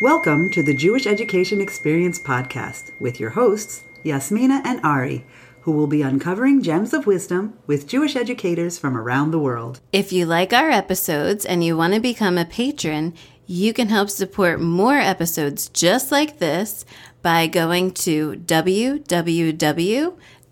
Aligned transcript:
Welcome 0.00 0.50
to 0.50 0.62
the 0.62 0.74
Jewish 0.74 1.08
Education 1.08 1.60
Experience 1.60 2.20
podcast 2.20 2.92
with 3.00 3.18
your 3.18 3.30
hosts, 3.30 3.82
Yasmina 4.04 4.62
and 4.64 4.80
Ari, 4.84 5.24
who 5.62 5.72
will 5.72 5.88
be 5.88 6.02
uncovering 6.02 6.62
gems 6.62 6.94
of 6.94 7.04
wisdom 7.04 7.58
with 7.66 7.88
Jewish 7.88 8.14
educators 8.14 8.78
from 8.78 8.96
around 8.96 9.32
the 9.32 9.40
world. 9.40 9.80
If 9.92 10.12
you 10.12 10.24
like 10.24 10.52
our 10.52 10.70
episodes 10.70 11.44
and 11.44 11.64
you 11.64 11.76
want 11.76 11.94
to 11.94 12.00
become 12.00 12.38
a 12.38 12.44
patron, 12.44 13.12
you 13.48 13.72
can 13.72 13.88
help 13.88 14.08
support 14.08 14.60
more 14.60 14.98
episodes 14.98 15.68
just 15.68 16.12
like 16.12 16.38
this 16.38 16.84
by 17.20 17.48
going 17.48 17.90
to 17.90 18.36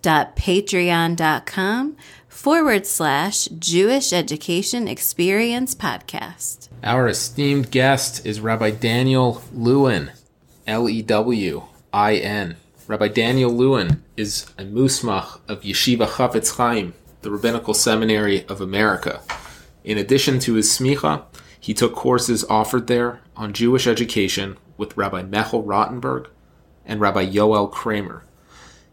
www.patreon.com 0.06 1.96
forward 2.28 2.86
slash 2.86 3.46
Jewish 3.58 4.12
Education 4.12 4.86
Experience 4.86 5.74
Podcast. 5.74 6.68
Our 6.84 7.08
esteemed 7.08 7.72
guest 7.72 8.24
is 8.24 8.40
Rabbi 8.40 8.70
Daniel 8.70 9.42
Lewin, 9.52 10.12
L 10.66 10.88
E 10.88 11.02
W 11.02 11.64
I 11.92 12.14
N. 12.16 12.56
Rabbi 12.86 13.08
Daniel 13.08 13.50
Lewin 13.50 14.04
is 14.16 14.46
a 14.56 14.62
musmach 14.62 15.40
of 15.48 15.62
Yeshiva 15.62 16.06
Chafetz 16.06 16.56
Chaim, 16.56 16.94
the 17.22 17.30
Rabbinical 17.32 17.74
Seminary 17.74 18.46
of 18.46 18.60
America. 18.60 19.22
In 19.82 19.98
addition 19.98 20.38
to 20.40 20.54
his 20.54 20.68
smicha, 20.70 21.24
he 21.58 21.74
took 21.74 21.96
courses 21.96 22.44
offered 22.48 22.86
there 22.86 23.22
on 23.36 23.52
Jewish 23.52 23.88
education 23.88 24.56
with 24.76 24.96
Rabbi 24.96 25.22
Mechel 25.22 25.64
Rottenberg 25.64 26.28
and 26.84 27.00
Rabbi 27.00 27.26
Yoel 27.26 27.68
Kramer. 27.72 28.22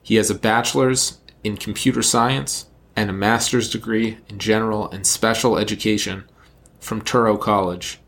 He 0.03 0.15
has 0.15 0.29
a 0.29 0.35
bachelor's 0.35 1.19
in 1.45 1.55
computer 1.55 2.03
science 2.03 2.67
and 2.95 3.09
a 3.09 3.13
master's 3.13 3.69
degree 3.69 4.17
in 4.27 4.37
general 4.37 4.91
and 4.91 5.07
special 5.07 5.57
education 5.57 6.25
from 6.79 7.01
Touro 7.01 7.39
College. 7.39 7.99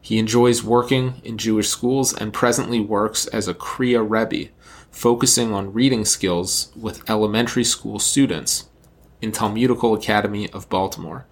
He 0.00 0.18
enjoys 0.18 0.64
working 0.64 1.22
in 1.22 1.38
Jewish 1.38 1.68
schools 1.68 2.12
and 2.12 2.32
presently 2.32 2.80
works 2.80 3.28
as 3.28 3.46
a 3.46 3.54
Kriya 3.54 4.04
Rebbe, 4.04 4.50
focusing 4.90 5.54
on 5.54 5.72
reading 5.72 6.04
skills 6.04 6.72
with 6.76 7.08
elementary 7.08 7.64
school 7.64 8.00
students 8.00 8.68
in 9.20 9.30
Talmudical 9.30 9.94
Academy 9.94 10.50
of 10.50 10.68
Baltimore. 10.68 11.24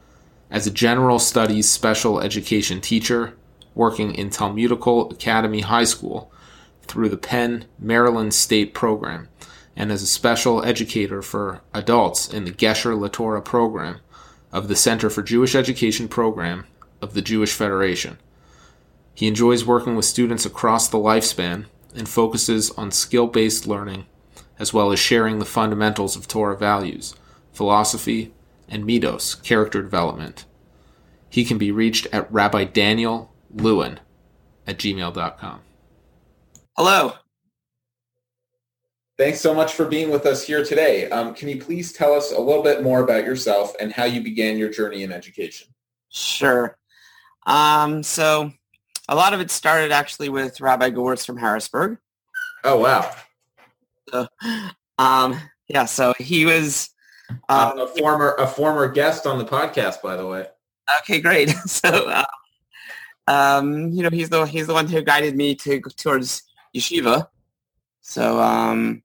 As 0.53 0.69
a 0.69 0.71
general 0.71 1.19
studies 1.19 1.69
special 1.69 2.21
education 2.21 2.81
teacher, 2.81 3.37
working 3.75 4.15
in 4.15 4.31
Talmudical 4.31 5.11
Academy 5.11 5.63
High 5.63 5.85
School 5.85 6.33
through 6.83 7.09
the 7.09 7.17
Penn 7.17 7.65
Maryland 7.77 8.35
State 8.35 8.73
Program, 8.73 9.29
and 9.81 9.91
as 9.91 10.03
a 10.03 10.07
special 10.07 10.63
educator 10.63 11.23
for 11.23 11.63
adults 11.73 12.29
in 12.29 12.45
the 12.45 12.51
Gesher 12.51 12.95
LaTorah 12.95 13.43
program 13.43 14.01
of 14.53 14.69
the 14.69 14.77
Center 14.77 15.09
for 15.09 15.23
Jewish 15.23 15.55
Education 15.55 16.07
program 16.07 16.67
of 17.01 17.15
the 17.15 17.23
Jewish 17.23 17.55
Federation. 17.55 18.19
He 19.15 19.27
enjoys 19.27 19.65
working 19.65 19.97
with 19.97 20.05
students 20.05 20.45
across 20.45 20.87
the 20.87 20.99
lifespan 20.99 21.65
and 21.95 22.07
focuses 22.07 22.71
on 22.73 22.91
skill 22.91 23.27
based 23.27 23.67
learning 23.67 24.05
as 24.59 24.75
well 24.75 24.93
as 24.93 24.99
sharing 24.99 25.39
the 25.39 25.47
fundamentals 25.47 26.15
of 26.15 26.29
Torah 26.29 26.59
values, 26.59 27.15
philosophy, 27.51 28.35
and 28.69 28.85
midos, 28.85 29.43
character 29.43 29.81
development. 29.81 30.45
He 31.31 31.43
can 31.43 31.57
be 31.57 31.73
reached 31.73 32.07
at 32.13 32.31
Rabbi 32.31 32.65
Daniel 32.65 33.33
Lewin 33.51 33.99
at 34.67 34.77
gmail.com. 34.77 35.61
Hello. 36.77 37.15
Thanks 39.21 39.43
so 39.43 39.53
much 39.53 39.75
for 39.75 39.85
being 39.85 40.09
with 40.09 40.25
us 40.25 40.47
here 40.47 40.65
today. 40.65 41.11
Um, 41.11 41.35
can 41.35 41.51
you 41.51 41.61
please 41.61 41.93
tell 41.93 42.15
us 42.15 42.33
a 42.33 42.41
little 42.41 42.63
bit 42.63 42.83
more 42.83 43.03
about 43.03 43.23
yourself 43.23 43.75
and 43.79 43.93
how 43.93 44.05
you 44.05 44.23
began 44.23 44.57
your 44.57 44.71
journey 44.71 45.03
in 45.03 45.13
education? 45.13 45.69
Sure. 46.09 46.79
Um, 47.45 48.03
so 48.03 48.51
a 49.11 49.15
lot 49.15 49.35
of 49.35 49.41
it 49.41 49.51
started 49.51 49.93
actually 49.93 50.31
with 50.31 50.59
Rabbi 50.59 50.89
Gewirtz 50.89 51.27
from 51.27 51.37
Harrisburg. 51.37 51.99
Oh, 52.65 52.79
wow. 52.79 53.15
So, 54.09 54.27
um, 54.97 55.39
yeah, 55.69 55.85
so 55.85 56.15
he 56.19 56.47
was 56.47 56.89
um, 57.51 57.79
a 57.79 57.89
former 57.89 58.37
a 58.39 58.47
former 58.47 58.89
guest 58.89 59.27
on 59.27 59.37
the 59.37 59.45
podcast, 59.45 60.01
by 60.01 60.17
the 60.17 60.27
way. 60.27 60.47
Okay, 61.01 61.21
great. 61.21 61.55
So, 61.67 62.09
uh, 62.09 62.25
um, 63.27 63.91
you 63.91 64.03
know, 64.03 64.09
he's 64.09 64.31
the 64.31 64.47
he's 64.47 64.67
the 64.67 64.73
one 64.73 64.89
who 64.89 65.03
guided 65.03 65.37
me 65.37 65.57
to 65.57 65.79
towards 65.99 66.43
yeshiva. 66.75 67.29
So, 68.01 68.41
um, 68.41 69.03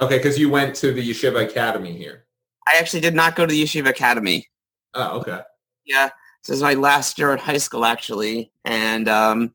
Okay, 0.00 0.18
because 0.18 0.38
you 0.38 0.50
went 0.50 0.74
to 0.76 0.92
the 0.92 1.10
Yeshiva 1.10 1.44
Academy 1.44 1.92
here. 1.92 2.26
I 2.68 2.76
actually 2.78 3.00
did 3.00 3.14
not 3.14 3.34
go 3.34 3.46
to 3.46 3.52
the 3.52 3.62
Yeshiva 3.62 3.88
Academy. 3.88 4.46
Oh, 4.94 5.18
okay. 5.20 5.40
Yeah, 5.86 6.10
this 6.44 6.56
is 6.56 6.62
my 6.62 6.74
last 6.74 7.18
year 7.18 7.32
at 7.32 7.40
high 7.40 7.56
school 7.56 7.84
actually, 7.84 8.52
and 8.64 9.08
um, 9.08 9.54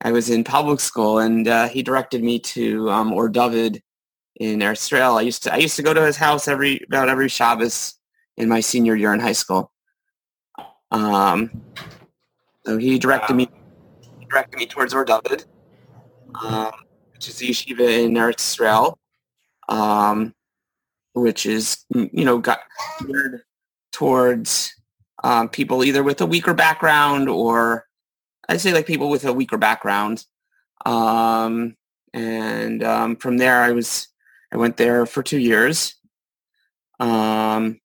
I 0.00 0.10
was 0.10 0.30
in 0.30 0.42
public 0.42 0.80
school, 0.80 1.18
and 1.18 1.46
uh, 1.46 1.68
he 1.68 1.82
directed 1.82 2.22
me 2.22 2.40
to 2.40 2.90
um, 2.90 3.12
Or 3.12 3.28
David 3.28 3.82
in 4.36 4.62
Israel. 4.62 5.18
I 5.18 5.22
used 5.22 5.44
to 5.44 5.52
I 5.52 5.58
used 5.58 5.76
to 5.76 5.82
go 5.82 5.94
to 5.94 6.04
his 6.04 6.16
house 6.16 6.48
every 6.48 6.80
about 6.88 7.08
every 7.08 7.28
Shabbos 7.28 7.94
in 8.36 8.48
my 8.48 8.60
senior 8.60 8.96
year 8.96 9.12
in 9.12 9.20
high 9.20 9.32
school. 9.32 9.70
Um, 10.90 11.62
so 12.64 12.78
he 12.78 12.98
directed 12.98 13.34
wow. 13.34 13.38
me 13.38 13.50
he 14.18 14.24
directed 14.26 14.56
me 14.56 14.66
towards 14.66 14.94
Or 14.94 15.04
David, 15.04 15.44
um, 16.42 16.72
which 17.12 17.28
is 17.28 17.36
the 17.36 17.50
yeshiva 17.50 18.04
in 18.04 18.14
Eretz 18.14 18.40
Israel 18.40 18.98
um, 19.68 20.34
which 21.12 21.46
is 21.46 21.84
you 21.90 22.24
know 22.24 22.38
got 22.38 22.60
geared 23.06 23.42
towards 23.92 24.74
um, 25.24 25.48
people 25.48 25.84
either 25.84 26.02
with 26.02 26.20
a 26.20 26.26
weaker 26.26 26.54
background 26.54 27.28
or 27.28 27.86
I'd 28.48 28.60
say 28.60 28.72
like 28.72 28.86
people 28.86 29.10
with 29.10 29.24
a 29.24 29.32
weaker 29.32 29.58
background. 29.58 30.24
Um, 30.86 31.76
and 32.14 32.82
um, 32.82 33.16
from 33.16 33.36
there, 33.36 33.62
I 33.62 33.72
was 33.72 34.08
I 34.52 34.56
went 34.56 34.76
there 34.76 35.04
for 35.04 35.22
two 35.22 35.38
years. 35.38 35.94
Um, 37.00 37.80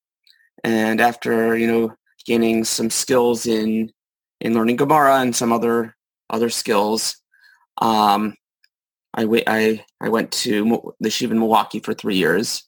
and 0.63 1.01
after 1.01 1.57
you 1.57 1.67
know 1.67 1.95
gaining 2.25 2.63
some 2.63 2.89
skills 2.89 3.45
in 3.45 3.91
in 4.39 4.53
learning 4.53 4.77
Gemara 4.77 5.19
and 5.19 5.35
some 5.35 5.51
other 5.51 5.95
other 6.29 6.49
skills, 6.49 7.17
um, 7.79 8.35
I, 9.13 9.21
w- 9.21 9.43
I, 9.45 9.85
I 10.01 10.09
went 10.09 10.31
to 10.31 10.93
the 10.99 11.09
Shiva 11.09 11.33
in 11.33 11.39
Milwaukee 11.39 11.79
for 11.79 11.93
three 11.93 12.15
years, 12.15 12.63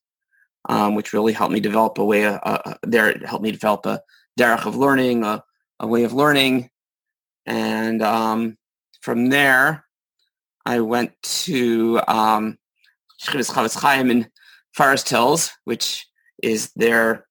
um, 0.69 0.95
which 0.95 1.13
really 1.13 1.33
helped 1.33 1.53
me 1.53 1.59
develop 1.59 1.97
a 1.97 2.05
way, 2.05 2.25
uh, 2.25 2.37
uh, 2.37 2.75
there 2.83 3.09
it 3.09 3.25
helped 3.25 3.43
me 3.43 3.51
develop 3.51 3.85
a 3.85 4.01
derech 4.39 4.65
of 4.65 4.75
learning, 4.75 5.23
a, 5.23 5.43
a 5.79 5.87
way 5.87 6.03
of 6.03 6.13
learning. 6.13 6.69
And 7.45 8.01
um, 8.01 8.57
from 9.01 9.29
there, 9.29 9.85
I 10.65 10.81
went 10.81 11.13
to 11.21 12.01
um, 12.07 12.57
Chafetz 13.21 13.79
Chaim 13.79 14.11
in 14.11 14.27
Forest 14.73 15.09
Hills, 15.09 15.51
which 15.63 16.07
is 16.43 16.71
their, 16.75 17.27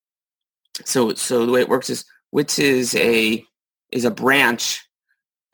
so, 0.85 1.15
so 1.15 1.47
the 1.47 1.53
way 1.53 1.61
it 1.61 1.69
works 1.69 1.91
is, 1.91 2.05
which 2.31 2.59
is 2.59 2.95
a, 2.97 3.45
is 3.93 4.05
a 4.05 4.11
branch 4.11 4.85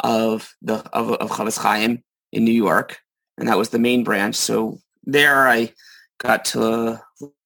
of 0.03 0.54
the, 0.62 0.76
of, 0.94 1.12
of 1.12 1.31
Chafetz 1.31 1.59
Chaim 1.59 2.03
in 2.32 2.44
New 2.44 2.53
York 2.53 2.99
and 3.40 3.48
that 3.48 3.58
was 3.58 3.70
the 3.70 3.78
main 3.78 4.04
branch. 4.04 4.36
So 4.36 4.78
there 5.04 5.48
I 5.48 5.72
got 6.18 6.44
to 6.46 7.00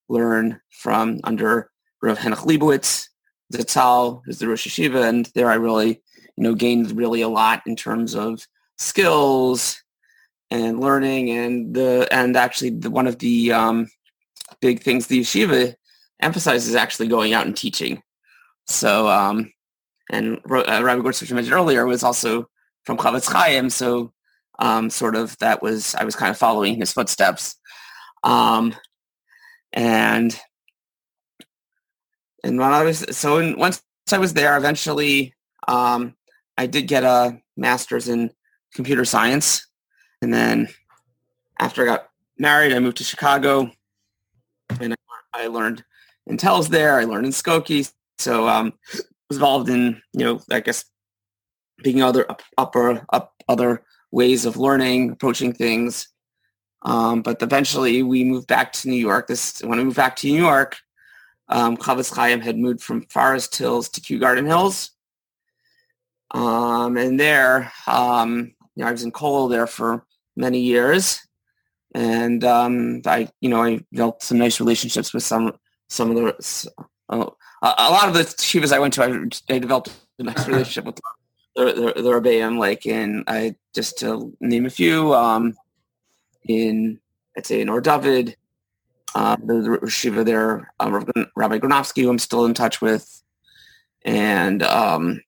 learn 0.08 0.60
from 0.70 1.20
under 1.24 1.70
Rav 2.02 2.18
Henoch 2.18 2.44
Leibowitz, 2.44 3.08
Zatzal, 3.52 4.20
who's 4.24 4.38
the 4.38 4.48
Rosh 4.48 4.66
Hayeshiva, 4.66 5.08
and 5.08 5.30
there 5.34 5.50
I 5.50 5.54
really, 5.54 6.02
you 6.36 6.42
know, 6.44 6.54
gained 6.54 6.96
really 6.96 7.22
a 7.22 7.28
lot 7.28 7.62
in 7.66 7.76
terms 7.76 8.14
of 8.14 8.46
skills 8.76 9.80
and 10.50 10.80
learning, 10.80 11.30
and 11.30 11.74
the 11.74 12.08
and 12.10 12.36
actually 12.36 12.70
the, 12.70 12.90
one 12.90 13.06
of 13.06 13.20
the 13.20 13.52
um, 13.52 13.88
big 14.60 14.82
things 14.82 15.06
the 15.06 15.20
yeshiva 15.20 15.74
emphasizes 16.20 16.68
is 16.68 16.74
actually 16.74 17.08
going 17.08 17.32
out 17.32 17.46
and 17.46 17.56
teaching. 17.56 18.02
So, 18.66 19.08
um, 19.08 19.52
and 20.10 20.38
uh, 20.50 20.82
Rabbi 20.82 20.90
I 20.90 21.02
mentioned 21.02 21.52
earlier, 21.52 21.86
was 21.86 22.02
also 22.02 22.48
from 22.84 22.98
Chafetz 22.98 23.30
Chaim, 23.30 23.70
so 23.70 24.12
um, 24.58 24.90
sort 24.90 25.16
of 25.16 25.36
that 25.38 25.62
was 25.62 25.94
I 25.94 26.04
was 26.04 26.16
kind 26.16 26.30
of 26.30 26.38
following 26.38 26.76
his 26.76 26.92
footsteps, 26.92 27.56
um, 28.22 28.74
and 29.72 30.38
and 32.42 32.58
when 32.58 32.72
I 32.72 32.84
was 32.84 33.04
so 33.16 33.38
in, 33.38 33.58
once 33.58 33.82
I 34.12 34.18
was 34.18 34.34
there, 34.34 34.56
eventually 34.56 35.34
um, 35.66 36.14
I 36.56 36.66
did 36.66 36.88
get 36.88 37.04
a 37.04 37.40
master's 37.56 38.08
in 38.08 38.30
computer 38.74 39.04
science, 39.04 39.66
and 40.22 40.32
then 40.32 40.68
after 41.58 41.82
I 41.82 41.86
got 41.86 42.08
married, 42.38 42.72
I 42.72 42.78
moved 42.78 42.98
to 42.98 43.04
Chicago, 43.04 43.70
and 44.80 44.92
I, 44.92 44.96
I 45.44 45.46
learned 45.46 45.84
in 46.26 46.36
Telz 46.36 46.68
there. 46.68 46.98
I 46.98 47.04
learned 47.04 47.26
in 47.26 47.32
Skokie, 47.32 47.90
so 48.18 48.48
um, 48.48 48.72
was 49.28 49.38
involved 49.38 49.68
in 49.68 50.00
you 50.12 50.24
know 50.24 50.40
I 50.50 50.60
guess 50.60 50.84
being 51.82 52.02
other 52.02 52.30
up, 52.30 52.42
upper 52.56 53.04
up 53.12 53.34
other 53.48 53.82
ways 54.14 54.46
of 54.46 54.56
learning, 54.56 55.10
approaching 55.10 55.52
things. 55.52 56.08
Um, 56.82 57.22
but 57.22 57.42
eventually 57.42 58.02
we 58.02 58.22
moved 58.24 58.46
back 58.46 58.72
to 58.74 58.88
New 58.88 59.02
York. 59.10 59.26
This 59.26 59.60
when 59.62 59.78
we 59.78 59.84
moved 59.84 59.96
back 59.96 60.16
to 60.16 60.28
New 60.28 60.38
York, 60.38 60.76
um, 61.48 61.76
Chafetz 61.76 62.14
Chaim 62.14 62.40
had 62.40 62.56
moved 62.56 62.80
from 62.82 63.02
Forest 63.06 63.56
Hills 63.56 63.88
to 63.90 64.00
Kew 64.00 64.18
Garden 64.18 64.46
Hills. 64.46 64.90
Um, 66.30 66.96
and 66.96 67.18
there, 67.18 67.72
um, 67.86 68.54
you 68.74 68.82
know, 68.82 68.88
I 68.88 68.92
was 68.92 69.02
in 69.02 69.12
Kollel 69.12 69.50
there 69.50 69.66
for 69.66 70.04
many 70.36 70.60
years, 70.60 71.20
and 71.94 72.44
um, 72.44 73.02
I, 73.06 73.28
you 73.40 73.48
know, 73.48 73.62
I 73.62 73.80
built 73.92 74.22
some 74.22 74.38
nice 74.38 74.60
relationships 74.60 75.12
with 75.14 75.22
some 75.22 75.52
some 75.88 76.10
of 76.10 76.16
the 76.16 76.70
uh, 77.08 77.30
a 77.62 77.90
lot 77.90 78.08
of 78.08 78.14
the 78.14 78.24
shivas 78.24 78.72
I 78.72 78.78
went 78.78 78.94
to. 78.94 79.04
I, 79.04 79.54
I 79.54 79.58
developed 79.58 79.90
a 80.18 80.24
nice 80.24 80.46
relationship 80.48 80.84
with 80.84 81.00
the 81.56 81.64
the, 81.96 82.02
the 82.02 82.10
Rebbeim, 82.10 82.58
like 82.58 82.86
in 82.86 83.24
I 83.26 83.56
just 83.74 83.98
to 83.98 84.36
name 84.40 84.66
a 84.66 84.70
few, 84.70 85.14
um, 85.14 85.54
in 86.44 87.00
I'd 87.36 87.46
say 87.46 87.60
in 87.60 87.68
Or 87.68 87.80
David, 87.80 88.36
uh, 89.14 89.36
the, 89.44 89.78
the 89.82 89.90
Shiva 89.90 90.24
there, 90.24 90.72
um, 90.80 91.04
Rabbi 91.36 91.58
Granovsky, 91.58 92.02
who 92.02 92.10
I'm 92.10 92.18
still 92.18 92.44
in 92.44 92.54
touch 92.54 92.80
with, 92.80 93.22
and 94.04 94.62
um, 94.62 95.20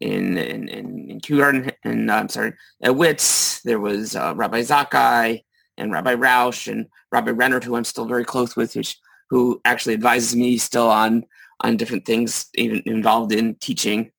in 0.00 0.36
in 0.36 0.68
in, 0.68 1.10
in 1.10 1.20
Kew 1.20 1.38
Garden, 1.38 1.70
and 1.84 2.10
uh, 2.10 2.14
I'm 2.14 2.28
sorry, 2.28 2.54
at 2.82 2.96
Wits, 2.96 3.60
there 3.62 3.80
was 3.80 4.16
uh, 4.16 4.34
Rabbi 4.36 4.62
Zakai 4.62 5.44
and 5.76 5.92
Rabbi 5.92 6.14
Roush 6.14 6.70
and 6.70 6.86
Rabbi 7.10 7.30
Renner, 7.30 7.60
who 7.60 7.76
I'm 7.76 7.84
still 7.84 8.06
very 8.06 8.24
close 8.24 8.56
with, 8.56 8.76
which 8.76 8.98
who 9.30 9.60
actually 9.64 9.94
advises 9.94 10.36
me 10.36 10.58
still 10.58 10.88
on 10.88 11.24
on 11.60 11.76
different 11.76 12.04
things, 12.04 12.46
even 12.54 12.82
involved 12.86 13.32
in 13.32 13.54
teaching. 13.56 14.10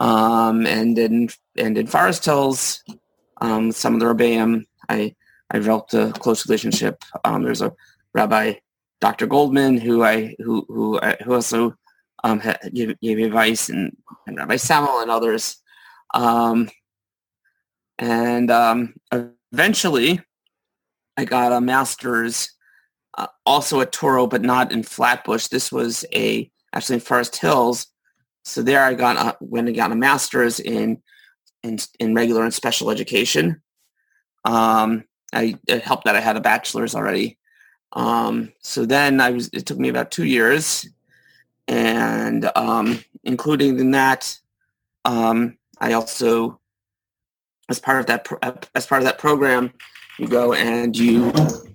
Um, 0.00 0.66
and 0.66 0.98
in 0.98 1.28
and 1.56 1.76
in 1.76 1.86
Forest 1.86 2.24
Hills, 2.24 2.82
um, 3.40 3.72
some 3.72 3.94
of 3.94 4.00
the 4.00 4.06
Rebbeim, 4.06 4.64
I 4.88 5.14
I 5.50 5.58
developed 5.58 5.94
a 5.94 6.12
close 6.12 6.46
relationship. 6.46 7.02
Um, 7.24 7.42
there's 7.42 7.62
a 7.62 7.72
Rabbi 8.14 8.54
Dr. 9.00 9.26
Goldman 9.26 9.78
who 9.78 10.02
I 10.02 10.34
who 10.38 10.64
who 10.68 11.00
I, 11.00 11.16
who 11.24 11.34
also 11.34 11.74
um, 12.24 12.42
gave, 12.72 12.98
gave 13.00 13.18
advice, 13.18 13.68
and, 13.68 13.96
and 14.26 14.36
Rabbi 14.36 14.56
Samuel 14.56 15.00
and 15.00 15.10
others. 15.10 15.56
Um, 16.14 16.70
and 17.98 18.50
um, 18.50 18.94
eventually, 19.52 20.20
I 21.16 21.24
got 21.24 21.52
a 21.52 21.60
master's 21.60 22.50
uh, 23.16 23.26
also 23.44 23.80
at 23.80 23.92
Touro, 23.92 24.28
but 24.28 24.42
not 24.42 24.72
in 24.72 24.82
Flatbush. 24.82 25.48
This 25.48 25.72
was 25.72 26.04
a 26.14 26.50
actually 26.72 26.94
in 26.94 27.00
Forest 27.00 27.36
Hills. 27.36 27.86
So 28.48 28.62
there, 28.62 28.82
I 28.82 28.94
got 28.94 29.16
a, 29.16 29.36
went 29.40 29.68
and 29.68 29.76
got 29.76 29.92
a 29.92 29.96
master's 29.96 30.58
in 30.58 31.02
in, 31.62 31.78
in 31.98 32.14
regular 32.14 32.44
and 32.44 32.54
special 32.54 32.90
education. 32.90 33.60
Um, 34.44 35.04
I 35.32 35.56
it 35.66 35.82
helped 35.82 36.04
that 36.04 36.16
I 36.16 36.20
had 36.20 36.36
a 36.36 36.40
bachelor's 36.40 36.94
already. 36.94 37.38
Um, 37.92 38.52
so 38.62 38.86
then 38.86 39.20
I 39.20 39.30
was. 39.30 39.50
It 39.52 39.66
took 39.66 39.78
me 39.78 39.88
about 39.88 40.10
two 40.10 40.24
years, 40.24 40.88
and 41.66 42.50
um, 42.56 43.02
including 43.24 43.78
in 43.78 43.90
that, 43.92 44.38
um, 45.04 45.58
I 45.80 45.92
also, 45.92 46.60
as 47.68 47.78
part 47.78 48.00
of 48.00 48.06
that 48.06 48.68
as 48.74 48.86
part 48.86 49.02
of 49.02 49.06
that 49.06 49.18
program, 49.18 49.72
you 50.18 50.28
go 50.28 50.54
and 50.54 50.96
you 50.96 51.32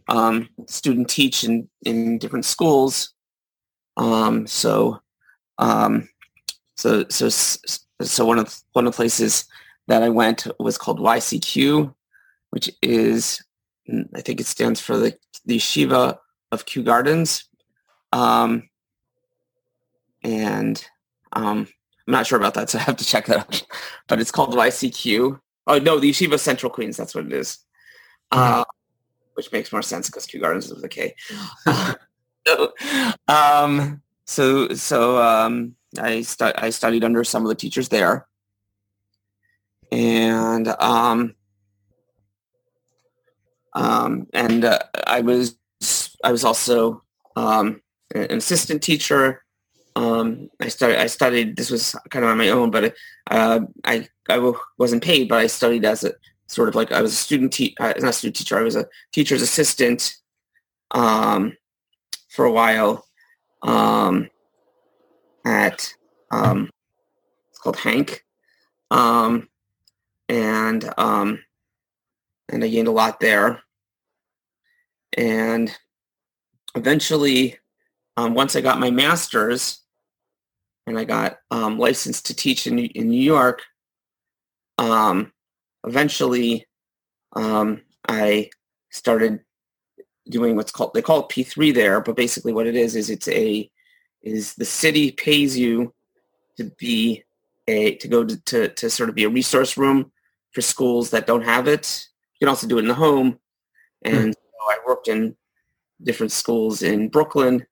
um, 0.07 0.49
student 0.67 1.09
teach 1.09 1.43
in 1.43 1.69
in 1.85 2.17
different 2.17 2.45
schools. 2.45 3.13
Um, 3.97 4.47
so, 4.47 5.01
um, 5.59 6.09
so 6.75 7.05
so 7.09 7.29
so 8.01 8.25
one 8.25 8.39
of 8.39 8.55
one 8.73 8.85
of 8.87 8.93
the 8.93 8.95
places 8.95 9.45
that 9.87 10.03
I 10.03 10.09
went 10.09 10.47
was 10.59 10.77
called 10.77 10.99
YCQ, 10.99 11.93
which 12.51 12.69
is 12.81 13.43
I 14.15 14.21
think 14.21 14.39
it 14.39 14.47
stands 14.47 14.79
for 14.79 14.97
the 14.97 15.17
the 15.45 15.59
Shiva 15.59 16.19
of 16.51 16.65
Kew 16.65 16.83
Gardens. 16.83 17.45
Um, 18.11 18.69
and 20.23 20.83
um, 21.33 21.67
I'm 22.07 22.11
not 22.11 22.27
sure 22.27 22.37
about 22.37 22.53
that, 22.53 22.69
so 22.69 22.79
I 22.79 22.83
have 22.83 22.97
to 22.97 23.05
check 23.05 23.25
that 23.25 23.39
out. 23.39 23.65
But 24.07 24.19
it's 24.19 24.31
called 24.31 24.53
YCQ. 24.53 25.39
Oh 25.67 25.79
no, 25.79 25.99
the 25.99 26.11
Yeshiva 26.11 26.39
Central 26.39 26.69
Queens. 26.69 26.97
That's 26.97 27.15
what 27.15 27.25
it 27.25 27.33
is. 27.33 27.59
Mm-hmm. 28.31 28.61
Uh, 28.61 28.63
which 29.35 29.51
makes 29.51 29.71
more 29.71 29.81
sense 29.81 30.07
because 30.07 30.25
Kew 30.25 30.39
Gardens 30.39 30.65
is 30.65 30.75
with 30.75 30.83
a 30.83 30.89
K. 30.89 31.15
so, 32.47 32.73
um, 33.27 34.01
so, 34.25 34.69
so 34.69 35.21
um, 35.21 35.75
I 35.99 36.21
stu- 36.21 36.53
I 36.55 36.69
studied 36.69 37.03
under 37.03 37.23
some 37.23 37.43
of 37.43 37.49
the 37.49 37.55
teachers 37.55 37.89
there, 37.89 38.27
and 39.91 40.67
um, 40.67 41.35
um, 43.73 44.27
and 44.33 44.65
uh, 44.65 44.79
I 45.05 45.21
was 45.21 45.55
I 46.23 46.31
was 46.31 46.43
also 46.43 47.03
um, 47.35 47.81
an 48.15 48.37
assistant 48.37 48.81
teacher. 48.81 49.43
Um, 49.95 50.49
I 50.59 50.69
started. 50.69 50.99
I 50.99 51.07
studied. 51.07 51.55
This 51.55 51.69
was 51.69 51.95
kind 52.09 52.25
of 52.25 52.31
on 52.31 52.37
my 52.37 52.49
own, 52.49 52.71
but 52.71 52.95
uh, 53.29 53.61
I 53.83 54.07
I 54.29 54.35
w- 54.35 54.59
wasn't 54.77 55.03
paid, 55.03 55.29
but 55.29 55.39
I 55.39 55.47
studied 55.47 55.85
as 55.85 56.03
a 56.03 56.13
sort 56.47 56.69
of 56.69 56.75
like 56.75 56.91
I 56.91 57.01
was 57.01 57.13
a 57.13 57.17
student 57.17 57.53
teacher, 57.53 57.75
uh, 57.79 57.93
not 57.97 58.09
a 58.09 58.13
student 58.13 58.35
teacher. 58.35 58.57
I 58.57 58.63
was 58.63 58.75
a 58.75 58.87
teacher's 59.11 59.41
assistant 59.41 60.15
um, 60.91 61.55
for 62.29 62.45
a 62.45 62.51
while 62.51 63.05
um, 63.61 64.29
at 65.45 65.93
um, 66.31 66.69
it's 67.49 67.59
called 67.59 67.77
HANC, 67.77 68.23
um, 68.91 69.49
and 70.29 70.91
um, 70.97 71.43
and 72.49 72.63
I 72.63 72.67
gained 72.67 72.87
a 72.87 72.91
lot 72.91 73.19
there. 73.19 73.61
And 75.15 75.71
eventually, 76.75 77.57
um, 78.17 78.33
once 78.33 78.55
I 78.55 78.61
got 78.61 78.79
my 78.79 78.91
master's 78.91 79.81
and 80.87 80.97
I 80.97 81.03
got 81.03 81.37
um, 81.51 81.77
licensed 81.77 82.25
to 82.27 82.35
teach 82.35 82.67
in, 82.67 82.79
in 82.79 83.09
New 83.09 83.21
York, 83.21 83.61
um, 84.77 85.31
eventually 85.85 86.65
um, 87.35 87.81
I 88.07 88.49
started 88.91 89.39
doing 90.29 90.55
what's 90.55 90.71
called, 90.71 90.93
they 90.93 91.01
call 91.01 91.21
it 91.21 91.29
P3 91.29 91.73
there, 91.73 92.01
but 92.01 92.15
basically 92.15 92.53
what 92.53 92.67
it 92.67 92.75
is, 92.75 92.95
is 92.95 93.09
it's 93.09 93.27
a, 93.27 93.69
is 94.23 94.55
the 94.55 94.65
city 94.65 95.11
pays 95.11 95.57
you 95.57 95.93
to 96.57 96.65
be 96.77 97.23
a, 97.67 97.95
to 97.95 98.07
go 98.07 98.23
to, 98.23 98.37
to, 98.45 98.67
to 98.69 98.89
sort 98.89 99.09
of 99.09 99.15
be 99.15 99.23
a 99.23 99.29
resource 99.29 99.77
room 99.77 100.11
for 100.51 100.61
schools 100.61 101.09
that 101.11 101.27
don't 101.27 101.43
have 101.43 101.67
it. 101.67 102.07
You 102.35 102.45
can 102.45 102.49
also 102.49 102.67
do 102.67 102.77
it 102.77 102.81
in 102.81 102.87
the 102.87 102.93
home. 102.93 103.39
And 104.03 104.25
hmm. 104.25 104.31
so 104.31 104.69
I 104.69 104.77
worked 104.85 105.07
in 105.07 105.35
different 106.01 106.31
schools 106.31 106.81
in 106.81 107.09
Brooklyn. 107.09 107.65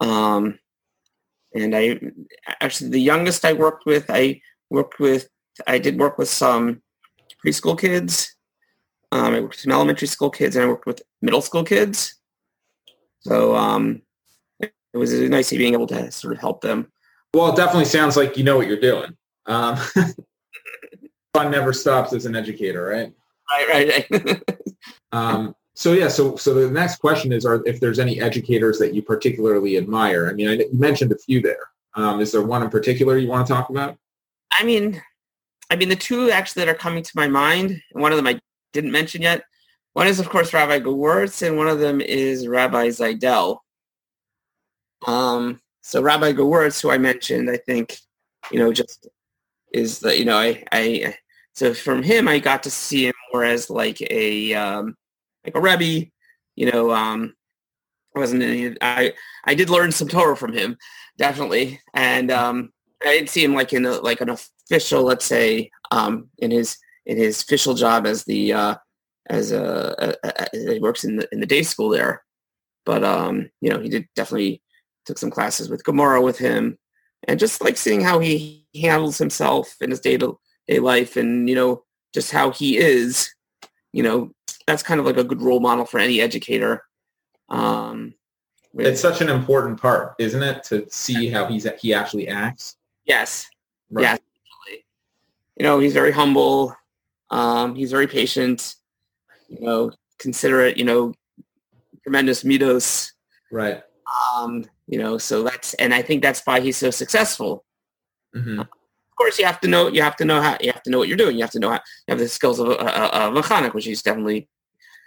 Um, 0.00 0.58
and 1.54 1.74
I 1.74 1.98
actually 2.60 2.90
the 2.90 3.00
youngest 3.00 3.44
I 3.44 3.52
worked 3.52 3.86
with, 3.86 4.10
I 4.10 4.40
worked 4.70 4.98
with, 4.98 5.28
I 5.66 5.78
did 5.78 5.98
work 5.98 6.18
with 6.18 6.28
some 6.28 6.82
preschool 7.44 7.78
kids. 7.78 8.34
Um, 9.12 9.34
I 9.34 9.40
worked 9.40 9.54
with 9.54 9.60
some 9.60 9.72
elementary 9.72 10.08
school 10.08 10.30
kids, 10.30 10.56
and 10.56 10.64
I 10.64 10.68
worked 10.68 10.86
with 10.86 11.00
middle 11.22 11.40
school 11.40 11.64
kids. 11.64 12.16
So 13.20 13.56
um, 13.56 14.02
it 14.96 14.98
was 14.98 15.12
nice 15.12 15.50
being 15.50 15.74
able 15.74 15.86
to 15.88 16.10
sort 16.10 16.32
of 16.32 16.40
help 16.40 16.62
them. 16.62 16.90
Well, 17.34 17.52
it 17.52 17.56
definitely 17.56 17.84
sounds 17.84 18.16
like 18.16 18.38
you 18.38 18.44
know 18.44 18.56
what 18.56 18.66
you're 18.66 18.80
doing. 18.80 19.14
Um, 19.44 19.76
fun 21.34 21.50
never 21.50 21.74
stops 21.74 22.14
as 22.14 22.24
an 22.24 22.34
educator, 22.34 22.86
right? 22.86 23.12
Right, 23.50 23.68
right. 23.68 24.10
right. 24.10 24.42
um, 25.12 25.54
so 25.74 25.92
yeah, 25.92 26.08
so 26.08 26.34
so 26.36 26.54
the 26.54 26.70
next 26.70 26.96
question 26.96 27.30
is: 27.30 27.44
Are 27.44 27.62
if 27.66 27.78
there's 27.78 27.98
any 27.98 28.22
educators 28.22 28.78
that 28.78 28.94
you 28.94 29.02
particularly 29.02 29.76
admire? 29.76 30.28
I 30.30 30.32
mean, 30.32 30.48
I, 30.48 30.52
you 30.54 30.70
mentioned 30.72 31.12
a 31.12 31.18
few 31.18 31.42
there. 31.42 31.68
Um, 31.94 32.22
is 32.22 32.32
there 32.32 32.42
one 32.42 32.62
in 32.62 32.70
particular 32.70 33.18
you 33.18 33.28
want 33.28 33.46
to 33.46 33.52
talk 33.52 33.68
about? 33.68 33.98
I 34.50 34.64
mean, 34.64 35.02
I 35.68 35.76
mean 35.76 35.90
the 35.90 35.96
two 35.96 36.30
actually 36.30 36.64
that 36.64 36.74
are 36.74 36.78
coming 36.78 37.02
to 37.02 37.12
my 37.14 37.28
mind. 37.28 37.82
One 37.92 38.12
of 38.12 38.16
them 38.16 38.26
I 38.26 38.40
didn't 38.72 38.92
mention 38.92 39.20
yet. 39.20 39.44
One 39.92 40.06
is 40.06 40.20
of 40.20 40.30
course 40.30 40.54
Rabbi 40.54 40.78
Gewirtz, 40.78 41.46
and 41.46 41.58
one 41.58 41.68
of 41.68 41.80
them 41.80 42.00
is 42.00 42.48
Rabbi 42.48 42.88
Zaidel. 42.88 43.58
Um, 45.06 45.60
so 45.82 46.02
Rabbi 46.02 46.32
Gewirtz, 46.32 46.80
who 46.80 46.90
I 46.90 46.98
mentioned, 46.98 47.50
I 47.50 47.56
think, 47.58 47.98
you 48.50 48.58
know, 48.58 48.72
just 48.72 49.08
is 49.72 49.98
the 49.98 50.16
you 50.16 50.24
know 50.24 50.38
I 50.38 50.64
I 50.72 51.16
so 51.54 51.74
from 51.74 52.02
him 52.02 52.28
I 52.28 52.38
got 52.38 52.62
to 52.64 52.70
see 52.70 53.06
him 53.08 53.14
more 53.32 53.44
as 53.44 53.68
like 53.70 54.00
a 54.02 54.54
um, 54.54 54.96
like 55.44 55.54
a 55.54 55.60
Rebbe, 55.60 56.10
you 56.56 56.70
know, 56.70 56.90
um, 56.90 57.34
I 58.14 58.18
wasn't 58.18 58.42
any, 58.42 58.76
I, 58.80 59.12
I 59.44 59.54
did 59.54 59.70
learn 59.70 59.92
some 59.92 60.08
Torah 60.08 60.36
from 60.36 60.52
him, 60.52 60.76
definitely. 61.16 61.80
And 61.94 62.30
um, 62.30 62.72
I 63.02 63.12
didn't 63.12 63.30
see 63.30 63.44
him 63.44 63.54
like 63.54 63.72
in 63.72 63.86
a, 63.86 63.92
like 63.92 64.20
an 64.20 64.30
official, 64.30 65.02
let's 65.02 65.24
say, 65.24 65.70
um, 65.90 66.28
in 66.38 66.50
his, 66.50 66.76
in 67.06 67.16
his 67.16 67.42
official 67.42 67.74
job 67.74 68.06
as 68.06 68.24
the, 68.24 68.52
uh, 68.52 68.74
as 69.28 69.52
a, 69.52 70.16
a, 70.24 70.28
a, 70.28 70.74
he 70.74 70.80
works 70.80 71.04
in 71.04 71.16
the, 71.16 71.28
in 71.30 71.40
the 71.40 71.46
day 71.46 71.62
school 71.62 71.90
there. 71.90 72.24
But, 72.84 73.04
um, 73.04 73.50
you 73.60 73.70
know, 73.70 73.80
he 73.80 73.88
did 73.88 74.08
definitely 74.16 74.62
took 75.06 75.18
some 75.18 75.30
classes 75.30 75.68
with 75.68 75.84
Gemara 75.84 76.20
with 76.20 76.38
him 76.38 76.78
and 77.28 77.38
just 77.38 77.62
like 77.62 77.76
seeing 77.76 78.00
how 78.00 78.18
he 78.18 78.66
handles 78.74 79.18
himself 79.18 79.76
in 79.80 79.90
his 79.90 80.00
day 80.00 80.16
to 80.18 80.38
day 80.66 80.78
life 80.78 81.16
and, 81.16 81.48
you 81.48 81.54
know, 81.54 81.84
just 82.12 82.30
how 82.30 82.50
he 82.50 82.76
is, 82.76 83.30
you 83.92 84.02
know, 84.02 84.30
that's 84.66 84.82
kind 84.82 85.00
of 85.00 85.06
like 85.06 85.16
a 85.16 85.24
good 85.24 85.40
role 85.40 85.60
model 85.60 85.84
for 85.84 85.98
any 85.98 86.20
educator. 86.20 86.82
Um, 87.48 88.14
with, 88.72 88.86
it's 88.86 89.00
such 89.00 89.20
an 89.20 89.28
important 89.28 89.80
part, 89.80 90.14
isn't 90.18 90.42
it, 90.42 90.64
to 90.64 90.86
see 90.90 91.30
how 91.30 91.46
he's 91.46 91.66
he 91.80 91.94
actually 91.94 92.28
acts? 92.28 92.76
Yes. 93.04 93.46
Right. 93.90 94.02
Yes. 94.02 94.18
You 95.56 95.62
know, 95.62 95.78
he's 95.78 95.94
very 95.94 96.12
humble. 96.12 96.76
Um, 97.30 97.74
he's 97.74 97.90
very 97.90 98.06
patient, 98.06 98.74
you 99.48 99.64
know, 99.64 99.92
considerate, 100.18 100.76
you 100.76 100.84
know, 100.84 101.14
tremendous 102.02 102.42
midos. 102.42 103.12
Right. 103.50 103.82
Um, 104.34 104.64
you 104.86 104.98
know, 104.98 105.18
so 105.18 105.42
that's 105.42 105.74
and 105.74 105.92
I 105.92 106.02
think 106.02 106.22
that's 106.22 106.42
why 106.44 106.60
he's 106.60 106.76
so 106.76 106.90
successful. 106.90 107.64
hmm 108.34 108.60
Of 108.60 109.16
course, 109.16 109.38
you 109.38 109.46
have 109.46 109.60
to 109.60 109.68
know 109.68 109.88
you 109.88 110.02
have 110.02 110.16
to 110.16 110.24
know 110.24 110.40
how 110.40 110.56
you 110.60 110.72
have 110.72 110.82
to 110.84 110.90
know 110.90 110.98
what 110.98 111.08
you're 111.08 111.16
doing. 111.16 111.36
You 111.36 111.42
have 111.42 111.50
to 111.52 111.58
know 111.58 111.70
how 111.70 111.80
you 112.06 112.12
have 112.12 112.18
the 112.18 112.28
skills 112.28 112.58
of 112.58 112.68
a 112.70 113.30
mechanech, 113.30 113.74
which 113.74 113.86
he's 113.86 114.02
definitely 114.02 114.48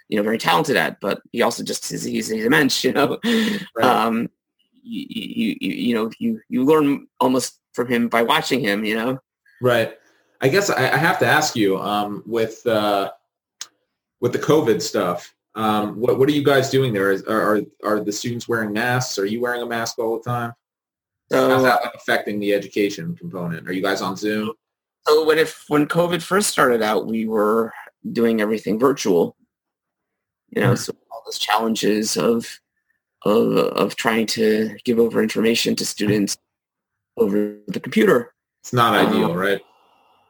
you 0.08 0.16
know 0.16 0.22
very 0.22 0.38
talented 0.38 0.76
at. 0.76 1.00
But 1.00 1.20
he 1.32 1.42
also 1.42 1.62
just 1.62 1.88
he's, 1.88 2.04
he's, 2.04 2.28
he's 2.28 2.46
a 2.46 2.50
mensch, 2.50 2.84
you 2.84 2.92
know. 2.92 3.18
Right. 3.76 3.84
Um, 3.84 4.30
you, 4.82 5.06
you 5.08 5.56
you 5.60 5.72
you 5.86 5.94
know 5.94 6.10
you 6.18 6.40
you 6.48 6.64
learn 6.64 7.06
almost 7.20 7.60
from 7.74 7.88
him 7.88 8.08
by 8.08 8.22
watching 8.22 8.60
him, 8.60 8.84
you 8.84 8.96
know. 8.96 9.18
Right. 9.60 9.96
I 10.40 10.48
guess 10.48 10.70
I, 10.70 10.90
I 10.90 10.96
have 10.96 11.18
to 11.18 11.26
ask 11.26 11.54
you 11.54 11.78
um, 11.78 12.22
with 12.26 12.66
uh, 12.66 13.12
with 14.20 14.32
the 14.32 14.38
COVID 14.38 14.80
stuff. 14.82 15.34
Um, 15.54 15.98
what 15.98 16.18
what 16.18 16.28
are 16.28 16.32
you 16.32 16.44
guys 16.44 16.70
doing 16.70 16.92
there? 16.92 17.10
Is, 17.10 17.22
are 17.24 17.56
are- 17.56 17.62
are 17.84 18.00
the 18.04 18.12
students 18.12 18.48
wearing 18.48 18.72
masks? 18.72 19.18
Are 19.18 19.26
you 19.26 19.40
wearing 19.40 19.62
a 19.62 19.66
mask 19.66 19.98
all 19.98 20.16
the 20.18 20.22
time? 20.28 20.52
How's 21.32 21.40
So 21.40 21.62
that 21.62 21.82
like, 21.82 21.94
affecting 21.94 22.38
the 22.40 22.54
education 22.54 23.16
component? 23.16 23.68
Are 23.68 23.72
you 23.72 23.82
guys 23.82 24.02
on 24.02 24.16
Zoom? 24.16 24.52
so 25.08 25.24
when 25.24 25.38
if 25.38 25.64
when 25.68 25.86
COVID 25.88 26.22
first 26.22 26.50
started 26.50 26.82
out, 26.82 27.06
we 27.06 27.26
were 27.26 27.72
doing 28.12 28.40
everything 28.40 28.78
virtual. 28.78 29.36
You 30.50 30.62
know, 30.62 30.72
Mhm. 30.74 30.78
so 30.78 30.92
all 31.10 31.22
those 31.24 31.38
challenges 31.38 32.16
of 32.16 32.60
of 33.24 33.56
of 33.56 33.96
trying 33.96 34.26
to 34.26 34.76
give 34.84 34.98
over 34.98 35.22
information 35.22 35.74
to 35.76 35.84
students 35.86 36.38
over 37.16 37.56
the 37.66 37.80
computer. 37.80 38.34
It's 38.62 38.72
not 38.72 38.94
Uh, 38.94 39.08
ideal, 39.08 39.34
right? 39.34 39.60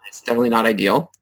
It's 0.08 0.20
definitely 0.22 0.48
not 0.50 0.66
ideal. 0.66 1.12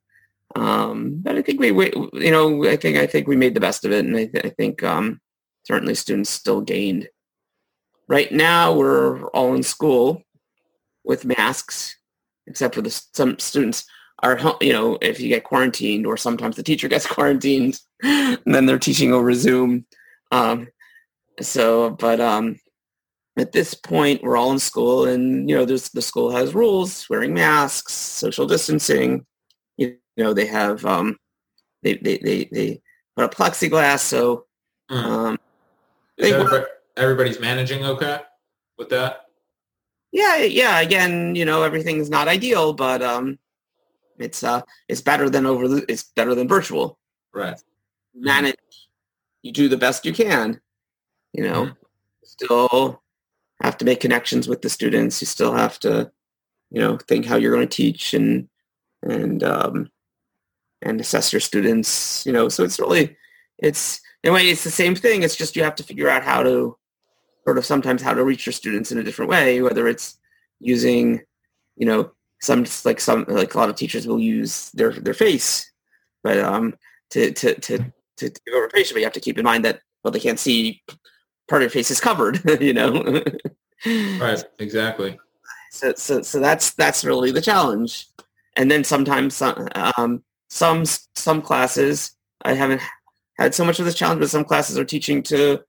Um, 0.56 0.97
but 1.28 1.36
I 1.36 1.42
think 1.42 1.60
we, 1.60 1.72
we, 1.72 1.92
you 2.14 2.30
know, 2.30 2.64
I 2.64 2.76
think 2.76 2.96
I 2.96 3.06
think 3.06 3.28
we 3.28 3.36
made 3.36 3.52
the 3.52 3.60
best 3.60 3.84
of 3.84 3.92
it, 3.92 4.02
and 4.02 4.16
I, 4.16 4.24
th- 4.24 4.46
I 4.46 4.48
think 4.48 4.82
um, 4.82 5.20
certainly 5.64 5.94
students 5.94 6.30
still 6.30 6.62
gained. 6.62 7.06
Right 8.08 8.32
now, 8.32 8.72
we're 8.72 9.26
all 9.28 9.54
in 9.54 9.62
school 9.62 10.22
with 11.04 11.26
masks, 11.26 11.94
except 12.46 12.74
for 12.74 12.80
the 12.80 12.88
some 13.12 13.38
students 13.38 13.84
are, 14.22 14.40
you 14.62 14.72
know, 14.72 14.96
if 15.02 15.20
you 15.20 15.28
get 15.28 15.44
quarantined, 15.44 16.06
or 16.06 16.16
sometimes 16.16 16.56
the 16.56 16.62
teacher 16.62 16.88
gets 16.88 17.06
quarantined, 17.14 17.78
and 18.02 18.38
then 18.46 18.64
they're 18.64 18.78
teaching 18.78 19.12
over 19.12 19.34
Zoom. 19.34 19.84
Um, 20.32 20.68
so, 21.42 21.90
but 21.90 22.22
um, 22.22 22.58
at 23.36 23.52
this 23.52 23.74
point, 23.74 24.22
we're 24.22 24.38
all 24.38 24.52
in 24.52 24.58
school, 24.58 25.04
and 25.04 25.46
you 25.46 25.54
know, 25.54 25.66
there's 25.66 25.90
the 25.90 26.00
school 26.00 26.30
has 26.30 26.54
rules: 26.54 27.06
wearing 27.10 27.34
masks, 27.34 27.92
social 27.92 28.46
distancing. 28.46 29.26
You 30.18 30.24
know, 30.24 30.34
they 30.34 30.46
have 30.46 30.84
um, 30.84 31.16
they 31.84 31.94
they 31.94 32.18
they 32.18 32.48
they 32.50 32.82
put 33.16 33.24
up 33.24 33.34
plexiglass, 33.34 34.00
so 34.00 34.44
Mm. 34.90 35.04
um, 35.04 35.38
everybody, 36.18 36.64
everybody's 36.96 37.38
managing 37.38 37.84
okay 37.84 38.20
with 38.78 38.88
that? 38.88 39.26
yeah, 40.12 40.38
yeah. 40.38 40.80
Again, 40.80 41.34
you 41.36 41.44
know, 41.44 41.62
everything's 41.62 42.08
not 42.10 42.26
ideal, 42.26 42.72
but 42.72 43.00
um, 43.00 43.38
it's 44.18 44.42
uh, 44.42 44.62
it's 44.88 45.02
better 45.02 45.30
than 45.30 45.46
over 45.46 45.68
the, 45.68 45.84
it's 45.88 46.04
better 46.16 46.34
than 46.34 46.48
virtual. 46.48 46.98
Right. 47.32 47.62
Manage, 48.14 48.56
you 49.42 49.52
do 49.52 49.68
the 49.68 49.76
best 49.76 50.04
you 50.04 50.12
can. 50.12 50.60
You 51.32 51.44
know, 51.44 51.66
Mhm. 51.66 51.76
still 52.24 53.02
have 53.62 53.76
to 53.78 53.84
make 53.84 54.00
connections 54.00 54.48
with 54.48 54.62
the 54.62 54.70
students. 54.70 55.20
You 55.20 55.26
still 55.26 55.52
have 55.52 55.78
to, 55.80 56.10
you 56.70 56.80
know, 56.80 56.96
think 57.06 57.26
how 57.26 57.36
you're 57.36 57.54
going 57.54 57.68
to 57.68 57.76
teach 57.76 58.14
and 58.14 58.48
and 59.02 59.44
um, 59.44 59.90
and 60.82 61.00
assess 61.00 61.32
your 61.32 61.40
students. 61.40 62.24
You 62.26 62.32
know, 62.32 62.48
so 62.48 62.64
it's 62.64 62.78
really 62.78 63.16
it's 63.58 64.00
in 64.22 64.30
a 64.30 64.32
way 64.34 64.48
it's 64.48 64.64
the 64.64 64.70
same 64.70 64.94
thing. 64.94 65.22
It's 65.22 65.36
just 65.36 65.56
you 65.56 65.62
have 65.62 65.76
to 65.76 65.82
figure 65.82 66.08
out 66.08 66.22
how 66.22 66.42
to 66.42 66.76
sort 67.44 67.58
of 67.58 67.64
sometimes 67.64 68.02
how 68.02 68.14
to 68.14 68.24
reach 68.24 68.46
your 68.46 68.52
students 68.52 68.92
in 68.92 68.98
a 68.98 69.02
different 69.04 69.30
way, 69.30 69.62
whether 69.62 69.88
it's 69.88 70.18
using, 70.60 71.22
you 71.76 71.86
know, 71.86 72.10
some 72.40 72.64
like 72.84 73.00
some 73.00 73.24
like 73.28 73.54
a 73.54 73.58
lot 73.58 73.68
of 73.68 73.76
teachers 73.76 74.06
will 74.06 74.20
use 74.20 74.70
their 74.72 74.92
their 74.92 75.14
face, 75.14 75.70
but 76.22 76.38
um 76.38 76.74
to 77.10 77.32
to 77.32 77.54
to 77.54 77.78
to, 77.78 78.30
to 78.30 78.40
give 78.46 78.54
over 78.54 78.68
patient, 78.68 78.94
but 78.94 79.00
you 79.00 79.06
have 79.06 79.12
to 79.12 79.20
keep 79.20 79.38
in 79.38 79.44
mind 79.44 79.64
that 79.64 79.80
well 80.02 80.12
they 80.12 80.20
can't 80.20 80.38
see 80.38 80.82
part 81.48 81.62
of 81.62 81.64
your 81.64 81.70
face 81.70 81.90
is 81.90 82.00
covered, 82.00 82.40
you 82.60 82.72
know. 82.72 83.22
Right. 83.84 84.44
Exactly. 84.58 85.18
So, 85.70 85.94
so, 85.96 86.22
so 86.22 86.40
that's 86.40 86.72
that's 86.74 87.04
really 87.04 87.30
the 87.30 87.40
challenge. 87.40 88.06
And 88.56 88.70
then 88.70 88.84
sometimes 88.84 89.34
some 89.34 89.68
um, 89.96 90.22
some 90.48 90.84
some 91.14 91.42
classes 91.42 92.12
I 92.42 92.54
haven't 92.54 92.80
had 93.38 93.54
so 93.54 93.64
much 93.64 93.78
of 93.78 93.84
this 93.84 93.94
challenge, 93.94 94.20
but 94.20 94.30
some 94.30 94.44
classes 94.44 94.78
are 94.78 94.84
teaching 94.84 95.22
to 95.24 95.60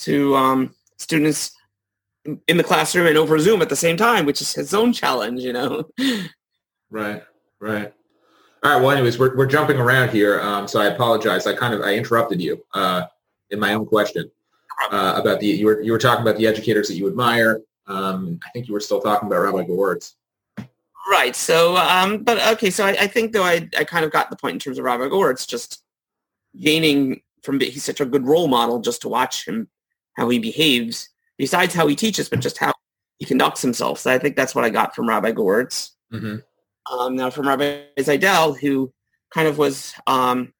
to 0.00 0.36
um, 0.36 0.74
students 0.98 1.52
in 2.48 2.56
the 2.56 2.64
classroom 2.64 3.06
and 3.06 3.16
over 3.16 3.38
Zoom 3.38 3.62
at 3.62 3.68
the 3.68 3.76
same 3.76 3.96
time, 3.96 4.26
which 4.26 4.40
is 4.40 4.56
its 4.56 4.74
own 4.74 4.92
challenge, 4.92 5.42
you 5.42 5.52
know. 5.52 5.84
Right. 6.88 7.20
Right. 7.60 7.92
All 8.62 8.72
right. 8.72 8.80
Well, 8.80 8.92
anyways, 8.92 9.18
we're, 9.18 9.36
we're 9.36 9.46
jumping 9.46 9.76
around 9.78 10.10
here, 10.10 10.40
um, 10.40 10.68
so 10.68 10.80
I 10.80 10.86
apologize. 10.86 11.44
I 11.46 11.52
kind 11.52 11.74
of 11.74 11.80
I 11.82 11.94
interrupted 11.94 12.40
you 12.40 12.64
uh, 12.74 13.06
in 13.50 13.58
my 13.58 13.74
own 13.74 13.86
question 13.86 14.30
uh, 14.92 15.14
about 15.16 15.40
the 15.40 15.46
you 15.46 15.66
were 15.66 15.80
you 15.80 15.90
were 15.90 15.98
talking 15.98 16.22
about 16.22 16.36
the 16.36 16.46
educators 16.46 16.88
that 16.88 16.94
you 16.94 17.08
admire. 17.08 17.60
Um, 17.88 18.38
I 18.44 18.50
think 18.50 18.68
you 18.68 18.74
were 18.74 18.80
still 18.80 19.00
talking 19.00 19.26
about 19.26 19.40
Rabbi 19.40 19.64
Gewirtz. 19.64 20.14
Right. 21.08 21.36
So, 21.36 21.76
um, 21.76 22.24
but 22.24 22.44
okay. 22.54 22.70
So 22.70 22.84
I, 22.84 22.90
I 22.90 23.06
think 23.06 23.32
though 23.32 23.44
I, 23.44 23.68
I 23.78 23.84
kind 23.84 24.04
of 24.04 24.10
got 24.10 24.30
the 24.30 24.36
point 24.36 24.54
in 24.54 24.58
terms 24.58 24.78
of 24.78 24.84
Rabbi 24.84 25.08
Gore. 25.08 25.30
It's 25.30 25.46
just 25.46 25.82
gaining 26.58 27.22
from 27.42 27.60
he's 27.60 27.84
such 27.84 28.00
a 28.00 28.06
good 28.06 28.26
role 28.26 28.48
model 28.48 28.80
just 28.80 29.02
to 29.02 29.08
watch 29.08 29.46
him 29.46 29.68
how 30.16 30.28
he 30.28 30.38
behaves. 30.38 31.08
Besides 31.38 31.74
how 31.74 31.86
he 31.86 31.94
teaches, 31.94 32.28
but 32.28 32.40
just 32.40 32.58
how 32.58 32.72
he 33.18 33.26
conducts 33.26 33.60
himself. 33.60 34.00
So 34.00 34.10
I 34.10 34.18
think 34.18 34.36
that's 34.36 34.54
what 34.54 34.64
I 34.64 34.70
got 34.70 34.94
from 34.94 35.08
Rabbi 35.08 35.32
Gewirtz. 35.32 35.90
Mm-hmm. 36.12 36.98
Um, 36.98 37.16
now 37.16 37.30
from 37.30 37.46
Rabbi 37.46 37.82
Zaidel, 37.98 38.58
who 38.58 38.92
kind 39.32 39.46
of 39.46 39.58
was. 39.58 39.94
Um, 40.06 40.54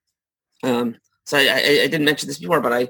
um, 0.62 0.96
so 1.24 1.38
I, 1.38 1.42
I, 1.42 1.80
I 1.82 1.86
didn't 1.86 2.04
mention 2.04 2.28
this 2.28 2.38
before, 2.38 2.60
but 2.60 2.72
I 2.72 2.88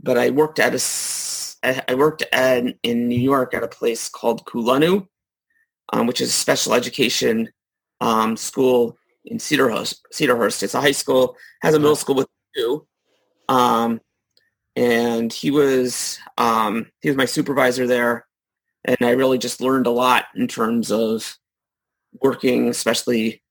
but 0.00 0.18
I 0.18 0.30
worked 0.30 0.58
at 0.58 0.74
a, 0.74 1.90
I 1.90 1.94
worked 1.94 2.24
at, 2.32 2.64
in 2.82 3.08
New 3.08 3.20
York 3.20 3.54
at 3.54 3.62
a 3.62 3.68
place 3.68 4.08
called 4.08 4.44
Kulanu, 4.44 5.08
um, 5.92 6.06
which 6.06 6.20
is 6.20 6.28
a 6.28 6.32
special 6.32 6.74
education 6.74 7.50
um, 8.00 8.36
school 8.36 8.96
in 9.24 9.38
Cedarhurst. 9.38 10.00
Cedarhurst. 10.12 10.62
It's 10.62 10.74
a 10.74 10.80
high 10.80 10.92
school, 10.92 11.36
has 11.62 11.74
a 11.74 11.78
middle 11.78 11.96
school 11.96 12.16
with 12.16 12.28
two. 12.54 12.86
Um, 13.48 14.00
and 14.76 15.32
he 15.32 15.50
was 15.50 16.18
um, 16.38 16.90
he 17.00 17.08
was 17.08 17.16
my 17.16 17.26
supervisor 17.26 17.86
there, 17.86 18.26
and 18.84 18.96
I 19.00 19.10
really 19.10 19.38
just 19.38 19.60
learned 19.60 19.86
a 19.86 19.90
lot 19.90 20.26
in 20.34 20.48
terms 20.48 20.90
of 20.90 21.36
working, 22.20 22.68
especially 22.68 23.42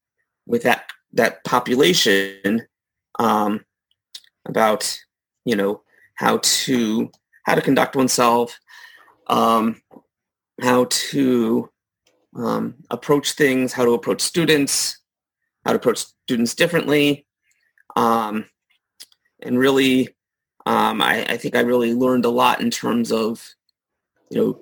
with 0.46 0.64
that 0.64 0.92
that 1.14 1.44
population, 1.46 2.68
um, 3.20 3.64
about 4.46 5.00
you 5.46 5.56
know 5.56 5.82
how 6.16 6.40
to 6.42 7.10
how 7.46 7.56
to 7.56 7.62
conduct 7.62 7.96
oneself, 7.96 8.60
um, 9.28 9.82
how 10.62 10.88
to 10.90 11.70
um, 12.36 12.76
approach 12.90 13.34
things, 13.34 13.74
how 13.74 13.86
to 13.86 13.92
approach 13.92 14.22
students, 14.22 15.00
how 15.66 15.72
to 15.72 15.78
approach 15.78 16.06
students 16.24 16.56
differently, 16.56 17.26
um, 17.96 18.46
and 19.42 19.60
really, 19.60 20.10
um, 20.66 21.02
I, 21.02 21.26
I 21.26 21.38
think 21.38 21.56
I 21.56 21.62
really 21.62 21.94
learned 21.94 22.26
a 22.26 22.30
lot 22.30 22.62
in 22.62 22.72
terms 22.72 23.12
of, 23.12 23.48
you 24.30 24.40
know, 24.40 24.60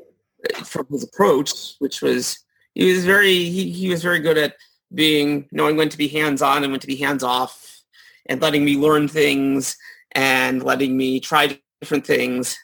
from 0.63 0.87
his 0.89 1.03
approach, 1.03 1.75
which 1.79 2.01
was 2.01 2.39
he 2.73 2.91
was 2.91 3.05
very 3.05 3.33
he, 3.33 3.71
he 3.71 3.89
was 3.89 4.01
very 4.01 4.19
good 4.19 4.37
at 4.37 4.55
being 4.93 5.47
knowing 5.51 5.77
when 5.77 5.89
to 5.89 5.97
be 5.97 6.07
hands 6.07 6.41
on 6.41 6.63
and 6.63 6.71
when 6.71 6.81
to 6.81 6.87
be 6.87 6.95
hands 6.95 7.23
off, 7.23 7.83
and 8.25 8.41
letting 8.41 8.65
me 8.65 8.75
learn 8.75 9.07
things 9.07 9.77
and 10.13 10.63
letting 10.63 10.97
me 10.97 11.19
try 11.19 11.59
different 11.79 12.05
things, 12.05 12.57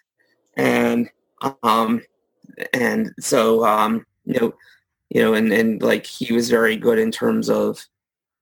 and 0.55 1.09
um, 1.61 2.01
and 2.73 3.13
so 3.19 3.63
um, 3.63 4.05
you 4.25 4.39
know 4.39 4.53
you 5.09 5.21
know, 5.21 5.33
and, 5.33 5.51
and 5.51 5.81
like 5.81 6.05
he 6.05 6.33
was 6.33 6.49
very 6.49 6.75
good 6.75 6.99
in 6.99 7.11
terms 7.11 7.49
of, 7.49 7.85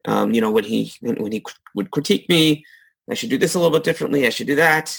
um, 0.06 0.34
you 0.34 0.42
know, 0.42 0.52
when 0.52 0.64
he 0.64 0.94
when 1.02 1.32
he 1.32 1.44
would 1.74 1.92
critique 1.92 2.28
me, 2.30 2.66
I 3.10 3.14
should 3.14 3.30
do 3.30 3.38
this 3.38 3.56
a 3.56 3.60
little 3.60 3.76
bit 3.76 3.84
differently. 3.84 4.26
I 4.26 4.30
should 4.30 4.48
do 4.48 4.56
that, 4.56 4.98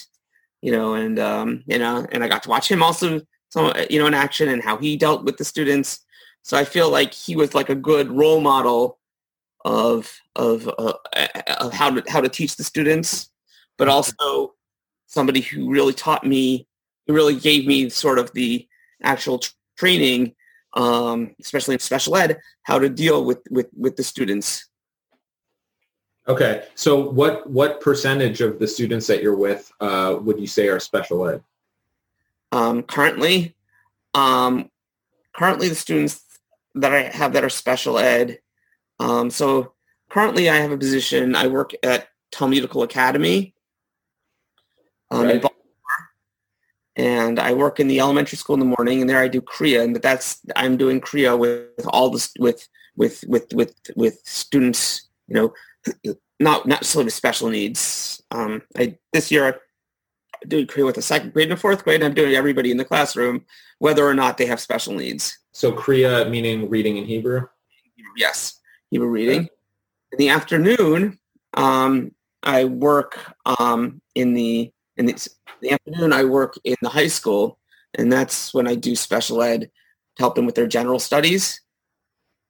you 0.62 0.72
know, 0.72 0.94
and 0.94 1.18
um, 1.18 1.64
you 1.66 1.78
know, 1.78 2.06
and 2.12 2.22
I 2.22 2.28
got 2.28 2.42
to 2.44 2.48
watch 2.48 2.70
him 2.70 2.82
also, 2.82 3.20
some 3.50 3.72
you 3.90 3.98
know, 3.98 4.06
in 4.06 4.14
action 4.14 4.48
and 4.48 4.62
how 4.62 4.76
he 4.76 4.96
dealt 4.96 5.24
with 5.24 5.36
the 5.36 5.44
students. 5.44 6.00
So 6.42 6.56
I 6.56 6.64
feel 6.64 6.90
like 6.90 7.12
he 7.12 7.34
was 7.34 7.54
like 7.54 7.70
a 7.70 7.74
good 7.74 8.10
role 8.10 8.40
model 8.40 8.98
of 9.64 10.12
of 10.36 10.68
uh, 10.78 10.94
of 11.58 11.72
how 11.72 11.90
to 11.90 12.10
how 12.10 12.20
to 12.20 12.28
teach 12.28 12.56
the 12.56 12.64
students, 12.64 13.30
but 13.76 13.88
also 13.88 14.54
somebody 15.06 15.40
who 15.40 15.70
really 15.70 15.92
taught 15.92 16.24
me, 16.24 16.68
who 17.06 17.14
really 17.14 17.36
gave 17.36 17.66
me 17.66 17.88
sort 17.88 18.18
of 18.18 18.32
the 18.32 18.66
actual 19.02 19.38
tr- 19.38 19.52
training 19.76 20.34
um, 20.76 21.34
especially 21.40 21.74
in 21.74 21.80
special 21.80 22.16
ed, 22.16 22.38
how 22.62 22.78
to 22.78 22.88
deal 22.88 23.24
with, 23.24 23.40
with, 23.50 23.68
with 23.76 23.96
the 23.96 24.04
students. 24.04 24.68
Okay, 26.28 26.64
so 26.74 27.08
what 27.10 27.48
what 27.48 27.80
percentage 27.80 28.40
of 28.40 28.58
the 28.58 28.66
students 28.66 29.06
that 29.06 29.22
you're 29.22 29.36
with 29.36 29.72
uh, 29.80 30.18
would 30.20 30.40
you 30.40 30.48
say 30.48 30.66
are 30.66 30.80
special 30.80 31.26
ed? 31.28 31.40
Um, 32.50 32.82
currently, 32.82 33.54
um, 34.12 34.68
currently 35.32 35.68
the 35.68 35.76
students 35.76 36.24
that 36.74 36.92
I 36.92 37.02
have 37.02 37.32
that 37.34 37.44
are 37.44 37.48
special 37.48 37.98
ed. 37.98 38.40
Um, 38.98 39.30
so 39.30 39.72
currently 40.08 40.50
I 40.50 40.56
have 40.56 40.72
a 40.72 40.76
position. 40.76 41.36
I 41.36 41.46
work 41.46 41.72
at 41.84 42.08
Talmudical 42.32 42.82
Academy 42.82 43.54
um, 45.12 45.22
in 45.22 45.26
Right. 45.28 45.42
Baltimore, 45.42 45.55
and 46.96 47.38
I 47.38 47.52
work 47.52 47.78
in 47.78 47.88
the 47.88 48.00
elementary 48.00 48.38
school 48.38 48.54
in 48.54 48.60
the 48.60 48.74
morning, 48.76 49.00
and 49.00 49.08
there 49.08 49.20
I 49.20 49.28
do 49.28 49.42
Kriya, 49.42 49.84
and 49.84 49.96
that's 49.96 50.40
I'm 50.56 50.76
doing 50.76 51.00
Kriya 51.00 51.38
with 51.38 51.86
all 51.88 52.10
the 52.10 52.28
with 52.38 52.66
with 52.96 53.22
with 53.28 53.52
with 53.52 53.74
with 53.94 54.18
students, 54.24 55.08
you 55.28 55.34
know, 55.34 55.54
not 56.40 56.66
not 56.66 56.80
necessarily 56.80 57.06
with 57.06 57.14
special 57.14 57.50
needs. 57.50 58.22
Um, 58.30 58.62
I 58.76 58.96
this 59.12 59.30
year 59.30 59.46
I'm 59.46 59.54
doing 60.48 60.66
Kriya 60.66 60.86
with 60.86 60.94
the 60.94 61.02
second 61.02 61.34
grade 61.34 61.50
and 61.50 61.58
a 61.58 61.60
fourth 61.60 61.84
grade. 61.84 62.02
I'm 62.02 62.14
doing 62.14 62.34
everybody 62.34 62.70
in 62.70 62.78
the 62.78 62.84
classroom, 62.84 63.44
whether 63.78 64.06
or 64.06 64.14
not 64.14 64.38
they 64.38 64.46
have 64.46 64.60
special 64.60 64.94
needs. 64.94 65.38
So 65.52 65.72
Kriya 65.72 66.30
meaning 66.30 66.70
reading 66.70 66.96
in 66.96 67.04
Hebrew. 67.04 67.46
Yes, 68.16 68.58
Hebrew 68.90 69.08
reading. 69.08 69.48
In 70.12 70.18
the 70.18 70.30
afternoon, 70.30 71.18
um, 71.54 72.12
I 72.42 72.64
work 72.64 73.18
um, 73.58 74.00
in 74.14 74.32
the 74.32 74.72
in 74.96 75.06
the, 75.06 75.28
the 75.60 75.70
afternoon. 75.72 76.12
I 76.12 76.24
work 76.24 76.58
in 76.64 76.76
the 76.82 76.88
high 76.88 77.08
school, 77.08 77.58
and 77.94 78.12
that's 78.12 78.52
when 78.54 78.66
I 78.66 78.74
do 78.74 78.96
special 78.96 79.42
ed 79.42 79.62
to 79.62 80.22
help 80.22 80.34
them 80.34 80.46
with 80.46 80.54
their 80.54 80.66
general 80.66 80.98
studies. 80.98 81.60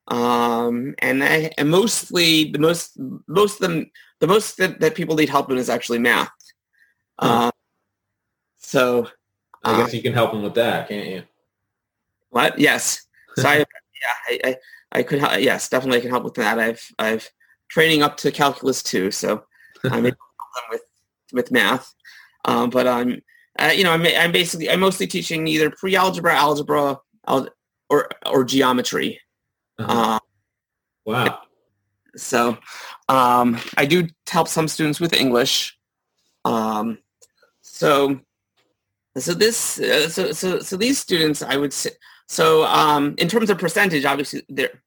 Um, 0.09 0.95
and 1.01 1.23
I 1.25 1.51
and 1.59 1.69
mostly 1.69 2.51
the 2.53 2.61
most 2.61 2.97
most 3.27 3.55
of 3.55 3.69
them 3.69 3.91
the 4.21 4.27
most 4.27 4.57
that, 4.59 4.81
that 4.81 4.95
people 4.95 5.17
need 5.17 5.29
help 5.29 5.51
in 5.51 5.59
is 5.59 5.69
actually 5.69 5.99
math. 5.99 6.31
Huh. 7.19 7.47
Um, 7.47 7.51
so 8.59 9.09
I 9.65 9.75
uh, 9.75 9.79
guess 9.79 9.95
you 9.95 10.03
can 10.03 10.13
help 10.13 10.33
them 10.33 10.43
with 10.43 10.55
that, 10.55 10.89
can't 10.89 11.09
you? 11.09 11.23
What? 12.31 12.59
Yes. 12.59 13.07
So 13.37 13.49
I, 13.49 13.57
yeah, 13.59 13.65
I, 14.29 14.41
I, 14.45 14.57
I 14.93 15.03
could, 15.03 15.19
help. 15.19 15.41
yes, 15.41 15.69
definitely 15.69 15.99
I 15.99 16.01
can 16.03 16.11
help 16.11 16.25
with 16.25 16.35
that. 16.35 16.59
I've, 16.59 16.93
I've 16.99 17.29
training 17.69 18.03
up 18.03 18.17
to 18.19 18.31
calculus 18.31 18.83
two, 18.83 19.11
so 19.11 19.45
I'm 19.85 20.07
able 20.07 20.11
to 20.11 20.17
help 20.39 20.55
them 20.55 20.65
with, 20.71 20.83
with 21.33 21.53
math. 21.53 21.93
Um, 22.47 22.71
but 22.71 22.87
I'm, 22.87 23.21
uh, 23.59 23.73
you 23.75 23.85
know, 23.85 23.93
I'm, 23.93 24.07
I'm 24.07 24.33
basically, 24.33 24.71
I'm 24.71 24.81
mostly 24.81 25.07
teaching 25.07 25.47
either 25.47 25.71
pre-algebra, 25.71 26.35
algebra, 26.35 26.99
al- 27.29 27.51
or, 27.91 28.09
or 28.25 28.45
geometry. 28.45 29.21
Uh-huh. 29.79 30.17
Uh, 30.17 30.19
wow. 31.05 31.41
so 32.17 32.57
um, 33.09 33.59
I 33.77 33.85
do 33.85 34.09
help 34.29 34.49
some 34.49 34.69
students 34.69 35.01
with 35.01 35.13
English. 35.13 35.77
Um, 36.45 36.99
so 37.63 38.21
so 39.19 39.35
this 39.35 39.79
uh, 39.81 40.09
so 40.09 40.33
so 40.33 40.61
so 40.61 40.77
these 40.77 40.99
students 40.99 41.43
I 41.43 41.57
would 41.57 41.73
say 41.73 41.91
so 42.29 42.65
um, 42.65 43.15
in 43.19 43.29
terms 43.29 43.51
of 43.51 43.59
percentage, 43.59 44.05
obviously 44.05 44.43
there 44.49 44.83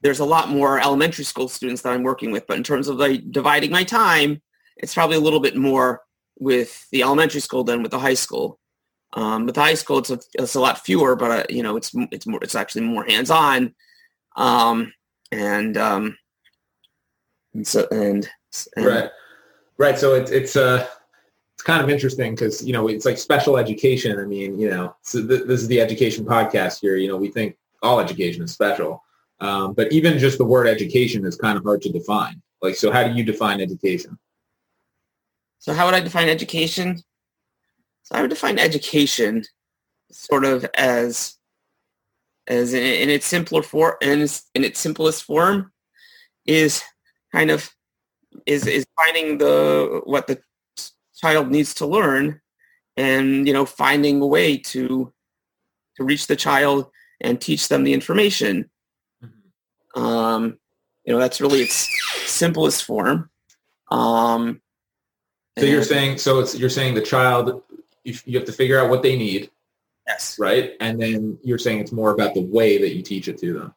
there's 0.00 0.20
a 0.20 0.24
lot 0.24 0.48
more 0.48 0.80
elementary 0.80 1.24
school 1.24 1.48
students 1.48 1.82
that 1.82 1.92
I'm 1.92 2.02
working 2.02 2.30
with, 2.30 2.46
but 2.46 2.56
in 2.56 2.62
terms 2.62 2.88
of 2.88 2.96
like 2.96 3.30
dividing 3.30 3.70
my 3.70 3.84
time, 3.84 4.42
it's 4.76 4.94
probably 4.94 5.16
a 5.16 5.20
little 5.20 5.40
bit 5.40 5.56
more 5.56 6.02
with 6.38 6.88
the 6.90 7.02
elementary 7.02 7.40
school 7.40 7.64
than 7.64 7.82
with 7.82 7.90
the 7.90 7.98
high 7.98 8.14
school. 8.14 8.58
Um, 9.12 9.46
with 9.46 9.54
the 9.54 9.60
high 9.60 9.74
school, 9.74 9.98
it's 9.98 10.10
a, 10.10 10.18
it's 10.34 10.56
a 10.56 10.60
lot 10.60 10.84
fewer, 10.84 11.14
but 11.14 11.30
uh, 11.30 11.44
you 11.48 11.62
know, 11.62 11.76
it's 11.76 11.92
it's 12.10 12.26
more 12.26 12.40
it's 12.42 12.56
actually 12.56 12.82
more 12.82 13.04
hands 13.04 13.30
on, 13.30 13.72
um, 14.34 14.92
and 15.30 15.76
um, 15.76 16.16
and 17.54 17.66
so 17.66 17.86
and, 17.90 18.28
and 18.76 18.86
Right. 18.86 19.10
Right. 19.78 19.98
So 19.98 20.14
it's 20.14 20.30
it's 20.30 20.56
uh 20.56 20.86
it's 21.54 21.62
kind 21.62 21.82
of 21.82 21.88
interesting 21.88 22.34
because 22.34 22.64
you 22.64 22.72
know 22.72 22.88
it's 22.88 23.04
like 23.04 23.18
special 23.18 23.56
education. 23.56 24.18
I 24.18 24.24
mean, 24.24 24.58
you 24.58 24.68
know, 24.68 24.94
so 25.02 25.26
th- 25.26 25.46
this 25.46 25.62
is 25.62 25.68
the 25.68 25.80
education 25.80 26.24
podcast 26.24 26.80
here. 26.80 26.96
You 26.96 27.08
know, 27.08 27.16
we 27.16 27.28
think 27.28 27.56
all 27.82 28.00
education 28.00 28.42
is 28.42 28.52
special, 28.52 29.02
um, 29.40 29.72
but 29.72 29.92
even 29.92 30.18
just 30.18 30.38
the 30.38 30.44
word 30.44 30.66
education 30.66 31.24
is 31.24 31.36
kind 31.36 31.56
of 31.56 31.64
hard 31.64 31.82
to 31.82 31.92
define. 31.92 32.40
Like, 32.62 32.76
so 32.76 32.90
how 32.90 33.06
do 33.06 33.14
you 33.14 33.24
define 33.24 33.60
education? 33.60 34.18
So 35.64 35.72
how 35.72 35.86
would 35.86 35.94
I 35.94 36.00
define 36.00 36.28
education? 36.28 37.02
So 38.02 38.14
I 38.14 38.20
would 38.20 38.28
define 38.28 38.58
education 38.58 39.44
sort 40.12 40.44
of 40.44 40.66
as 40.74 41.36
as 42.46 42.74
in, 42.74 42.82
in 42.82 43.08
its 43.08 43.24
simpler 43.24 43.62
form 43.62 43.94
in 44.02 44.20
its, 44.20 44.42
in 44.54 44.62
its 44.62 44.78
simplest 44.78 45.24
form 45.24 45.72
is 46.44 46.82
kind 47.32 47.50
of 47.50 47.74
is 48.44 48.66
is 48.66 48.84
finding 48.94 49.38
the 49.38 50.02
what 50.04 50.26
the 50.26 50.38
child 51.16 51.50
needs 51.50 51.72
to 51.76 51.86
learn 51.86 52.42
and 52.98 53.46
you 53.46 53.54
know 53.54 53.64
finding 53.64 54.20
a 54.20 54.26
way 54.26 54.58
to 54.58 55.10
to 55.96 56.04
reach 56.04 56.26
the 56.26 56.36
child 56.36 56.90
and 57.22 57.40
teach 57.40 57.68
them 57.68 57.84
the 57.84 57.94
information. 57.94 58.68
Um 59.96 60.58
you 61.06 61.14
know 61.14 61.18
that's 61.18 61.40
really 61.40 61.62
its 61.62 61.88
simplest 62.26 62.84
form. 62.84 63.30
Um 63.90 64.60
So 65.58 65.64
you're 65.66 65.82
saying 65.84 66.18
so 66.18 66.40
it's 66.40 66.58
you're 66.58 66.70
saying 66.70 66.94
the 66.94 67.00
child 67.02 67.62
you, 68.02 68.14
you 68.24 68.38
have 68.38 68.46
to 68.46 68.52
figure 68.52 68.78
out 68.80 68.90
what 68.90 69.02
they 69.02 69.16
need, 69.16 69.50
yes 70.06 70.36
right? 70.38 70.72
And 70.80 71.00
then 71.00 71.38
you're 71.42 71.58
saying 71.58 71.78
it's 71.80 71.92
more 71.92 72.10
about 72.10 72.34
the 72.34 72.42
way 72.42 72.78
that 72.78 72.94
you 72.94 73.02
teach 73.02 73.28
it 73.28 73.38
to 73.38 73.52
them. 73.52 73.74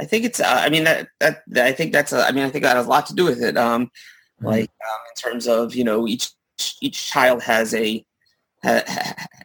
I 0.00 0.04
think 0.04 0.24
it's. 0.24 0.40
Uh, 0.40 0.46
I 0.60 0.68
mean 0.70 0.84
that, 0.84 1.08
that 1.20 1.42
that 1.48 1.66
I 1.66 1.72
think 1.72 1.92
that's. 1.92 2.12
A, 2.12 2.26
I 2.26 2.32
mean 2.32 2.44
I 2.44 2.50
think 2.50 2.64
that 2.64 2.76
has 2.76 2.86
a 2.86 2.90
lot 2.90 3.06
to 3.06 3.14
do 3.14 3.24
with 3.24 3.42
it. 3.42 3.56
Um, 3.56 3.90
Mhm. 4.42 4.46
like 4.46 4.70
um, 4.84 4.98
in 5.10 5.30
terms 5.30 5.46
of 5.46 5.74
you 5.76 5.84
know 5.84 6.08
each 6.08 6.30
each 6.80 7.06
child 7.06 7.42
has 7.42 7.72
a, 7.74 8.04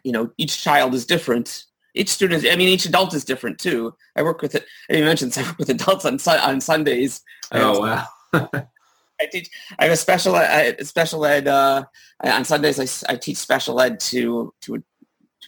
you 0.02 0.12
know 0.12 0.32
each 0.36 0.62
child 0.62 0.94
is 0.94 1.06
different. 1.06 1.64
Each 1.94 2.08
student. 2.08 2.44
I 2.44 2.56
mean 2.56 2.68
each 2.68 2.86
adult 2.86 3.14
is 3.14 3.24
different 3.24 3.58
too. 3.58 3.94
I 4.16 4.22
work 4.22 4.42
with 4.42 4.54
it. 4.56 4.64
I 4.88 4.94
didn't 4.94 5.06
mention 5.06 5.32
I 5.36 5.48
work 5.48 5.58
with 5.58 5.70
adults 5.70 6.04
on 6.04 6.18
on 6.40 6.60
Sundays. 6.60 7.22
Oh 7.52 7.80
wow. 7.80 8.06
I 9.20 9.26
teach. 9.26 9.50
I 9.78 9.84
have 9.84 9.92
a 9.92 9.96
special 9.96 10.36
ed. 10.36 10.76
I- 10.80 10.82
Special 10.82 11.24
ed. 11.26 11.46
Uh, 11.46 11.84
I- 12.22 12.30
on 12.30 12.44
Sundays, 12.44 13.04
I 13.08 13.16
teach 13.16 13.36
special 13.36 13.80
ed 13.80 14.00
to 14.00 14.52
to 14.62 14.82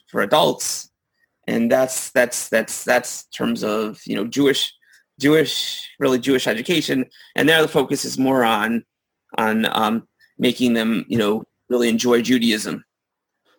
for 0.09 0.21
adults, 0.23 0.91
and 1.47 1.71
that's 1.71 2.11
that's 2.11 2.49
that's 2.49 2.85
that's 2.85 3.25
terms 3.25 3.65
of 3.65 4.01
you 4.07 4.15
know 4.17 4.27
Jewish 4.27 4.75
Jewish 5.19 5.89
really 5.99 6.19
Jewish 6.19 6.47
education, 6.47 7.07
and 7.35 7.49
there 7.49 7.63
the 7.63 7.69
focus 7.69 8.05
is 8.05 8.19
more 8.19 8.45
on 8.45 8.85
on 9.39 9.67
um, 9.77 10.07
making 10.39 10.75
them 10.75 11.05
you 11.09 11.19
know 11.19 11.45
really 11.69 11.89
enjoy 11.89 12.21
Judaism. 12.23 12.85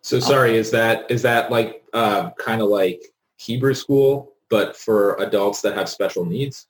So 0.01 0.19
sorry, 0.19 0.57
is 0.57 0.69
that 0.71 1.09
is 1.09 1.21
that 1.23 1.51
like 1.51 1.83
uh, 1.93 2.31
kind 2.31 2.61
of 2.61 2.69
like 2.69 3.01
Hebrew 3.37 3.73
school, 3.73 4.33
but 4.49 4.75
for 4.75 5.15
adults 5.15 5.61
that 5.61 5.75
have 5.75 5.89
special 5.89 6.25
needs? 6.25 6.67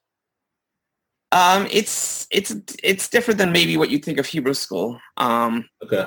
Um, 1.34 1.68
it's 1.72 2.28
it's 2.32 2.56
it's 2.84 3.10
different 3.10 3.40
than 3.40 3.52
maybe 3.52 3.76
what 3.76 3.90
you 3.90 3.98
think 3.98 4.20
of 4.20 4.26
Hebrew 4.28 4.54
school. 4.54 5.00
Um, 5.18 5.68
Okay. 5.84 6.06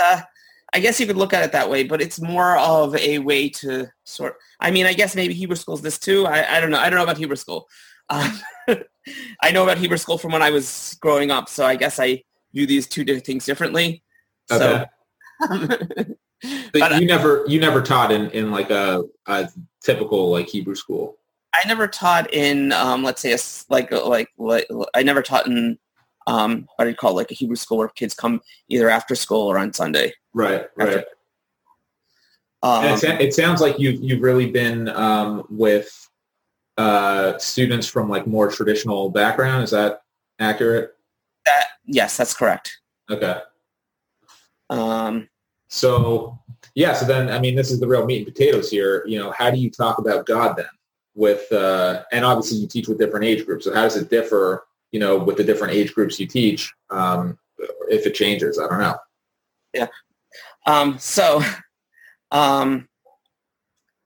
uh, 0.00 0.20
I 0.72 0.80
guess 0.80 0.98
you 1.00 1.06
could 1.06 1.16
look 1.16 1.32
at 1.32 1.44
it 1.44 1.52
that 1.52 1.68
way, 1.68 1.82
but 1.84 2.00
it's 2.00 2.20
more 2.20 2.56
of 2.58 2.94
a 2.96 3.18
way 3.18 3.48
to 3.48 3.88
sort. 4.04 4.36
I 4.60 4.70
mean, 4.70 4.86
I 4.86 4.92
guess 4.92 5.16
maybe 5.16 5.34
Hebrew 5.34 5.56
school's 5.56 5.82
this 5.82 5.98
too. 5.98 6.26
I, 6.26 6.56
I 6.56 6.60
don't 6.60 6.70
know. 6.70 6.78
I 6.78 6.88
don't 6.88 6.98
know 6.98 7.04
about 7.04 7.18
Hebrew 7.18 7.36
school. 7.36 7.66
Um, 8.10 8.40
I 9.42 9.50
know 9.50 9.64
about 9.64 9.78
Hebrew 9.78 9.98
school 9.98 10.18
from 10.18 10.32
when 10.32 10.42
I 10.42 10.50
was 10.50 10.96
growing 11.00 11.32
up, 11.32 11.48
so 11.48 11.66
I 11.66 11.74
guess 11.74 11.98
I 11.98 12.22
view 12.52 12.66
these 12.66 12.86
two 12.86 13.04
different 13.04 13.26
things 13.26 13.44
differently. 13.44 14.02
Okay. 14.50 14.84
So, 15.40 16.14
But 16.72 16.80
but 16.80 16.92
I, 16.92 16.98
you 16.98 17.06
never 17.06 17.44
you 17.48 17.58
never 17.58 17.80
taught 17.80 18.12
in, 18.12 18.30
in 18.30 18.50
like 18.50 18.70
a, 18.70 19.02
a 19.26 19.48
typical 19.82 20.30
like 20.30 20.46
Hebrew 20.46 20.74
school. 20.74 21.16
I 21.54 21.66
never 21.68 21.86
taught 21.86 22.32
in, 22.34 22.72
um, 22.72 23.02
let's 23.02 23.22
say, 23.22 23.32
a 23.32 23.38
like 23.68 23.90
like 23.92 24.28
like 24.38 24.66
I 24.94 25.02
never 25.02 25.22
taught 25.22 25.46
in 25.46 25.78
um, 26.26 26.68
what 26.76 26.84
do 26.84 26.90
you 26.90 26.96
call 26.96 27.12
it, 27.12 27.14
like 27.14 27.30
a 27.30 27.34
Hebrew 27.34 27.56
school 27.56 27.78
where 27.78 27.88
kids 27.88 28.14
come 28.14 28.40
either 28.68 28.90
after 28.90 29.14
school 29.14 29.46
or 29.46 29.58
on 29.58 29.72
Sunday. 29.72 30.14
Right. 30.32 30.66
Right. 30.76 31.04
Um, 32.62 32.84
it, 32.84 33.20
it 33.20 33.34
sounds 33.34 33.60
like 33.60 33.78
you've 33.78 34.02
you've 34.02 34.22
really 34.22 34.50
been 34.50 34.88
um, 34.88 35.46
with 35.50 36.08
uh, 36.78 37.36
students 37.38 37.86
from 37.86 38.08
like 38.08 38.26
more 38.26 38.50
traditional 38.50 39.10
background. 39.10 39.64
Is 39.64 39.70
that 39.70 40.02
accurate? 40.38 40.94
that, 41.44 41.66
yes, 41.84 42.16
that's 42.16 42.34
correct. 42.34 42.80
Okay. 43.10 43.38
Um, 44.70 45.28
So 45.68 46.38
yeah, 46.74 46.94
so 46.94 47.04
then 47.04 47.28
I 47.30 47.38
mean, 47.38 47.54
this 47.54 47.70
is 47.70 47.80
the 47.80 47.86
real 47.86 48.06
meat 48.06 48.26
and 48.26 48.34
potatoes 48.34 48.70
here. 48.70 49.04
You 49.06 49.18
know, 49.18 49.30
how 49.32 49.50
do 49.50 49.58
you 49.58 49.70
talk 49.70 49.98
about 49.98 50.26
God 50.26 50.56
then? 50.56 50.66
With 51.14 51.50
uh, 51.52 52.02
and 52.10 52.24
obviously 52.24 52.58
you 52.58 52.66
teach 52.66 52.88
with 52.88 52.98
different 52.98 53.24
age 53.24 53.46
groups. 53.46 53.64
So 53.64 53.74
how 53.74 53.82
does 53.82 53.96
it 53.96 54.10
differ? 54.10 54.66
You 54.90 55.00
know, 55.00 55.18
with 55.18 55.36
the 55.36 55.44
different 55.44 55.74
age 55.74 55.94
groups 55.94 56.18
you 56.20 56.26
teach, 56.26 56.72
um, 56.90 57.38
if 57.88 58.06
it 58.06 58.14
changes, 58.14 58.58
I 58.58 58.68
don't 58.68 58.80
know. 58.80 58.96
Yeah. 59.72 59.88
Um, 60.66 60.98
so 60.98 61.42
um, 62.30 62.88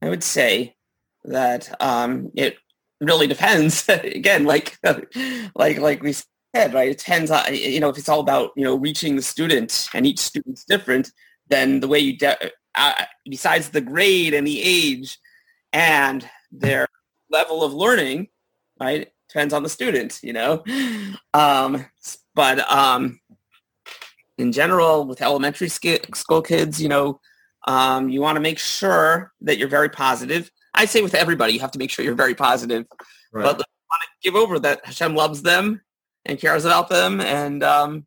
I 0.03 0.09
would 0.09 0.23
say 0.23 0.77
that 1.25 1.75
um, 1.81 2.31
it 2.35 2.57
really 3.01 3.27
depends. 3.27 3.88
Again, 3.88 4.44
like 4.44 4.79
like 5.55 5.79
like 5.79 6.03
we 6.03 6.14
said, 6.55 6.75
right? 6.75 6.90
It 6.90 6.99
depends 6.99 7.31
on, 7.31 7.55
you 7.55 7.81
know, 7.81 7.88
if 7.88 7.99
it's 7.99 8.09
all 8.09 8.21
about, 8.21 8.51
you 8.57 8.64
know, 8.64 8.77
reaching 8.77 9.16
the 9.16 9.23
student 9.23 9.88
and 9.94 10.07
each 10.07 10.18
student's 10.18 10.64
different, 10.64 11.12
then 11.49 11.81
the 11.81 11.88
way 11.88 11.99
you, 11.99 12.16
de- 12.16 12.51
uh, 12.75 13.05
besides 13.29 13.71
the 13.71 13.81
grade 13.81 14.35
and 14.35 14.47
the 14.47 14.61
age 14.62 15.18
and 15.73 16.29
their 16.51 16.88
level 17.30 17.62
of 17.62 17.72
learning, 17.72 18.28
right? 18.80 19.08
Depends 19.28 19.52
on 19.52 19.62
the 19.62 19.68
student, 19.68 20.20
you 20.22 20.32
know? 20.32 20.64
Um, 21.34 21.84
but 22.34 22.70
um, 22.70 23.20
in 24.38 24.52
general, 24.52 25.04
with 25.04 25.20
elementary 25.20 25.68
school 25.68 26.42
kids, 26.42 26.80
you 26.80 26.88
know, 26.88 27.20
um, 27.66 28.08
you 28.08 28.20
want 28.20 28.36
to 28.36 28.40
make 28.40 28.58
sure 28.58 29.32
that 29.42 29.58
you're 29.58 29.68
very 29.68 29.88
positive. 29.88 30.50
I 30.74 30.84
say 30.84 31.02
with 31.02 31.14
everybody, 31.14 31.52
you 31.52 31.60
have 31.60 31.72
to 31.72 31.78
make 31.78 31.90
sure 31.90 32.04
you're 32.04 32.14
very 32.14 32.34
positive. 32.34 32.86
Right. 33.32 33.42
But 33.42 33.58
want 33.90 34.02
to 34.02 34.08
give 34.22 34.34
over 34.34 34.58
that 34.60 34.84
Hashem 34.84 35.14
loves 35.14 35.42
them 35.42 35.80
and 36.24 36.38
cares 36.38 36.64
about 36.64 36.88
them, 36.88 37.20
and 37.20 37.62
um, 37.62 38.06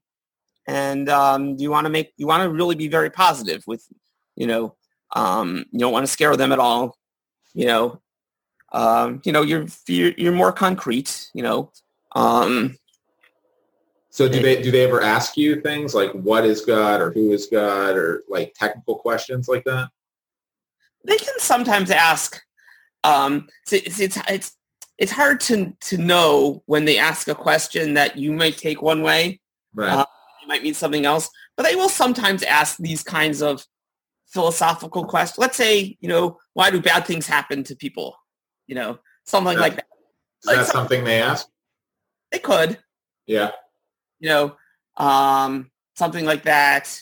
and 0.67 1.09
um, 1.09 1.55
you 1.57 1.71
want 1.71 1.85
to 1.85 1.89
make 1.89 2.13
you 2.17 2.27
want 2.27 2.43
to 2.43 2.49
really 2.49 2.75
be 2.75 2.87
very 2.87 3.09
positive 3.09 3.63
with, 3.67 3.85
you 4.35 4.47
know, 4.47 4.75
um, 5.15 5.65
you 5.71 5.79
don't 5.79 5.93
want 5.93 6.05
to 6.05 6.11
scare 6.11 6.35
them 6.35 6.51
at 6.51 6.59
all. 6.59 6.97
You 7.53 7.65
know, 7.65 8.01
um, 8.71 9.21
you 9.23 9.31
know, 9.31 9.41
you're, 9.41 9.65
you're 9.87 10.13
you're 10.17 10.31
more 10.31 10.51
concrete. 10.51 11.29
You 11.33 11.43
know. 11.43 11.71
Um, 12.13 12.77
so 14.11 14.27
do 14.27 14.41
they 14.41 14.61
do 14.61 14.71
they 14.71 14.83
ever 14.83 15.01
ask 15.01 15.37
you 15.37 15.61
things 15.61 15.95
like 15.95 16.11
what 16.11 16.45
is 16.45 16.65
God 16.65 16.99
or 16.99 17.11
who 17.11 17.31
is 17.31 17.47
God 17.47 17.95
or 17.95 18.23
like 18.27 18.53
technical 18.55 18.95
questions 18.95 19.47
like 19.47 19.63
that? 19.63 19.89
They 21.05 21.17
can 21.17 21.39
sometimes 21.39 21.89
ask. 21.89 22.41
Um, 23.03 23.47
it's, 23.71 23.99
it's 23.99 24.17
it's 24.27 24.57
it's 24.97 25.11
hard 25.11 25.39
to 25.41 25.73
to 25.79 25.97
know 25.97 26.61
when 26.65 26.83
they 26.83 26.97
ask 26.97 27.29
a 27.29 27.35
question 27.35 27.93
that 27.93 28.17
you 28.17 28.33
might 28.33 28.57
take 28.57 28.81
one 28.81 29.01
way. 29.01 29.39
Right. 29.73 29.89
Uh, 29.89 30.05
it 30.43 30.47
might 30.47 30.61
mean 30.61 30.73
something 30.73 31.05
else, 31.05 31.29
but 31.55 31.63
they 31.63 31.75
will 31.75 31.89
sometimes 31.89 32.43
ask 32.43 32.77
these 32.77 33.03
kinds 33.03 33.41
of 33.41 33.65
philosophical 34.27 35.05
questions. 35.05 35.37
Let's 35.37 35.57
say, 35.57 35.97
you 36.01 36.09
know, 36.09 36.37
why 36.53 36.69
do 36.69 36.81
bad 36.81 37.05
things 37.05 37.27
happen 37.27 37.63
to 37.63 37.75
people? 37.75 38.17
You 38.71 38.75
know, 38.75 38.99
something 39.25 39.59
like 39.59 39.75
that. 39.75 39.85
Is 40.41 40.47
like 40.47 40.57
that 40.57 40.67
something 40.67 41.03
they 41.03 41.21
ask? 41.21 41.47
They 42.31 42.39
could. 42.39 42.79
Yeah 43.27 43.51
you 44.21 44.29
know, 44.29 44.55
um, 44.95 45.69
something 45.95 46.23
like 46.23 46.43
that. 46.43 46.97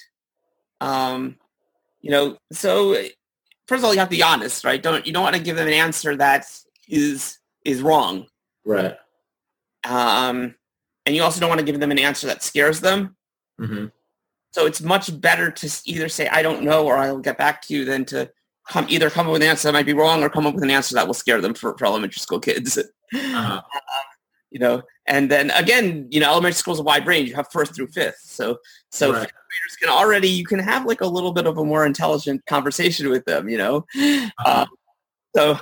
Um, 0.81 1.35
you 2.01 2.09
know, 2.09 2.37
so 2.51 2.93
first 3.67 3.81
of 3.81 3.85
all, 3.85 3.93
you 3.93 3.99
have 3.99 4.09
to 4.09 4.15
be 4.15 4.23
honest, 4.23 4.63
right? 4.63 4.81
Don't 4.81 5.05
you 5.05 5.13
don't 5.13 5.23
want 5.23 5.35
to 5.35 5.41
give 5.41 5.57
them 5.57 5.67
an 5.67 5.73
answer 5.73 6.15
that 6.15 6.47
is 6.87 7.37
is 7.65 7.81
wrong, 7.81 8.25
right? 8.65 8.95
Um, 9.87 10.55
and 11.05 11.15
you 11.15 11.21
also 11.21 11.39
don't 11.39 11.49
want 11.49 11.59
to 11.59 11.65
give 11.65 11.79
them 11.79 11.91
an 11.91 11.99
answer 11.99 12.25
that 12.27 12.41
scares 12.41 12.79
them. 12.79 13.15
Mm-hmm. 13.59 13.87
So 14.51 14.65
it's 14.65 14.81
much 14.81 15.19
better 15.21 15.51
to 15.51 15.81
either 15.85 16.09
say 16.09 16.27
I 16.27 16.41
don't 16.41 16.63
know 16.63 16.87
or 16.87 16.97
I'll 16.97 17.19
get 17.19 17.37
back 17.37 17.61
to 17.63 17.73
you 17.73 17.85
than 17.85 18.05
to 18.05 18.31
come 18.69 18.85
either 18.89 19.09
come 19.09 19.27
up 19.27 19.33
with 19.33 19.41
an 19.41 19.49
answer 19.49 19.67
that 19.67 19.73
might 19.73 19.85
be 19.85 19.93
wrong 19.93 20.23
or 20.23 20.29
come 20.29 20.45
up 20.45 20.53
with 20.53 20.63
an 20.63 20.71
answer 20.71 20.95
that 20.95 21.07
will 21.07 21.13
scare 21.13 21.41
them 21.41 21.53
for, 21.53 21.77
for 21.77 21.85
elementary 21.85 22.19
school 22.19 22.39
kids. 22.39 22.77
Uh-huh. 23.11 23.59
you 24.51 24.59
know, 24.59 24.83
and 25.07 25.31
then 25.31 25.49
again, 25.49 26.07
you 26.11 26.19
know, 26.19 26.29
elementary 26.29 26.53
school 26.53 26.75
is 26.75 26.79
a 26.79 26.83
wide 26.83 27.07
range. 27.07 27.27
You 27.27 27.33
have 27.33 27.51
first 27.51 27.73
through 27.73 27.87
fifth. 27.87 28.19
So, 28.21 28.59
so 28.91 29.07
right. 29.11 29.21
graders 29.21 29.75
can 29.81 29.89
already, 29.89 30.29
you 30.29 30.45
can 30.45 30.59
have 30.59 30.85
like 30.85 31.01
a 31.01 31.07
little 31.07 31.31
bit 31.31 31.47
of 31.47 31.57
a 31.57 31.65
more 31.65 31.87
intelligent 31.87 32.45
conversation 32.45 33.09
with 33.09 33.25
them, 33.25 33.49
you 33.49 33.57
know? 33.57 33.77
Uh-huh. 33.97 34.29
Uh, 34.45 34.65
so, 35.35 35.59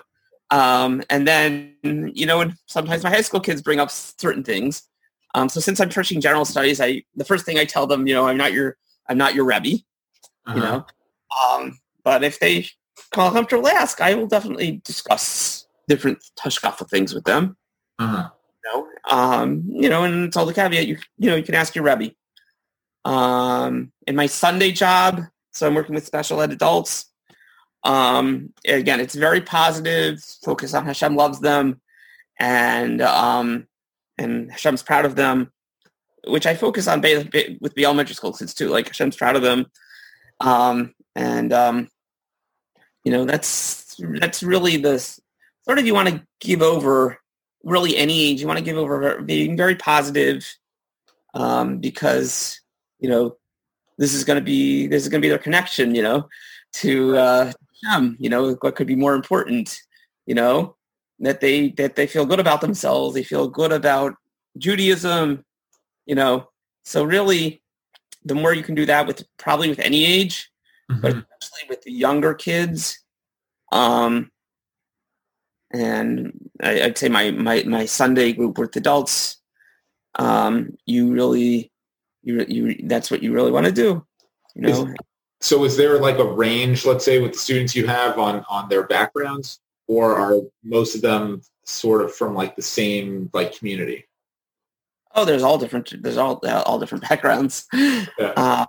um, 0.51 1.01
and 1.09 1.25
then, 1.25 1.75
you 1.83 2.25
know, 2.25 2.41
and 2.41 2.53
sometimes 2.65 3.03
my 3.03 3.09
high 3.09 3.21
school 3.21 3.39
kids 3.39 3.61
bring 3.61 3.79
up 3.79 3.91
certain 3.91 4.43
things. 4.43 4.83
Um, 5.35 5.47
so 5.47 5.61
since 5.61 5.79
I'm 5.79 5.89
teaching 5.89 6.19
general 6.19 6.43
studies, 6.43 6.81
I, 6.81 7.03
the 7.15 7.23
first 7.23 7.45
thing 7.45 7.57
I 7.57 7.63
tell 7.63 7.87
them, 7.87 8.07
you 8.07 8.13
know, 8.13 8.27
I'm 8.27 8.37
not 8.37 8.51
your, 8.51 8.75
I'm 9.07 9.17
not 9.17 9.35
your 9.35 9.45
Rebbe, 9.45 9.77
uh-huh. 10.45 10.53
you 10.53 10.61
know? 10.61 10.85
Um, 11.49 11.79
but 12.03 12.25
if 12.25 12.39
they 12.39 12.67
call 13.17 13.31
comfortable 13.31 13.67
ask, 13.67 14.01
I 14.01 14.13
will 14.15 14.27
definitely 14.27 14.81
discuss 14.83 15.67
different 15.87 16.19
Hashkafa 16.39 16.89
things 16.89 17.13
with 17.13 17.25
them. 17.25 17.57
Uh-huh 17.99 18.29
know, 18.67 18.87
um, 19.09 19.63
you 19.67 19.89
know, 19.89 20.03
and 20.03 20.25
it's 20.25 20.37
all 20.37 20.45
the 20.45 20.53
caveat. 20.53 20.87
You 20.87 20.97
you 21.17 21.29
know, 21.29 21.35
you 21.35 21.43
can 21.43 21.55
ask 21.55 21.75
your 21.75 21.83
Rebbe. 21.83 22.13
Um, 23.05 23.91
in 24.05 24.15
my 24.15 24.25
Sunday 24.25 24.71
job, 24.71 25.21
so 25.53 25.67
I'm 25.67 25.75
working 25.75 25.95
with 25.95 26.05
special 26.05 26.41
ed 26.41 26.51
adults. 26.51 27.05
Um, 27.83 28.53
again, 28.67 28.99
it's 28.99 29.15
very 29.15 29.41
positive. 29.41 30.21
Focus 30.43 30.73
on 30.73 30.85
Hashem 30.85 31.15
loves 31.15 31.39
them, 31.39 31.81
and 32.39 33.01
um, 33.01 33.67
and 34.17 34.51
Hashem's 34.51 34.83
proud 34.83 35.05
of 35.05 35.15
them, 35.15 35.51
which 36.27 36.45
I 36.45 36.55
focus 36.55 36.87
on 36.87 37.01
with 37.01 37.73
the 37.75 37.85
elementary 37.85 38.15
school 38.15 38.33
kids 38.33 38.53
too. 38.53 38.69
Like 38.69 38.87
Hashem's 38.87 39.15
proud 39.15 39.35
of 39.35 39.41
them, 39.41 39.67
um, 40.41 40.93
and 41.15 41.53
um, 41.53 41.89
you 43.07 43.13
know 43.13 43.23
that's 43.23 43.95
that's 44.19 44.43
really 44.43 44.75
the 44.75 44.99
sort 44.99 45.79
of 45.79 45.85
you 45.85 45.93
want 45.93 46.09
to 46.09 46.21
give 46.41 46.61
over 46.61 47.17
really 47.63 47.95
any 47.95 48.21
age. 48.25 48.41
You 48.41 48.47
want 48.47 48.59
to 48.59 48.65
give 48.65 48.75
over 48.75 49.21
being 49.21 49.55
very 49.55 49.75
positive 49.75 50.45
um, 51.33 51.77
because 51.77 52.59
you 52.99 53.07
know 53.07 53.37
this 53.97 54.13
is 54.13 54.25
going 54.25 54.39
to 54.39 54.43
be 54.43 54.87
this 54.87 55.03
is 55.03 55.07
going 55.07 55.21
to 55.21 55.25
be 55.25 55.29
their 55.29 55.37
connection. 55.37 55.95
You 55.95 56.03
know 56.03 56.27
to 56.73 57.15
uh, 57.15 57.53
them. 57.83 58.17
You 58.19 58.29
know 58.29 58.55
what 58.55 58.75
could 58.75 58.87
be 58.87 58.97
more 58.97 59.15
important. 59.15 59.79
You 60.25 60.35
know 60.35 60.75
that 61.19 61.39
they 61.39 61.69
that 61.77 61.95
they 61.95 62.07
feel 62.07 62.25
good 62.25 62.41
about 62.41 62.59
themselves. 62.59 63.15
They 63.15 63.23
feel 63.23 63.47
good 63.47 63.71
about 63.71 64.15
Judaism. 64.57 65.45
You 66.05 66.15
know 66.15 66.49
so 66.83 67.05
really 67.05 67.61
the 68.25 68.35
more 68.35 68.53
you 68.53 68.63
can 68.63 68.75
do 68.75 68.85
that 68.85 69.07
with 69.07 69.23
probably 69.37 69.69
with 69.69 69.79
any 69.79 70.05
age, 70.05 70.51
mm-hmm. 70.91 71.01
but 71.01 71.11
especially 71.41 71.69
with 71.69 71.81
the 71.83 71.91
younger 71.91 72.33
kids, 72.33 72.99
um, 73.71 74.31
and 75.71 76.49
I, 76.61 76.81
would 76.81 76.97
say 76.97 77.09
my, 77.09 77.31
my, 77.31 77.63
my 77.63 77.85
Sunday 77.85 78.33
group 78.33 78.57
with 78.57 78.75
adults, 78.75 79.37
um, 80.15 80.77
you 80.85 81.11
really, 81.11 81.71
you, 82.23 82.45
you, 82.47 82.87
that's 82.87 83.11
what 83.11 83.21
you 83.21 83.33
really 83.33 83.51
want 83.51 83.65
to 83.65 83.71
do, 83.71 84.05
you 84.55 84.61
know? 84.61 84.87
Is, 84.87 84.95
so 85.41 85.63
is 85.65 85.77
there 85.77 85.99
like 85.99 86.17
a 86.17 86.25
range, 86.25 86.85
let's 86.85 87.05
say 87.05 87.19
with 87.19 87.33
the 87.33 87.37
students 87.37 87.75
you 87.75 87.85
have 87.85 88.17
on, 88.17 88.43
on 88.49 88.69
their 88.69 88.87
backgrounds 88.87 89.59
or 89.87 90.17
are 90.17 90.41
most 90.63 90.95
of 90.95 91.01
them 91.01 91.41
sort 91.65 92.01
of 92.01 92.13
from 92.15 92.33
like 92.33 92.55
the 92.55 92.61
same 92.61 93.29
like 93.33 93.57
community? 93.57 94.05
Oh, 95.13 95.25
there's 95.25 95.43
all 95.43 95.57
different, 95.57 96.01
there's 96.01 96.17
all, 96.17 96.41
all 96.45 96.79
different 96.79 97.03
backgrounds. 97.09 97.67
Yeah. 97.73 98.05
Uh, 98.19 98.65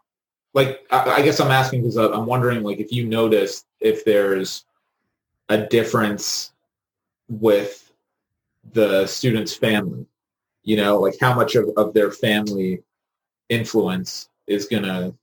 like, 0.59 0.87
I, 0.91 1.11
I 1.17 1.23
guess 1.23 1.41
I'm 1.41 1.51
asking 1.51 1.83
because 1.83 1.97
I'm 1.97 2.27
wondering 2.27 2.63
like 2.63 2.79
if 2.79 2.93
you 2.93 3.07
notice 3.07 3.65
if 3.81 4.05
there's 4.05 4.65
a 5.49 5.67
difference 5.67 6.53
with 7.29 7.93
the 8.73 9.07
student's 9.07 9.55
family 9.55 10.07
you 10.63 10.77
know 10.77 10.99
like 10.99 11.15
how 11.21 11.35
much 11.35 11.55
of, 11.55 11.71
of 11.77 11.95
their 11.95 12.11
family 12.11 12.83
influence 13.49 14.29
is 14.47 14.67
gonna 14.67 15.15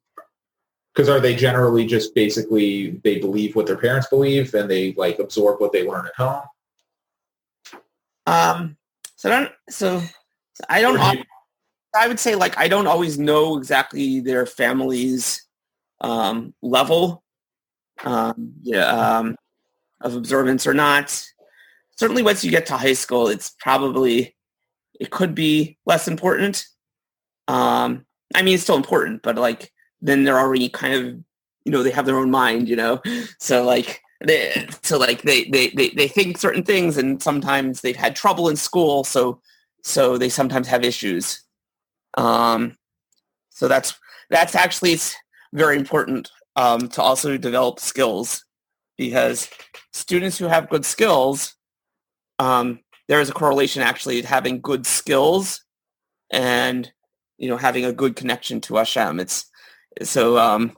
because 0.93 1.09
are 1.09 1.19
they 1.19 1.35
generally 1.35 1.85
just 1.85 2.15
basically 2.15 2.91
they 3.03 3.19
believe 3.19 3.55
what 3.55 3.67
their 3.67 3.77
parents 3.77 4.07
believe 4.07 4.53
and 4.53 4.69
they 4.69 4.93
like 4.93 5.19
absorb 5.19 5.59
what 5.59 5.73
they 5.73 5.87
learn 5.87 6.05
at 6.07 6.15
home? 6.15 6.41
Um 8.25 8.77
so 9.17 9.29
I 9.29 9.39
don't 9.39 9.51
so, 9.69 10.01
i 10.69 10.81
don't 10.81 11.25
i 11.97 12.07
would 12.07 12.19
say 12.19 12.35
like 12.35 12.57
i 12.57 12.67
don't 12.67 12.87
always 12.87 13.17
know 13.17 13.57
exactly 13.57 14.19
their 14.19 14.45
family's 14.45 15.45
um 16.01 16.53
level 16.61 17.23
um 18.03 18.53
yeah 18.61 18.87
um 18.87 19.35
of 20.01 20.15
observance 20.15 20.67
or 20.67 20.73
not 20.73 21.25
certainly 21.97 22.23
once 22.23 22.43
you 22.43 22.51
get 22.51 22.65
to 22.67 22.77
high 22.77 22.93
school, 22.93 23.27
it's 23.27 23.55
probably, 23.59 24.35
it 24.99 25.09
could 25.11 25.33
be 25.33 25.77
less 25.85 26.07
important. 26.07 26.65
Um, 27.47 28.05
I 28.33 28.41
mean, 28.41 28.55
it's 28.55 28.63
still 28.63 28.75
important, 28.75 29.21
but 29.21 29.35
like 29.37 29.71
then 30.01 30.23
they're 30.23 30.39
already 30.39 30.69
kind 30.69 30.93
of, 30.93 31.03
you 31.63 31.71
know, 31.71 31.83
they 31.83 31.91
have 31.91 32.05
their 32.05 32.17
own 32.17 32.31
mind, 32.31 32.69
you 32.69 32.75
know? 32.75 33.01
So 33.39 33.63
like, 33.63 34.01
they, 34.25 34.67
so 34.81 34.97
like 34.97 35.21
they, 35.23 35.45
they, 35.45 35.69
they, 35.69 35.89
they 35.89 36.07
think 36.07 36.37
certain 36.37 36.63
things 36.63 36.97
and 36.97 37.21
sometimes 37.21 37.81
they've 37.81 37.95
had 37.95 38.15
trouble 38.15 38.49
in 38.49 38.55
school. 38.55 39.03
So, 39.03 39.41
so 39.83 40.17
they 40.17 40.29
sometimes 40.29 40.67
have 40.67 40.83
issues. 40.83 41.41
Um, 42.15 42.77
so 43.49 43.67
that's, 43.67 43.93
that's 44.29 44.55
actually, 44.55 44.97
very 45.53 45.77
important 45.77 46.29
um, 46.57 46.89
to 46.89 47.01
also 47.01 47.37
develop 47.37 47.79
skills 47.79 48.43
because 48.97 49.49
students 49.93 50.37
who 50.37 50.47
have 50.47 50.69
good 50.69 50.85
skills 50.85 51.55
um, 52.39 52.79
there 53.07 53.19
is 53.19 53.29
a 53.29 53.33
correlation 53.33 53.81
actually 53.81 54.21
having 54.21 54.61
good 54.61 54.85
skills 54.85 55.63
and 56.31 56.91
you 57.37 57.47
know 57.47 57.57
having 57.57 57.85
a 57.85 57.93
good 57.93 58.15
connection 58.15 58.61
to 58.61 58.75
Hashem. 58.75 59.19
It's 59.19 59.49
so 60.03 60.37
um, 60.37 60.75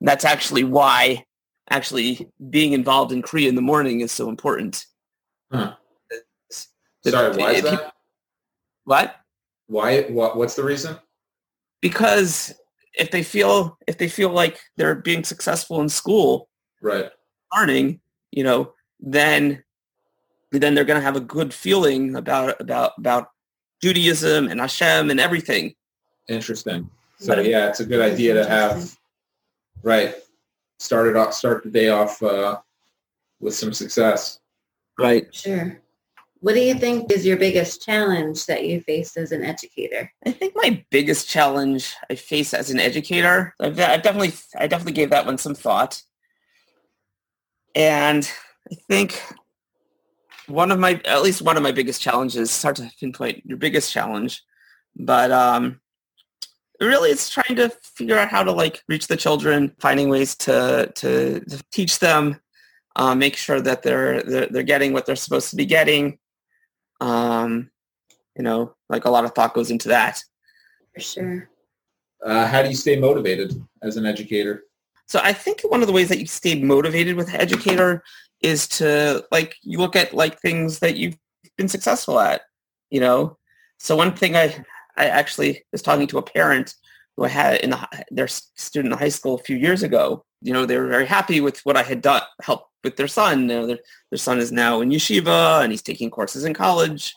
that's 0.00 0.24
actually 0.24 0.64
why 0.64 1.24
actually 1.68 2.28
being 2.48 2.72
involved 2.72 3.12
in 3.12 3.22
Kriya 3.22 3.48
in 3.48 3.54
the 3.54 3.62
morning 3.62 4.00
is 4.00 4.10
so 4.10 4.28
important. 4.28 4.86
Sorry, 7.04 7.36
why 7.36 7.52
is 7.52 7.62
that? 7.64 7.92
What? 8.84 9.16
Why? 9.70 10.02
What? 10.02 10.36
What's 10.36 10.56
the 10.56 10.64
reason? 10.64 10.98
because 11.80 12.52
if 12.92 13.10
they 13.10 13.22
feel 13.22 13.78
if 13.86 13.96
they 13.96 14.08
feel 14.08 14.28
like 14.30 14.60
they're 14.76 14.96
being 14.96 15.24
successful 15.24 15.80
in 15.80 15.88
school 15.88 16.48
Right. 16.82 17.08
learning 17.56 18.00
you 18.32 18.44
know 18.44 18.74
then 18.98 19.64
then 20.52 20.74
they're 20.74 20.84
going 20.90 21.00
to 21.00 21.08
have 21.10 21.16
a 21.16 21.20
good 21.36 21.54
feeling 21.54 22.16
about 22.16 22.60
about 22.60 22.92
about 22.98 23.28
judaism 23.80 24.48
and 24.48 24.60
hashem 24.60 25.08
and 25.10 25.18
everything 25.20 25.74
Interesting. 26.28 26.90
So 27.18 27.40
yeah, 27.40 27.68
it's 27.70 27.80
a 27.80 27.84
good 27.86 28.00
idea 28.12 28.34
to 28.34 28.46
have. 28.48 28.96
Right. 29.82 30.14
Start 30.78 31.08
it 31.08 31.16
off. 31.16 31.34
Start 31.34 31.64
the 31.64 31.70
day 31.70 31.88
off 31.88 32.22
uh, 32.22 32.58
with 33.40 33.54
some 33.54 33.72
success. 33.72 34.38
right 34.98 35.26
Sure. 35.34 35.80
What 36.42 36.54
do 36.54 36.60
you 36.60 36.74
think 36.74 37.12
is 37.12 37.26
your 37.26 37.36
biggest 37.36 37.82
challenge 37.82 38.46
that 38.46 38.64
you 38.64 38.80
face 38.80 39.16
as 39.16 39.30
an 39.30 39.44
educator? 39.44 40.10
i 40.26 40.30
think 40.30 40.54
my 40.56 40.84
biggest 40.90 41.28
challenge 41.28 41.94
i 42.10 42.14
face 42.14 42.54
as 42.54 42.70
an 42.70 42.80
educator 42.80 43.54
i've, 43.60 43.78
I've 43.78 44.02
definitely 44.02 44.32
i 44.58 44.66
definitely 44.66 44.94
gave 44.94 45.10
that 45.10 45.26
one 45.26 45.38
some 45.38 45.54
thought 45.54 46.02
and 47.74 48.30
i 48.70 48.74
think 48.88 49.22
one 50.46 50.72
of 50.72 50.78
my 50.78 51.00
at 51.04 51.22
least 51.22 51.42
one 51.42 51.56
of 51.56 51.62
my 51.62 51.72
biggest 51.72 52.00
challenges 52.00 52.48
it's 52.48 52.62
hard 52.62 52.76
to 52.76 52.90
pinpoint 52.98 53.44
your 53.44 53.58
biggest 53.58 53.92
challenge 53.92 54.42
but 54.96 55.30
um 55.30 55.80
really 56.80 57.10
it's 57.10 57.28
trying 57.28 57.56
to 57.56 57.68
figure 57.82 58.18
out 58.18 58.30
how 58.30 58.42
to 58.42 58.52
like 58.52 58.82
reach 58.88 59.06
the 59.06 59.16
children 59.16 59.74
finding 59.78 60.08
ways 60.08 60.34
to 60.34 60.90
to, 60.94 61.40
to 61.40 61.62
teach 61.70 61.98
them 61.98 62.40
uh, 62.96 63.14
make 63.14 63.36
sure 63.36 63.60
that 63.60 63.82
they're, 63.82 64.22
they're 64.22 64.46
they're 64.46 64.62
getting 64.62 64.92
what 64.92 65.06
they're 65.06 65.14
supposed 65.16 65.50
to 65.50 65.56
be 65.56 65.66
getting 65.66 66.18
um 67.00 67.70
you 68.36 68.42
know 68.42 68.74
like 68.88 69.04
a 69.04 69.10
lot 69.10 69.24
of 69.24 69.32
thought 69.34 69.54
goes 69.54 69.70
into 69.70 69.88
that 69.88 70.22
For 70.94 71.00
sure. 71.00 71.50
Uh, 72.24 72.46
how 72.46 72.62
do 72.62 72.68
you 72.68 72.74
stay 72.74 72.98
motivated 72.98 73.54
as 73.82 73.96
an 73.96 74.04
educator? 74.04 74.64
So 75.06 75.20
I 75.22 75.32
think 75.32 75.62
one 75.62 75.80
of 75.80 75.86
the 75.86 75.92
ways 75.92 76.08
that 76.10 76.18
you 76.18 76.26
stay 76.26 76.60
motivated 76.60 77.16
with 77.16 77.28
an 77.30 77.40
educator 77.40 78.02
is 78.42 78.68
to 78.68 79.24
like 79.30 79.56
you 79.62 79.78
look 79.78 79.96
at 79.96 80.14
like 80.14 80.38
things 80.40 80.78
that 80.80 80.96
you've 80.96 81.16
been 81.56 81.68
successful 81.68 82.20
at, 82.20 82.42
you 82.90 83.00
know. 83.00 83.38
So 83.78 83.96
one 83.96 84.14
thing 84.14 84.36
I 84.36 84.64
I 84.96 85.06
actually 85.06 85.64
was 85.72 85.82
talking 85.82 86.06
to 86.08 86.18
a 86.18 86.22
parent 86.22 86.74
who 87.20 87.26
I 87.26 87.28
had 87.28 87.60
in 87.60 87.70
the, 87.70 87.88
their 88.10 88.28
student 88.28 88.94
in 88.94 88.98
high 88.98 89.10
school 89.10 89.34
a 89.34 89.42
few 89.42 89.56
years 89.56 89.82
ago. 89.82 90.24
You 90.40 90.54
know, 90.54 90.64
they 90.64 90.78
were 90.78 90.88
very 90.88 91.04
happy 91.04 91.42
with 91.42 91.60
what 91.66 91.76
I 91.76 91.82
had 91.82 92.00
done, 92.00 92.22
helped 92.40 92.70
with 92.82 92.96
their 92.96 93.08
son. 93.08 93.42
You 93.42 93.46
know, 93.46 93.66
their, 93.66 93.78
their 94.10 94.16
son 94.16 94.38
is 94.38 94.50
now 94.50 94.80
in 94.80 94.88
yeshiva 94.88 95.62
and 95.62 95.70
he's 95.70 95.82
taking 95.82 96.08
courses 96.08 96.46
in 96.46 96.54
college 96.54 97.14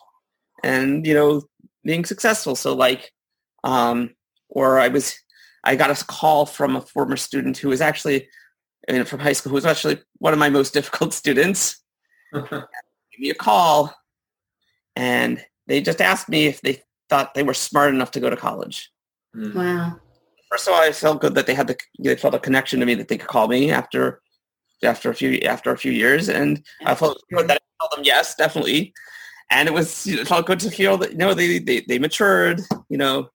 and, 0.62 1.06
you 1.06 1.14
know, 1.14 1.40
being 1.84 2.04
successful. 2.04 2.54
So 2.54 2.74
like, 2.74 3.12
um, 3.64 4.14
or 4.50 4.78
I 4.78 4.88
was 4.88 5.14
I 5.64 5.74
got 5.74 5.90
a 5.90 6.04
call 6.04 6.44
from 6.44 6.76
a 6.76 6.82
former 6.82 7.16
student 7.16 7.56
who 7.56 7.70
was 7.70 7.80
actually 7.80 8.28
from 9.06 9.20
high 9.20 9.32
school 9.32 9.48
who 9.48 9.54
was 9.54 9.64
actually 9.64 10.02
one 10.18 10.34
of 10.34 10.38
my 10.38 10.50
most 10.50 10.74
difficult 10.74 11.14
students. 11.14 11.82
Gave 12.34 12.50
me 13.18 13.30
a 13.30 13.34
call, 13.34 13.94
and 14.96 15.42
they 15.66 15.80
just 15.80 16.02
asked 16.02 16.28
me 16.28 16.46
if 16.46 16.60
they 16.60 16.82
thought 17.08 17.32
they 17.32 17.42
were 17.42 17.54
smart 17.54 17.94
enough 17.94 18.10
to 18.10 18.20
go 18.20 18.28
to 18.28 18.36
college. 18.36 18.90
Mm. 19.36 19.54
Wow. 19.54 20.00
First 20.50 20.68
of 20.68 20.74
all, 20.74 20.80
I 20.80 20.92
felt 20.92 21.20
good 21.20 21.34
that 21.34 21.46
they 21.46 21.54
had 21.54 21.66
the 21.66 21.76
they 21.98 22.16
felt 22.16 22.34
a 22.34 22.38
connection 22.38 22.80
to 22.80 22.86
me 22.86 22.94
that 22.94 23.08
they 23.08 23.18
could 23.18 23.28
call 23.28 23.48
me 23.48 23.70
after 23.70 24.20
after 24.82 25.10
a 25.10 25.14
few 25.14 25.38
after 25.40 25.72
a 25.72 25.78
few 25.78 25.92
years, 25.92 26.28
and 26.28 26.64
I 26.84 26.94
felt 26.94 27.20
good 27.32 27.48
that 27.48 27.60
I 27.60 27.84
told 27.84 27.98
them 27.98 28.04
yes, 28.04 28.34
definitely. 28.34 28.92
And 29.50 29.68
it 29.68 29.72
was 29.72 30.06
it 30.06 30.28
felt 30.28 30.46
good 30.46 30.60
to 30.60 30.70
feel 30.70 30.96
that 30.98 31.12
you 31.12 31.18
know 31.18 31.34
they 31.34 31.58
they, 31.58 31.80
they 31.80 31.98
matured, 31.98 32.60
you 32.88 32.98
know. 32.98 33.30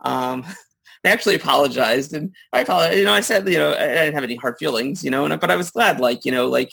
Um, 0.00 0.44
they 1.02 1.10
actually 1.10 1.36
apologized, 1.36 2.12
and 2.12 2.34
I 2.52 2.60
apologized. 2.60 2.98
You 2.98 3.04
know, 3.04 3.14
I 3.14 3.20
said 3.20 3.48
you 3.48 3.58
know 3.58 3.72
I, 3.72 3.84
I 3.84 3.86
didn't 3.86 4.14
have 4.14 4.24
any 4.24 4.36
hard 4.36 4.56
feelings, 4.58 5.02
you 5.02 5.10
know, 5.10 5.24
and 5.24 5.40
but 5.40 5.50
I 5.50 5.56
was 5.56 5.70
glad, 5.70 6.00
like 6.00 6.24
you 6.24 6.32
know, 6.32 6.48
like 6.48 6.72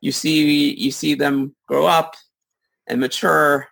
you 0.00 0.12
see 0.12 0.74
you 0.74 0.90
see 0.90 1.14
them 1.14 1.54
grow 1.68 1.86
up 1.86 2.16
and 2.86 3.00
mature, 3.00 3.68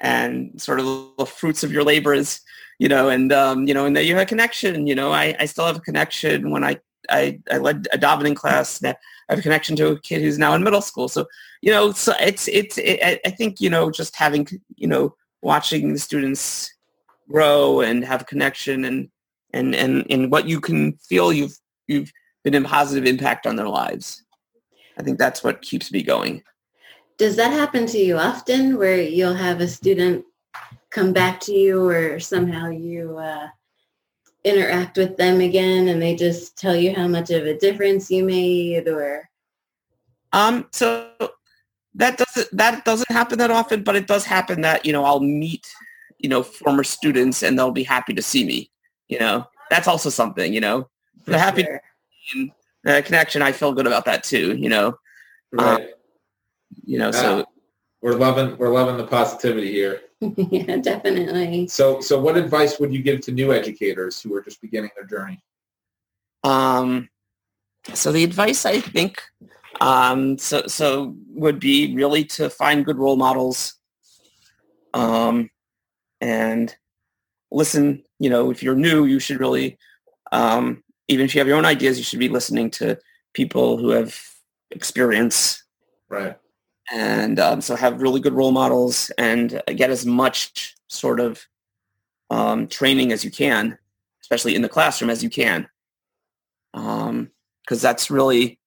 and 0.00 0.60
sort 0.60 0.80
of 0.80 0.86
the 1.18 1.26
fruits 1.26 1.64
of 1.64 1.72
your 1.72 1.84
labors, 1.84 2.40
you 2.78 2.88
know, 2.88 3.08
and 3.08 3.32
um, 3.32 3.66
you 3.66 3.74
know, 3.74 3.86
and 3.86 3.96
that 3.96 4.04
you 4.04 4.14
have 4.14 4.22
a 4.22 4.26
connection. 4.26 4.86
You 4.86 4.94
know, 4.94 5.12
I, 5.12 5.34
I 5.40 5.46
still 5.46 5.66
have 5.66 5.76
a 5.76 5.80
connection 5.80 6.50
when 6.50 6.64
I 6.64 6.78
I, 7.08 7.40
I 7.50 7.58
led 7.58 7.88
a 7.92 7.98
davening 7.98 8.36
class. 8.36 8.78
That 8.80 8.98
I 9.28 9.32
have 9.32 9.38
a 9.38 9.42
connection 9.42 9.76
to 9.76 9.88
a 9.88 10.00
kid 10.00 10.22
who's 10.22 10.38
now 10.38 10.54
in 10.54 10.62
middle 10.62 10.82
school. 10.82 11.08
So 11.08 11.26
you 11.62 11.70
know, 11.72 11.92
so 11.92 12.12
it's 12.20 12.48
it's 12.48 12.78
it, 12.78 13.20
I- 13.24 13.30
think 13.30 13.60
you 13.60 13.70
know 13.70 13.90
just 13.90 14.16
having 14.16 14.46
you 14.76 14.86
know 14.88 15.14
watching 15.42 15.92
the 15.92 15.98
students 15.98 16.72
grow 17.30 17.80
and 17.80 18.04
have 18.04 18.22
a 18.22 18.24
connection 18.24 18.84
and 18.84 19.08
and 19.52 19.74
and 19.74 20.04
and 20.10 20.30
what 20.30 20.46
you 20.46 20.60
can 20.60 20.92
feel 20.98 21.32
you've 21.32 21.56
you've 21.88 22.12
been 22.44 22.54
a 22.54 22.68
positive 22.68 23.06
impact 23.06 23.46
on 23.46 23.56
their 23.56 23.68
lives. 23.68 24.22
I 24.98 25.02
think 25.02 25.18
that's 25.18 25.42
what 25.42 25.62
keeps 25.62 25.92
me 25.92 26.02
going. 26.02 26.42
Does 27.18 27.36
that 27.36 27.52
happen 27.52 27.86
to 27.86 27.98
you 27.98 28.18
often 28.18 28.76
where 28.78 29.00
you'll 29.00 29.34
have 29.34 29.60
a 29.60 29.68
student 29.68 30.24
come 30.96 31.12
back 31.12 31.38
to 31.40 31.52
you 31.52 31.86
or 31.86 32.18
somehow 32.18 32.70
you 32.70 33.18
uh, 33.18 33.48
interact 34.44 34.96
with 34.96 35.14
them 35.18 35.42
again 35.42 35.88
and 35.88 36.00
they 36.00 36.16
just 36.16 36.56
tell 36.56 36.74
you 36.74 36.94
how 36.94 37.06
much 37.06 37.28
of 37.30 37.44
a 37.44 37.58
difference 37.58 38.10
you 38.10 38.24
made 38.24 38.88
or 38.88 39.28
Um, 40.32 40.66
so 40.72 41.10
that 41.94 42.16
doesn't 42.16 42.48
that 42.56 42.84
doesn't 42.84 43.10
happen 43.10 43.38
that 43.38 43.50
often, 43.50 43.82
but 43.84 43.94
it 43.96 44.06
does 44.06 44.24
happen 44.24 44.62
that 44.62 44.86
you 44.86 44.92
know 44.92 45.04
I'll 45.04 45.20
meet 45.20 45.66
you 46.18 46.28
know 46.30 46.42
former 46.42 46.84
students 46.84 47.42
and 47.42 47.58
they'll 47.58 47.70
be 47.82 47.84
happy 47.84 48.14
to 48.14 48.22
see 48.22 48.44
me. 48.44 48.70
You 49.08 49.18
know 49.18 49.44
that's 49.70 49.88
also 49.88 50.08
something. 50.10 50.52
You 50.56 50.60
know 50.60 50.88
they're 51.26 51.38
happy 51.38 51.62
Sure. 51.64 51.80
in 52.34 52.52
uh, 52.86 53.02
connection. 53.04 53.42
I 53.42 53.52
feel 53.52 53.72
good 53.72 53.86
about 53.86 54.04
that 54.06 54.24
too. 54.24 54.56
You 54.56 54.70
know 54.70 54.86
Right. 55.52 55.90
you 56.84 56.98
know 56.98 57.10
so 57.12 57.44
we're 58.02 58.16
loving 58.18 58.56
we're 58.58 58.72
loving 58.72 58.96
the 58.96 59.06
positivity 59.06 59.70
here. 59.72 60.00
yeah, 60.36 60.76
definitely. 60.76 61.68
So 61.68 62.00
so 62.00 62.18
what 62.18 62.36
advice 62.36 62.78
would 62.78 62.92
you 62.92 63.02
give 63.02 63.20
to 63.22 63.32
new 63.32 63.52
educators 63.52 64.20
who 64.20 64.34
are 64.34 64.42
just 64.42 64.60
beginning 64.60 64.90
their 64.96 65.06
journey? 65.06 65.40
Um, 66.42 67.08
so 67.92 68.12
the 68.12 68.24
advice 68.24 68.64
I 68.64 68.80
think 68.80 69.20
um, 69.80 70.38
so 70.38 70.66
so 70.66 71.14
would 71.28 71.60
be 71.60 71.94
really 71.94 72.24
to 72.24 72.48
find 72.48 72.84
good 72.84 72.96
role 72.96 73.16
models, 73.16 73.74
um, 74.94 75.50
and 76.20 76.74
listen. 77.50 78.02
You 78.18 78.30
know, 78.30 78.50
if 78.50 78.62
you're 78.62 78.74
new, 78.74 79.04
you 79.04 79.18
should 79.18 79.40
really, 79.40 79.76
um, 80.32 80.82
even 81.08 81.26
if 81.26 81.34
you 81.34 81.40
have 81.40 81.48
your 81.48 81.58
own 81.58 81.66
ideas, 81.66 81.98
you 81.98 82.04
should 82.04 82.18
be 82.18 82.30
listening 82.30 82.70
to 82.70 82.98
people 83.34 83.76
who 83.76 83.90
have 83.90 84.18
experience, 84.70 85.62
Right. 86.08 86.36
And 86.92 87.38
um, 87.40 87.60
so 87.60 87.74
have 87.76 88.00
really 88.00 88.20
good 88.20 88.34
role 88.34 88.52
models 88.52 89.10
and 89.18 89.60
get 89.74 89.90
as 89.90 90.06
much 90.06 90.76
sort 90.88 91.20
of 91.20 91.44
um, 92.30 92.68
training 92.68 93.12
as 93.12 93.24
you 93.24 93.30
can, 93.30 93.78
especially 94.22 94.54
in 94.54 94.62
the 94.62 94.68
classroom 94.68 95.10
as 95.10 95.22
you 95.22 95.30
can. 95.30 95.68
Because 96.72 97.80
that's 97.80 98.10
really 98.10 98.58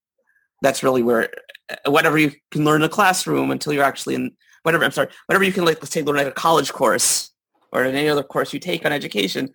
that's 0.61 0.83
really 0.83 1.03
where 1.03 1.29
uh, 1.69 1.91
whatever 1.91 2.17
you 2.17 2.31
can 2.51 2.65
learn 2.65 2.81
in 2.81 2.85
a 2.85 2.89
classroom 2.89 3.51
until 3.51 3.73
you're 3.73 3.83
actually 3.83 4.15
in 4.15 4.31
whatever 4.63 4.83
I'm 4.83 4.91
sorry 4.91 5.09
whatever 5.27 5.43
you 5.43 5.53
can 5.53 5.63
like 5.63 5.77
let's 5.81 5.93
say 5.93 6.01
learn 6.01 6.17
like 6.17 6.27
a 6.27 6.31
college 6.31 6.73
course 6.73 7.31
or 7.71 7.85
in 7.85 7.95
any 7.95 8.09
other 8.09 8.23
course 8.23 8.51
you 8.51 8.59
take 8.59 8.85
on 8.85 8.91
education 8.91 9.53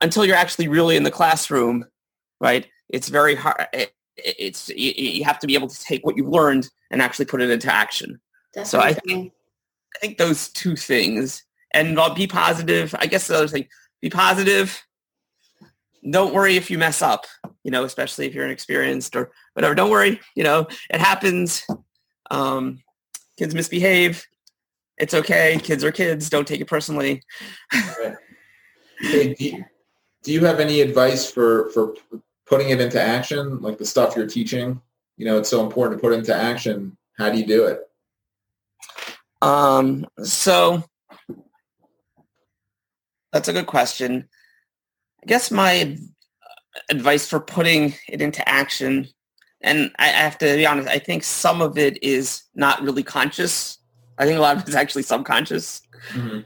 until 0.00 0.24
you're 0.24 0.36
actually 0.36 0.68
really 0.68 0.96
in 0.96 1.02
the 1.02 1.10
classroom 1.10 1.86
right? 2.40 2.68
It's 2.90 3.08
very 3.08 3.34
hard 3.34 3.66
it, 3.72 3.94
it's 4.16 4.68
you, 4.70 4.92
you 4.96 5.24
have 5.24 5.38
to 5.38 5.46
be 5.46 5.54
able 5.54 5.68
to 5.68 5.80
take 5.80 6.04
what 6.04 6.16
you've 6.16 6.28
learned 6.28 6.68
and 6.90 7.00
actually 7.00 7.24
put 7.24 7.42
it 7.42 7.50
into 7.50 7.72
action. 7.72 8.20
So 8.64 8.78
I 8.78 8.92
Definitely. 8.92 9.32
I 9.96 9.98
think 10.00 10.18
those 10.18 10.48
two 10.48 10.76
things 10.76 11.44
and 11.74 11.98
uh, 11.98 12.12
be 12.14 12.26
positive 12.26 12.94
I 12.98 13.06
guess 13.06 13.26
the 13.26 13.36
other 13.36 13.48
thing 13.48 13.66
be 14.00 14.10
positive. 14.10 14.82
Don't 16.10 16.34
worry 16.34 16.56
if 16.56 16.70
you 16.70 16.78
mess 16.78 17.02
up 17.02 17.26
you 17.62 17.70
know 17.70 17.84
especially 17.84 18.26
if 18.26 18.34
you're 18.34 18.44
inexperienced 18.44 19.16
or 19.16 19.30
whatever. 19.54 19.74
Don't 19.74 19.90
worry 19.90 20.20
you 20.34 20.44
know 20.44 20.66
it 20.90 21.00
happens. 21.00 21.66
Um, 22.30 22.78
kids 23.38 23.54
misbehave. 23.54 24.26
It's 24.98 25.14
okay. 25.14 25.58
Kids 25.62 25.82
are 25.84 25.92
kids. 25.92 26.28
Don't 26.28 26.46
take 26.46 26.60
it 26.60 26.68
personally. 26.68 27.22
Hey, 29.00 29.34
do, 29.34 29.44
you, 29.44 29.64
do 30.22 30.32
you 30.32 30.44
have 30.44 30.60
any 30.60 30.80
advice 30.80 31.28
for 31.28 31.70
for 31.70 31.94
putting 32.52 32.68
it 32.68 32.82
into 32.82 33.00
action, 33.00 33.58
like 33.62 33.78
the 33.78 33.86
stuff 33.86 34.14
you're 34.14 34.26
teaching? 34.26 34.78
You 35.16 35.24
know, 35.24 35.38
it's 35.38 35.48
so 35.48 35.64
important 35.64 35.98
to 35.98 36.06
put 36.06 36.12
into 36.12 36.34
action. 36.34 36.98
How 37.16 37.30
do 37.30 37.38
you 37.38 37.46
do 37.46 37.64
it? 37.64 37.80
Um, 39.40 40.06
so 40.22 40.84
that's 43.32 43.48
a 43.48 43.54
good 43.54 43.66
question. 43.66 44.28
I 45.22 45.26
guess 45.26 45.50
my 45.50 45.96
advice 46.90 47.26
for 47.26 47.40
putting 47.40 47.94
it 48.06 48.20
into 48.20 48.46
action, 48.46 49.08
and 49.62 49.90
I, 49.98 50.08
I 50.08 50.22
have 50.28 50.36
to 50.38 50.54
be 50.54 50.66
honest, 50.66 50.90
I 50.90 50.98
think 50.98 51.24
some 51.24 51.62
of 51.62 51.78
it 51.78 52.02
is 52.02 52.42
not 52.54 52.82
really 52.82 53.02
conscious. 53.02 53.78
I 54.18 54.26
think 54.26 54.36
a 54.36 54.42
lot 54.42 54.56
of 54.56 54.64
it 54.64 54.68
is 54.68 54.74
actually 54.74 55.04
subconscious. 55.04 55.80
You 56.14 56.44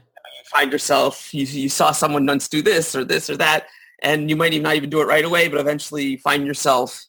find 0.53 0.71
yourself 0.71 1.33
you, 1.33 1.43
you 1.43 1.67
saw 1.67 1.91
someone 1.91 2.25
once 2.25 2.47
do 2.47 2.61
this 2.61 2.95
or 2.95 3.03
this 3.03 3.29
or 3.29 3.35
that 3.35 3.65
and 4.03 4.29
you 4.29 4.35
might 4.35 4.53
even 4.53 4.63
not 4.63 4.75
even 4.75 4.89
do 4.89 5.01
it 5.01 5.05
right 5.07 5.25
away 5.25 5.47
but 5.47 5.59
eventually 5.59 6.17
find 6.17 6.45
yourself 6.45 7.05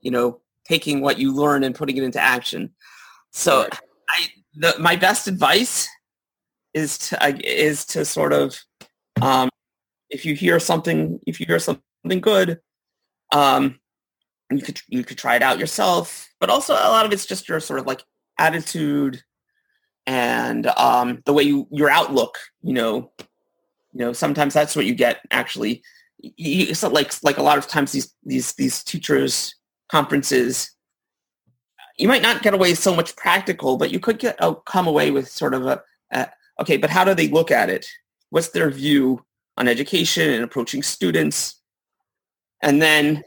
you 0.00 0.10
know 0.10 0.40
taking 0.70 1.00
what 1.00 1.18
you 1.18 1.34
learn 1.34 1.64
and 1.64 1.74
putting 1.74 1.96
it 1.96 2.04
into 2.04 2.20
action. 2.20 2.70
So 3.32 3.62
Right. 3.62 3.78
i 4.08 4.26
the, 4.54 4.74
my 4.80 4.96
best 4.96 5.28
advice 5.28 5.88
is 6.74 6.98
to 6.98 7.22
I- 7.22 7.40
is 7.44 7.84
to 7.86 8.04
sort 8.04 8.32
of 8.32 8.58
um, 9.22 9.48
if 10.10 10.24
you 10.24 10.34
hear 10.34 10.58
something 10.58 11.20
if 11.26 11.38
you 11.40 11.46
hear 11.46 11.58
something 11.58 12.20
good 12.20 12.60
um, 13.32 13.78
you 14.50 14.60
could 14.60 14.80
you 14.88 15.04
could 15.04 15.18
try 15.18 15.36
it 15.36 15.42
out 15.42 15.58
yourself 15.58 16.28
but 16.40 16.50
also 16.50 16.74
a 16.74 16.90
lot 16.90 17.06
of 17.06 17.12
it's 17.12 17.26
just 17.26 17.48
your 17.48 17.60
sort 17.60 17.78
of 17.78 17.86
like 17.86 18.02
attitude 18.38 19.22
and 20.06 20.66
um, 20.66 21.22
the 21.26 21.32
way 21.32 21.44
you 21.44 21.68
your 21.70 21.90
outlook 21.90 22.38
you 22.62 22.74
know. 22.74 23.12
You 23.92 24.00
know 24.04 24.12
sometimes 24.12 24.54
that's 24.54 24.76
what 24.76 24.86
you 24.86 24.94
get 24.94 25.18
actually 25.32 25.82
it's 26.22 26.82
not 26.82 26.92
like 26.92 27.12
like 27.22 27.38
a 27.38 27.42
lot 27.42 27.58
of 27.58 27.66
times 27.66 27.92
these 27.92 28.14
these 28.24 28.52
these 28.54 28.82
teachers 28.82 29.54
conferences 29.90 30.74
you 32.00 32.08
might 32.08 32.22
not 32.22 32.42
get 32.42 32.54
away 32.54 32.74
so 32.74 32.94
much 32.94 33.14
practical 33.16 33.76
but 33.76 33.90
you 33.90 34.00
could 34.00 34.18
get 34.18 34.42
uh, 34.42 34.54
come 34.54 34.86
away 34.86 35.10
with 35.10 35.28
sort 35.28 35.54
of 35.54 35.66
a, 35.66 35.82
a 36.12 36.28
okay 36.60 36.76
but 36.76 36.90
how 36.90 37.04
do 37.04 37.14
they 37.14 37.28
look 37.28 37.50
at 37.50 37.68
it? 37.70 37.86
What's 38.30 38.48
their 38.48 38.70
view 38.70 39.24
on 39.56 39.68
education 39.68 40.30
and 40.30 40.42
approaching 40.42 40.82
students? 40.82 41.60
And 42.62 42.80
then 42.80 43.22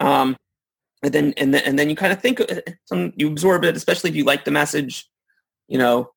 um 0.00 0.36
and 1.02 1.12
then 1.12 1.34
and 1.36 1.52
then 1.52 1.62
and 1.64 1.78
then 1.78 1.90
you 1.90 1.96
kind 1.96 2.12
of 2.12 2.20
think 2.20 2.40
uh, 2.40 2.60
some 2.86 3.12
you 3.16 3.28
absorb 3.28 3.64
it 3.64 3.76
especially 3.76 4.10
if 4.10 4.16
you 4.16 4.24
like 4.24 4.44
the 4.44 4.50
message 4.50 5.08
you 5.68 5.78
know 5.78 6.10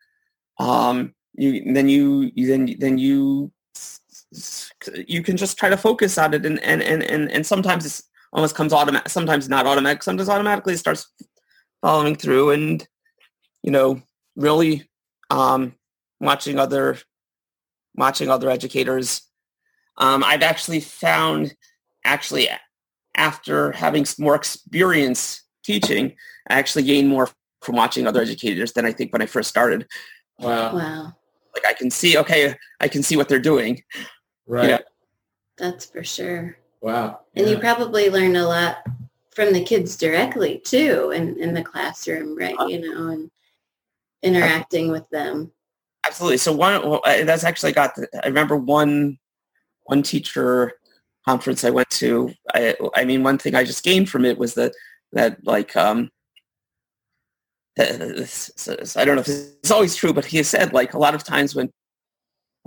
um 0.60 1.14
you 1.34 1.74
then 1.74 1.88
you, 1.88 2.32
you 2.34 2.48
then 2.48 2.76
then 2.80 2.98
you 2.98 3.52
you 5.08 5.24
can 5.24 5.38
just 5.38 5.58
try 5.58 5.70
to 5.70 5.78
focus 5.78 6.18
on 6.18 6.34
it 6.34 6.46
and 6.46 6.60
and 6.64 6.82
and 6.84 7.04
and, 7.04 7.32
and 7.32 7.46
sometimes 7.46 7.86
it's 7.86 8.04
almost 8.34 8.56
comes 8.56 8.74
automatic 8.74 9.08
sometimes 9.10 9.48
not 9.48 9.66
automatic 9.66 10.04
sometimes 10.04 10.30
automatically 10.30 10.74
it 10.74 10.78
starts 10.78 11.08
following 11.82 12.16
through 12.16 12.52
and 12.52 12.88
you 13.64 13.72
know 13.72 14.02
really 14.36 14.90
um 15.30 15.74
watching 16.20 16.60
other 16.60 16.98
watching 17.96 18.30
other 18.30 18.50
educators 18.50 19.22
um 19.98 20.24
i've 20.26 20.44
actually 20.44 20.82
found 20.82 21.56
actually 22.04 22.50
after 23.16 23.72
having 23.72 24.06
more 24.20 24.36
experience 24.36 25.44
teaching 25.64 26.14
i 26.50 26.60
actually 26.60 26.84
gained 26.84 27.08
more 27.08 27.30
from 27.62 27.76
watching 27.76 28.06
other 28.08 28.22
educators 28.22 28.74
than 28.74 28.86
i 28.86 28.92
think 28.92 29.14
when 29.14 29.22
i 29.22 29.26
first 29.26 29.50
started 29.50 29.88
Wow. 30.40 30.76
Wow. 30.76 31.14
like 31.56 31.66
i 31.66 31.74
can 31.74 31.90
see 31.90 32.18
okay 32.18 32.56
i 32.82 32.88
can 32.88 33.02
see 33.02 33.16
what 33.16 33.30
they're 33.30 33.40
doing 33.40 33.82
Right. 34.48 34.70
Yeah. 34.70 34.80
That's 35.58 35.86
for 35.86 36.04
sure. 36.04 36.58
Wow. 36.82 37.20
And 37.36 37.50
you 37.50 37.58
probably 37.60 38.10
learn 38.10 38.36
a 38.36 38.48
lot 38.48 38.78
from 39.32 39.54
the 39.54 39.64
kids 39.64 39.98
directly 39.98 40.60
too 40.60 41.12
in, 41.12 41.38
in 41.40 41.54
the 41.54 41.64
classroom, 41.64 42.38
right? 42.38 42.56
You 42.68 42.82
know, 42.82 43.08
and 43.10 43.32
interacting 44.24 44.90
with 44.92 45.08
them. 45.12 45.52
absolutely 46.06 46.38
so 46.38 46.52
one 46.52 46.82
well, 46.90 47.02
I- 47.06 47.24
that's 47.24 47.44
actually 47.44 47.72
got 47.72 47.94
the, 47.96 48.08
i 48.24 48.28
remember 48.28 48.56
one 48.58 49.20
one 49.84 50.02
teacher 50.02 50.74
conference 51.28 51.64
i 51.64 51.70
went 51.70 51.90
to 51.92 52.32
i 52.56 52.76
i 52.96 53.06
mean 53.06 53.22
one 53.24 53.38
thing 53.38 53.54
i 53.54 53.64
just 53.64 53.84
gained 53.84 54.10
from 54.10 54.26
it 54.26 54.38
was 54.40 54.56
that 54.56 54.74
that 55.14 55.38
like 55.46 55.76
um 55.76 56.10
this- 57.76 58.52
this- 58.66 58.98
i 58.98 59.06
don't 59.06 59.16
know 59.16 59.22
if 59.22 59.28
it's 59.28 59.72
always 59.72 59.96
true 59.96 60.14
but 60.14 60.26
he 60.26 60.42
said 60.44 60.74
like 60.74 60.94
a 60.94 61.00
lot 61.00 61.14
of 61.14 61.24
times 61.24 61.54
when 61.54 61.72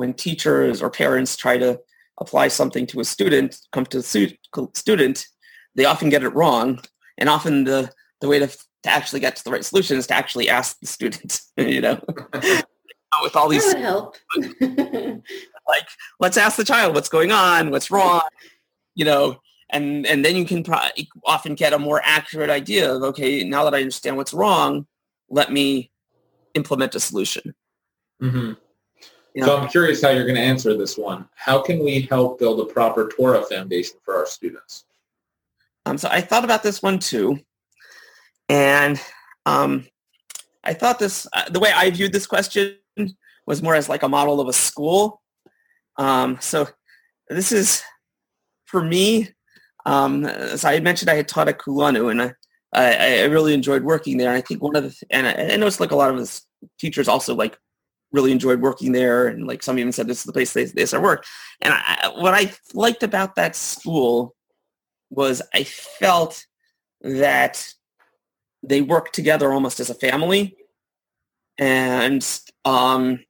when 0.01 0.15
teachers 0.15 0.81
or 0.81 0.89
parents 0.89 1.37
try 1.37 1.59
to 1.59 1.79
apply 2.23 2.49
something 2.49 2.87
to 2.87 3.01
a 3.01 3.05
student 3.05 3.59
come 3.71 3.85
to 3.85 3.99
a 3.99 4.03
student 4.75 5.27
they 5.75 5.85
often 5.85 6.09
get 6.09 6.25
it 6.25 6.31
wrong. 6.31 6.81
And 7.19 7.29
often 7.29 7.65
the 7.65 7.93
the 8.23 8.29
way 8.29 8.39
to, 8.39 8.49
to 8.49 8.89
actually 8.89 9.21
get 9.21 9.37
to 9.37 9.45
the 9.45 9.51
right 9.51 9.65
solution 9.65 9.99
is 9.99 10.07
to 10.07 10.15
actually 10.15 10.49
ask 10.49 10.79
the 10.81 10.87
student 10.87 11.41
you 11.57 11.83
know? 11.83 12.01
With 13.23 13.37
all 13.37 13.49
these 13.51 13.67
That 13.67 13.75
would 13.75 13.83
help. 13.83 14.17
like 15.69 15.87
let's 16.19 16.39
ask 16.39 16.57
the 16.57 16.65
child 16.65 16.95
what's 16.95 17.11
going 17.11 17.31
on 17.31 17.71
what's 17.71 17.91
wrong 17.91 18.23
you 18.95 19.05
know? 19.05 19.37
And 19.69 20.07
and 20.07 20.25
then 20.25 20.35
you 20.35 20.47
can 20.47 20.65
pro- 20.65 20.89
often 21.27 21.55
get 21.55 21.75
a 21.75 21.79
more 21.79 22.01
accurate 22.03 22.51
idea 22.51 22.91
of 22.91 23.03
okay 23.11 23.45
now 23.45 23.65
that 23.65 23.75
i 23.75 23.81
understand 23.81 24.17
what's 24.17 24.33
wrong 24.33 24.87
let 25.29 25.53
me 25.53 25.93
implement 26.55 26.95
a 26.95 27.01
solution. 27.01 27.55
Hmm 28.21 28.55
Yeah. 29.35 29.45
So 29.45 29.59
I'm 29.59 29.69
curious 29.69 30.03
how 30.03 30.11
you're 30.11 30.25
going 30.25 30.37
to 30.37 30.43
answer 30.43 30.77
this 30.77 30.99
one. 30.99 31.29
How 31.35 31.61
can 31.62 31.79
we 31.85 32.03
help 32.03 32.38
build 32.38 32.61
a 32.61 32.64
proper 32.64 33.09
Torah 33.09 33.43
foundation 33.45 33.97
for 34.05 34.16
our 34.16 34.27
students? 34.27 34.85
um, 35.87 35.99
so 35.99 36.09
i 36.11 36.21
thought 36.21 36.45
about 36.45 36.62
this 36.62 36.83
one 36.83 36.99
too 36.99 37.38
and 38.49 39.01
um, 39.47 39.87
i 40.64 40.73
thought 40.73 40.99
this 40.99 41.27
uh, 41.33 41.49
the 41.51 41.61
way 41.61 41.73
i 41.75 41.90
viewed 41.90 42.12
this 42.12 42.27
question 42.27 42.77
was 43.47 43.62
more 43.62 43.75
as 43.75 43.88
like 43.88 44.03
a 44.03 44.09
model 44.09 44.40
of 44.40 44.49
a 44.49 44.53
school 44.53 45.21
um, 45.97 46.38
so 46.40 46.66
this 47.29 47.53
is 47.53 47.83
for 48.66 48.83
me 48.83 49.29
um, 49.87 50.25
as 50.25 50.64
i 50.64 50.79
mentioned 50.81 51.11
i 51.11 51.14
had 51.14 51.29
taught 51.29 51.49
at 51.49 51.59
kulanu 51.59 52.11
and 52.11 52.23
I, 52.23 52.35
I, 52.73 53.19
I 53.21 53.25
really 53.25 53.55
enjoyed 53.55 53.83
working 53.83 54.16
there 54.16 54.29
and 54.29 54.38
i 54.38 54.40
think 54.40 54.62
one 54.62 54.77
of 54.77 54.85
the 54.85 55.07
and 55.11 55.27
I, 55.27 55.55
I 55.55 55.57
noticed 55.57 55.81
like 55.81 55.90
a 55.90 55.97
lot 55.97 56.11
of 56.11 56.19
the 56.19 56.40
teachers 56.79 57.09
also 57.09 57.35
like 57.35 57.59
really 58.12 58.33
enjoyed 58.33 58.61
working 58.61 58.92
there 58.92 59.27
and 59.29 59.46
like 59.46 59.62
some 59.62 59.79
even 59.79 59.92
said 59.92 60.07
this 60.07 60.18
is 60.18 60.25
the 60.25 60.33
place 60.33 60.53
they, 60.53 60.64
they 60.64 60.87
start 60.87 61.03
work. 61.03 61.25
And 61.61 61.73
I, 61.75 62.12
what 62.16 62.35
i 62.35 62.53
liked 62.75 63.03
about 63.03 63.37
that 63.37 63.57
school 63.57 64.35
was 65.11 65.42
i 65.55 65.64
felt 65.64 66.44
that 67.03 67.73
they 68.62 68.83
worked 68.83 69.14
together 69.14 69.53
almost 69.53 69.81
as 69.81 69.90
a 69.90 69.94
family. 69.94 70.57
And 71.59 72.27
um 72.64 73.20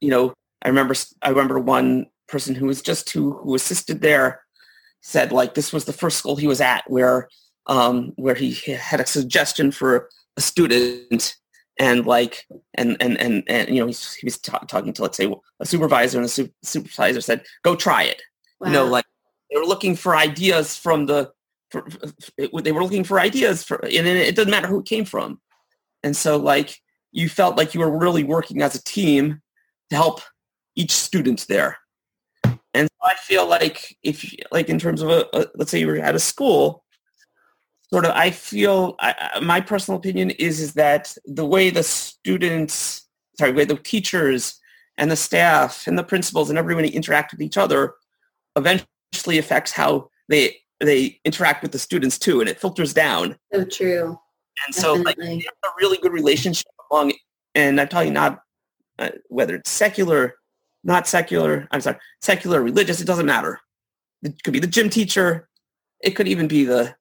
you 0.00 0.10
know 0.10 0.34
i 0.62 0.68
remember 0.68 0.94
i 1.22 1.30
remember 1.30 1.58
one 1.58 2.06
person 2.28 2.54
who 2.54 2.66
was 2.66 2.82
just 2.82 3.10
who 3.10 3.32
who 3.38 3.54
assisted 3.54 4.00
there 4.00 4.42
said 5.00 5.32
like 5.32 5.54
this 5.54 5.72
was 5.72 5.84
the 5.84 5.92
first 5.92 6.18
school 6.18 6.36
he 6.36 6.46
was 6.46 6.60
at 6.60 6.82
where 6.88 7.28
um 7.66 8.12
where 8.16 8.34
he 8.34 8.52
had 8.74 9.00
a 9.00 9.06
suggestion 9.06 9.70
for 9.70 10.08
a 10.36 10.40
student 10.40 11.36
and 11.78 12.06
like 12.06 12.46
and 12.74 12.96
and 13.00 13.20
and, 13.20 13.42
and 13.46 13.68
you 13.68 13.80
know 13.80 13.86
he, 13.86 13.94
he 14.20 14.26
was 14.26 14.38
ta- 14.38 14.58
talking 14.58 14.92
to 14.92 15.02
let's 15.02 15.16
say 15.16 15.32
a 15.60 15.66
supervisor 15.66 16.18
and 16.18 16.24
the 16.24 16.28
su- 16.28 16.50
supervisor 16.62 17.20
said 17.20 17.44
go 17.62 17.74
try 17.74 18.04
it. 18.04 18.22
Wow. 18.60 18.68
you 18.68 18.72
know 18.72 18.84
like 18.86 19.04
they 19.50 19.58
were 19.58 19.66
looking 19.66 19.96
for 19.96 20.16
ideas 20.16 20.76
from 20.76 21.06
the 21.06 21.32
for, 21.70 21.86
it, 22.38 22.50
they 22.64 22.72
were 22.72 22.82
looking 22.82 23.04
for 23.04 23.18
ideas 23.18 23.64
for 23.64 23.76
and 23.84 23.92
it, 23.92 24.16
it 24.16 24.36
doesn't 24.36 24.50
matter 24.50 24.68
who 24.68 24.80
it 24.80 24.86
came 24.86 25.04
from. 25.04 25.40
And 26.02 26.16
so 26.16 26.36
like 26.36 26.80
you 27.12 27.28
felt 27.28 27.56
like 27.56 27.74
you 27.74 27.80
were 27.80 27.98
really 27.98 28.24
working 28.24 28.62
as 28.62 28.74
a 28.74 28.82
team 28.82 29.40
to 29.90 29.96
help 29.96 30.20
each 30.76 30.92
student 30.92 31.46
there. 31.48 31.78
And 32.74 32.88
so 32.88 33.06
i 33.06 33.14
feel 33.22 33.48
like 33.48 33.96
if 34.02 34.34
like 34.50 34.68
in 34.68 34.78
terms 34.78 35.00
of 35.02 35.10
a, 35.10 35.26
a 35.32 35.46
let's 35.54 35.70
say 35.70 35.80
you 35.80 35.86
were 35.86 35.96
at 35.96 36.14
a 36.14 36.20
school 36.20 36.83
sort 37.94 38.04
of 38.04 38.10
i 38.16 38.28
feel 38.28 38.96
I, 38.98 39.38
my 39.40 39.60
personal 39.60 39.96
opinion 39.96 40.30
is 40.30 40.58
is 40.58 40.74
that 40.74 41.16
the 41.26 41.46
way 41.46 41.70
the 41.70 41.84
students 41.84 43.06
sorry 43.38 43.52
the 43.52 43.58
way 43.58 43.64
the 43.64 43.76
teachers 43.76 44.58
and 44.98 45.08
the 45.08 45.16
staff 45.16 45.86
and 45.86 45.96
the 45.96 46.02
principals 46.02 46.50
and 46.50 46.58
everybody 46.58 46.88
interact 46.88 47.30
with 47.30 47.40
each 47.40 47.56
other 47.56 47.94
eventually 48.56 49.38
affects 49.38 49.70
how 49.70 50.10
they 50.28 50.56
they 50.80 51.20
interact 51.24 51.62
with 51.62 51.70
the 51.70 51.78
students 51.78 52.18
too 52.18 52.40
and 52.40 52.48
it 52.48 52.58
filters 52.58 52.92
down 52.92 53.36
so 53.52 53.64
true. 53.64 54.18
and 54.66 54.74
so 54.74 54.94
like 54.94 55.14
Definitely. 55.14 55.36
you 55.36 55.46
have 55.46 55.70
a 55.70 55.74
really 55.78 55.98
good 55.98 56.12
relationship 56.12 56.66
among 56.90 57.12
and 57.54 57.80
i'm 57.80 57.86
talking 57.86 58.12
not 58.12 58.42
uh, 58.98 59.10
whether 59.28 59.54
it's 59.54 59.70
secular 59.70 60.34
not 60.82 61.06
secular 61.06 61.68
i'm 61.70 61.80
sorry 61.80 61.98
secular 62.20 62.60
religious 62.60 63.00
it 63.00 63.06
doesn't 63.06 63.26
matter 63.26 63.60
it 64.24 64.42
could 64.42 64.52
be 64.52 64.58
the 64.58 64.66
gym 64.66 64.90
teacher 64.90 65.48
it 66.02 66.16
could 66.16 66.26
even 66.26 66.48
be 66.48 66.64
the 66.64 66.92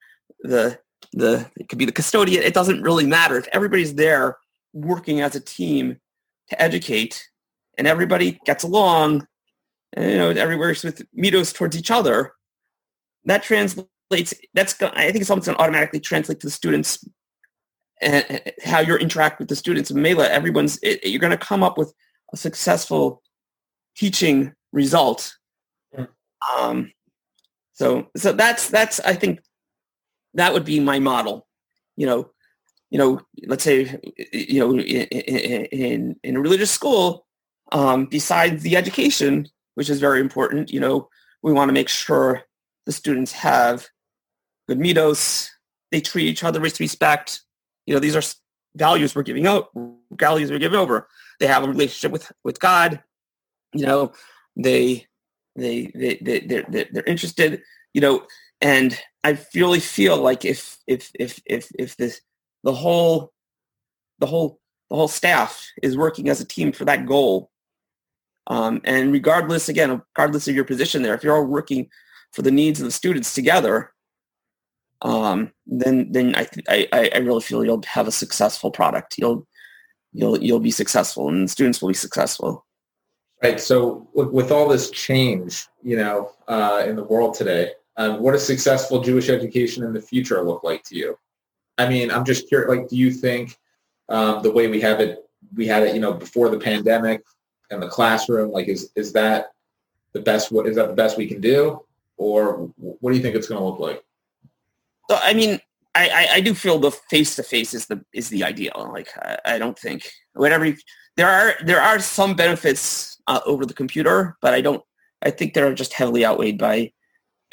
the 0.44 0.78
the 1.14 1.50
it 1.58 1.70
could 1.70 1.78
be 1.80 1.86
the 1.86 1.92
custodian 1.92 2.44
it 2.44 2.54
doesn't 2.54 2.82
really 2.82 3.06
matter. 3.06 3.38
If 3.38 3.48
everybody's 3.52 3.96
there 3.96 4.38
working 4.74 5.22
as 5.22 5.36
a 5.36 5.40
team 5.40 6.00
to 6.50 6.62
educate 6.62 7.28
and 7.78 7.88
everybody 7.88 8.40
gets 8.46 8.64
along 8.64 9.28
and, 9.94 10.12
you 10.12 10.18
know 10.18 10.30
everybody 10.30 10.58
works 10.58 10.84
with 10.84 11.04
middos 11.18 11.54
towards 11.54 11.78
each 11.78 11.92
other 11.92 12.34
that 13.26 13.44
translates 13.44 14.34
that's 14.54 14.82
i 14.82 15.12
think 15.12 15.22
it's 15.22 15.30
almost 15.30 15.46
going 15.46 15.56
to 15.56 15.64
automatically 15.64 16.00
translate 16.00 16.40
to 16.40 16.48
the 16.48 16.52
students 16.52 17.06
and 18.04 18.42
how 18.64 18.80
you 18.80 18.96
interact 18.98 19.40
with 19.40 19.48
the 19.48 19.56
students. 19.56 19.90
In 19.90 20.02
Mela, 20.02 20.28
everyone's 20.30 20.78
it, 20.84 21.06
you're 21.06 21.20
going 21.20 21.32
to 21.32 21.38
come 21.38 21.64
up 21.64 21.78
with 21.78 21.94
a 22.34 22.38
successful 22.38 23.22
teaching 23.96 24.54
result. 24.72 25.36
Um, 26.58 26.92
so 27.74 28.08
so 28.18 28.34
that's 28.34 28.70
that's 28.70 29.00
I 29.02 29.14
think 29.14 29.40
that 30.34 30.54
would 30.54 30.66
be 30.66 30.80
my 30.80 31.00
model. 31.00 31.48
You 31.96 32.08
know, 32.08 32.32
you 32.90 32.98
know, 32.98 33.22
let's 33.48 33.64
say 33.64 34.00
you 34.32 34.60
know 34.60 34.72
in 34.72 35.06
in, 35.08 36.16
in 36.24 36.36
a 36.36 36.42
religious 36.42 36.72
school, 36.72 37.26
um, 37.72 38.06
besides 38.06 38.64
the 38.64 38.76
education, 38.76 39.48
which 39.76 39.90
is 39.90 40.00
very 40.00 40.20
important, 40.20 40.72
you 40.72 40.80
know, 40.80 41.10
we 41.42 41.54
want 41.54 41.70
to 41.70 41.74
make 41.74 41.90
sure 41.90 42.44
the 42.86 42.92
students 42.92 43.32
have 43.32 43.88
good 44.68 44.80
middos, 44.80 45.50
they 45.92 46.02
treat 46.02 46.28
each 46.28 46.44
other 46.44 46.60
with 46.60 46.80
respect. 46.80 47.42
You 47.86 47.94
know, 47.94 48.00
these 48.00 48.16
are 48.16 48.24
values 48.76 49.16
we're 49.16 49.24
giving 49.24 49.48
out, 49.48 49.70
values 50.12 50.52
we're 50.52 50.60
giving 50.60 50.80
over. 50.80 51.08
They 51.40 51.48
have 51.48 51.64
a 51.64 51.68
relationship 51.68 52.12
with, 52.12 52.32
with 52.44 52.60
God. 52.60 53.02
You 53.74 53.86
know, 53.86 54.14
they, 54.56 55.08
they, 55.56 55.92
they, 55.94 56.18
they, 56.22 56.40
they're, 56.40 56.88
they're 56.92 57.04
interested, 57.04 57.62
you 57.94 58.02
know, 58.02 58.26
and 58.64 59.00
I 59.24 59.38
really 59.54 59.80
feel 59.80 60.18
like 60.18 60.46
if, 60.46 60.78
if, 60.88 61.12
if, 61.20 61.40
if, 61.46 61.70
if 61.78 61.98
this, 61.98 62.22
the 62.64 62.74
whole, 62.74 63.32
the 64.20 64.26
whole, 64.26 64.60
the 64.90 64.96
whole 64.96 65.08
staff 65.08 65.70
is 65.84 65.98
working 65.98 66.30
as 66.30 66.42
a 66.42 66.46
team 66.46 66.72
for 66.72 66.86
that 66.86 67.06
goal, 67.06 67.52
um, 68.48 68.82
and 68.84 69.12
regardless, 69.12 69.70
again, 69.70 70.02
regardless 70.16 70.48
of 70.48 70.56
your 70.56 70.66
position 70.66 71.02
there, 71.02 71.14
if 71.14 71.24
you're 71.24 71.36
all 71.36 71.46
working 71.46 71.90
for 72.32 72.42
the 72.42 72.52
needs 72.52 72.80
of 72.80 72.86
the 72.86 72.92
students 72.92 73.34
together, 73.34 73.92
um, 75.02 75.52
then 75.66 76.12
then 76.12 76.34
I, 76.36 76.48
I 76.70 77.10
I 77.14 77.18
really 77.20 77.42
feel 77.42 77.64
you'll 77.64 77.84
have 77.86 78.08
a 78.08 78.12
successful 78.12 78.72
product. 78.72 79.18
You'll 79.18 79.46
you'll 80.14 80.42
you'll 80.42 80.60
be 80.60 80.72
successful, 80.72 81.30
and 81.30 81.46
the 81.46 81.52
students 81.52 81.82
will 81.82 81.90
be 81.90 81.94
successful. 81.94 82.66
Right. 83.42 83.60
So 83.60 84.08
with, 84.14 84.30
with 84.30 84.52
all 84.52 84.70
this 84.70 84.90
change, 84.90 85.68
you 85.84 85.98
know, 85.98 86.32
uh, 86.48 86.84
in 86.88 86.96
the 86.96 87.04
world 87.04 87.34
today, 87.34 87.72
um, 87.98 88.22
what 88.22 88.32
does 88.32 88.46
successful 88.46 89.02
Jewish 89.02 89.30
education 89.30 89.84
in 89.84 89.94
the 89.94 90.02
future 90.02 90.42
look 90.42 90.64
like 90.64 90.84
to 90.86 90.96
you? 90.96 91.18
I 91.78 91.88
mean, 91.88 92.12
I'm 92.12 92.26
just 92.26 92.48
curious. 92.48 92.70
Like, 92.70 92.90
do 92.90 92.98
you 92.98 93.12
think 93.12 93.58
um, 94.10 94.42
the 94.44 94.52
way 94.52 94.68
we 94.68 94.82
have 94.82 95.00
it, 95.00 95.20
we 95.56 95.68
had 95.68 95.84
it, 95.84 95.96
you 95.96 96.02
know, 96.02 96.14
before 96.14 96.50
the 96.50 96.60
pandemic 96.60 97.24
and 97.70 97.82
the 97.82 97.88
classroom, 97.88 98.52
like, 98.52 98.68
is 98.68 98.92
is 98.96 99.14
that 99.14 99.52
the 100.14 100.22
best? 100.22 100.52
What 100.52 100.68
is 100.68 100.76
that 100.76 100.88
the 100.88 100.94
best 100.94 101.18
we 101.18 101.28
can 101.28 101.42
do, 101.42 101.82
or 102.18 102.72
what 102.78 103.12
do 103.12 103.18
you 103.18 103.24
think 103.24 103.36
it's 103.36 103.48
going 103.48 103.60
to 103.60 103.66
look 103.66 103.80
like? 103.80 104.04
So 105.10 105.20
I 105.22 105.34
mean, 105.34 105.60
I, 105.96 106.10
I, 106.10 106.28
I 106.36 106.42
do 106.42 106.54
feel 106.54 106.80
the 106.80 106.92
face 106.92 107.36
to 107.36 107.44
face 107.44 107.74
is 107.74 107.86
the 107.88 108.04
is 108.14 108.30
the 108.30 108.44
ideal. 108.44 108.90
Like 108.92 109.10
I, 109.18 109.38
I 109.46 109.58
don't 109.58 109.78
think 109.78 110.10
whatever 110.34 110.66
you, 110.66 110.78
there 111.16 111.30
are 111.30 111.56
there 111.64 111.82
are 111.82 112.00
some 112.00 112.36
benefits 112.36 113.20
uh, 113.28 113.42
over 113.46 113.66
the 113.66 113.74
computer, 113.74 114.38
but 114.42 114.54
I 114.54 114.62
don't. 114.62 114.84
I 115.22 115.30
think 115.30 115.54
they're 115.54 115.74
just 115.74 115.94
heavily 115.94 116.26
outweighed 116.26 116.58
by 116.58 116.92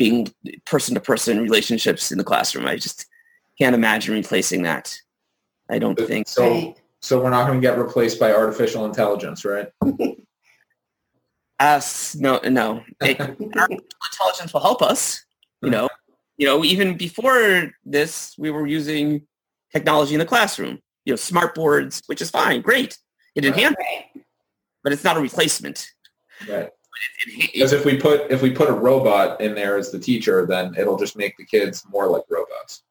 being 0.01 0.27
person 0.65 0.95
to 0.95 1.01
person 1.01 1.43
relationships 1.43 2.11
in 2.11 2.17
the 2.17 2.25
classroom. 2.25 2.67
I 2.67 2.77
just 2.77 3.05
can't 3.59 3.75
imagine 3.75 4.15
replacing 4.15 4.63
that. 4.63 4.97
I 5.69 5.79
don't 5.79 5.95
think 5.95 6.27
so. 6.27 6.75
So 7.03 7.23
we're 7.23 7.29
not 7.29 7.47
going 7.47 7.61
to 7.61 7.67
get 7.67 7.77
replaced 7.77 8.19
by 8.19 8.33
artificial 8.33 8.87
intelligence, 8.87 9.45
right? 9.45 9.69
Us, 11.61 12.15
no, 12.15 12.41
no. 12.45 12.83
artificial 13.03 13.37
intelligence 13.53 14.55
will 14.55 14.63
help 14.63 14.81
us. 14.81 15.23
You 15.61 15.69
know, 15.69 15.91
you 16.39 16.47
know, 16.47 16.65
even 16.65 16.97
before 16.97 17.71
this, 17.85 18.35
we 18.39 18.51
were 18.51 18.67
using 18.67 19.27
technology 19.71 20.15
in 20.15 20.19
the 20.19 20.25
classroom. 20.25 20.79
You 21.05 21.13
know, 21.13 21.17
smart 21.17 21.55
boards, 21.55 22.01
which 22.07 22.23
is 22.23 22.31
fine, 22.31 22.63
great. 22.63 22.97
It 23.35 23.45
enhances, 23.45 23.77
right. 23.79 24.25
but 24.83 24.95
it's 24.95 25.05
not 25.05 25.19
a 25.19 25.21
replacement. 25.21 25.87
Right. 26.49 26.71
Because 27.25 27.73
if 27.73 27.85
we 27.85 27.97
put 27.97 28.31
if 28.31 28.43
we 28.43 28.51
put 28.51 28.69
a 28.69 28.73
robot 28.73 29.41
in 29.41 29.55
there 29.55 29.77
as 29.77 29.91
the 29.91 29.99
teacher, 29.99 30.47
then 30.47 30.75
it'll 30.77 30.99
just 30.99 31.17
make 31.17 31.37
the 31.37 31.45
kids 31.45 31.85
more 31.91 32.09
like 32.09 32.25
robots. 32.29 32.83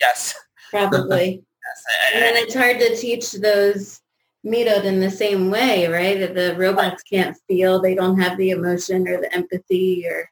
Yes. 0.00 0.34
Probably. 0.70 1.44
yes. 1.64 1.84
And 2.14 2.22
then 2.22 2.36
it's 2.36 2.54
hard 2.54 2.78
to 2.80 2.96
teach 2.96 3.32
those 3.32 4.00
midot 4.44 4.84
in 4.84 5.00
the 5.00 5.10
same 5.10 5.50
way, 5.50 5.86
right? 5.86 6.18
That 6.18 6.34
the 6.34 6.56
robots 6.56 7.02
can't 7.04 7.36
feel, 7.48 7.80
they 7.80 7.94
don't 7.94 8.18
have 8.18 8.36
the 8.38 8.50
emotion 8.50 9.06
or 9.06 9.20
the 9.20 9.32
empathy 9.34 10.06
or 10.08 10.28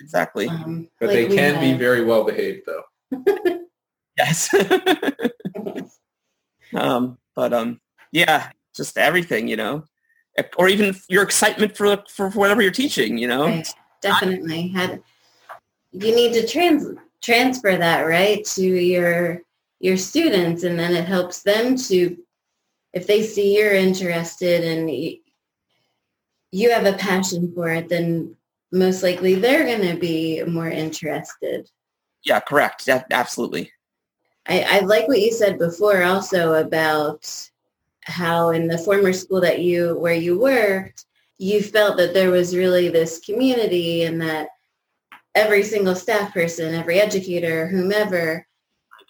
Exactly. 0.00 0.48
Um, 0.48 0.88
but 1.00 1.08
like 1.08 1.16
they 1.16 1.26
can 1.26 1.54
have. 1.54 1.62
be 1.62 1.72
very 1.72 2.04
well 2.04 2.24
behaved 2.24 2.66
though. 2.66 2.84
yes. 4.16 4.54
um, 6.74 7.18
but 7.34 7.52
um, 7.52 7.80
yeah, 8.12 8.50
just 8.74 8.96
everything, 8.96 9.48
you 9.48 9.56
know, 9.56 9.84
or 10.56 10.68
even 10.68 10.94
your 11.08 11.22
excitement 11.22 11.76
for 11.76 12.02
for 12.10 12.30
whatever 12.30 12.62
you're 12.62 12.70
teaching, 12.70 13.18
you 13.18 13.26
know. 13.26 13.46
Right. 13.46 13.68
Definitely 14.00 14.68
had. 14.68 15.02
You 15.92 16.14
need 16.14 16.34
to 16.34 16.46
trans 16.46 16.86
transfer 17.22 17.76
that 17.76 18.02
right 18.02 18.44
to 18.44 18.62
your 18.62 19.42
your 19.80 19.96
students, 19.96 20.62
and 20.64 20.78
then 20.78 20.94
it 20.94 21.04
helps 21.04 21.42
them 21.42 21.76
to, 21.76 22.16
if 22.92 23.06
they 23.06 23.22
see 23.22 23.56
you're 23.56 23.74
interested 23.74 24.64
and 24.64 24.90
you, 24.90 25.18
you 26.50 26.70
have 26.70 26.84
a 26.84 26.98
passion 26.98 27.52
for 27.54 27.68
it, 27.68 27.88
then 27.88 28.34
most 28.72 29.02
likely 29.02 29.36
they're 29.36 29.64
going 29.64 29.88
to 29.88 29.98
be 29.98 30.42
more 30.44 30.68
interested. 30.68 31.70
Yeah, 32.24 32.40
correct. 32.40 32.88
Absolutely. 32.88 33.70
I, 34.46 34.66
I 34.68 34.80
like 34.80 35.06
what 35.08 35.20
you 35.20 35.32
said 35.32 35.58
before 35.58 36.02
also 36.02 36.54
about 36.54 37.50
how 38.08 38.50
in 38.50 38.66
the 38.66 38.78
former 38.78 39.12
school 39.12 39.40
that 39.40 39.60
you 39.60 39.98
where 39.98 40.14
you 40.14 40.38
worked, 40.38 41.04
you 41.38 41.62
felt 41.62 41.96
that 41.98 42.14
there 42.14 42.30
was 42.30 42.56
really 42.56 42.88
this 42.88 43.20
community 43.20 44.04
and 44.04 44.20
that 44.20 44.48
every 45.34 45.62
single 45.62 45.94
staff 45.94 46.32
person, 46.32 46.74
every 46.74 47.00
educator, 47.00 47.66
whomever, 47.68 48.46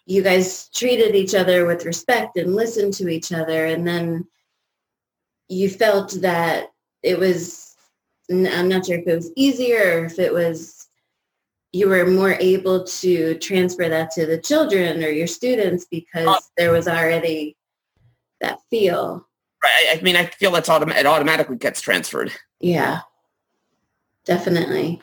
you 0.04 0.22
guys 0.22 0.68
treated 0.74 1.14
each 1.14 1.34
other 1.34 1.66
with 1.66 1.84
respect 1.84 2.36
and 2.36 2.54
listened 2.54 2.94
to 2.94 3.08
each 3.08 3.32
other. 3.32 3.66
And 3.66 3.86
then 3.86 4.26
you 5.48 5.70
felt 5.70 6.12
that 6.20 6.68
it 7.02 7.18
was 7.18 7.76
I'm 8.30 8.68
not 8.68 8.86
sure 8.86 8.98
if 8.98 9.06
it 9.06 9.14
was 9.14 9.32
easier 9.36 10.00
or 10.00 10.04
if 10.04 10.18
it 10.18 10.32
was 10.32 10.88
you 11.72 11.88
were 11.88 12.06
more 12.06 12.32
able 12.32 12.84
to 12.84 13.38
transfer 13.38 13.88
that 13.88 14.10
to 14.12 14.26
the 14.26 14.38
children 14.38 15.04
or 15.04 15.08
your 15.08 15.26
students 15.26 15.86
because 15.90 16.26
uh, 16.26 16.40
there 16.56 16.72
was 16.72 16.88
already 16.88 17.57
that 18.40 18.60
feel. 18.70 19.26
Right. 19.62 19.98
I 19.98 20.00
mean, 20.02 20.16
I 20.16 20.26
feel 20.26 20.52
that's 20.52 20.68
autom- 20.68 20.94
it 20.94 21.06
automatically 21.06 21.56
gets 21.56 21.80
transferred. 21.80 22.32
Yeah, 22.60 23.00
definitely. 24.24 25.02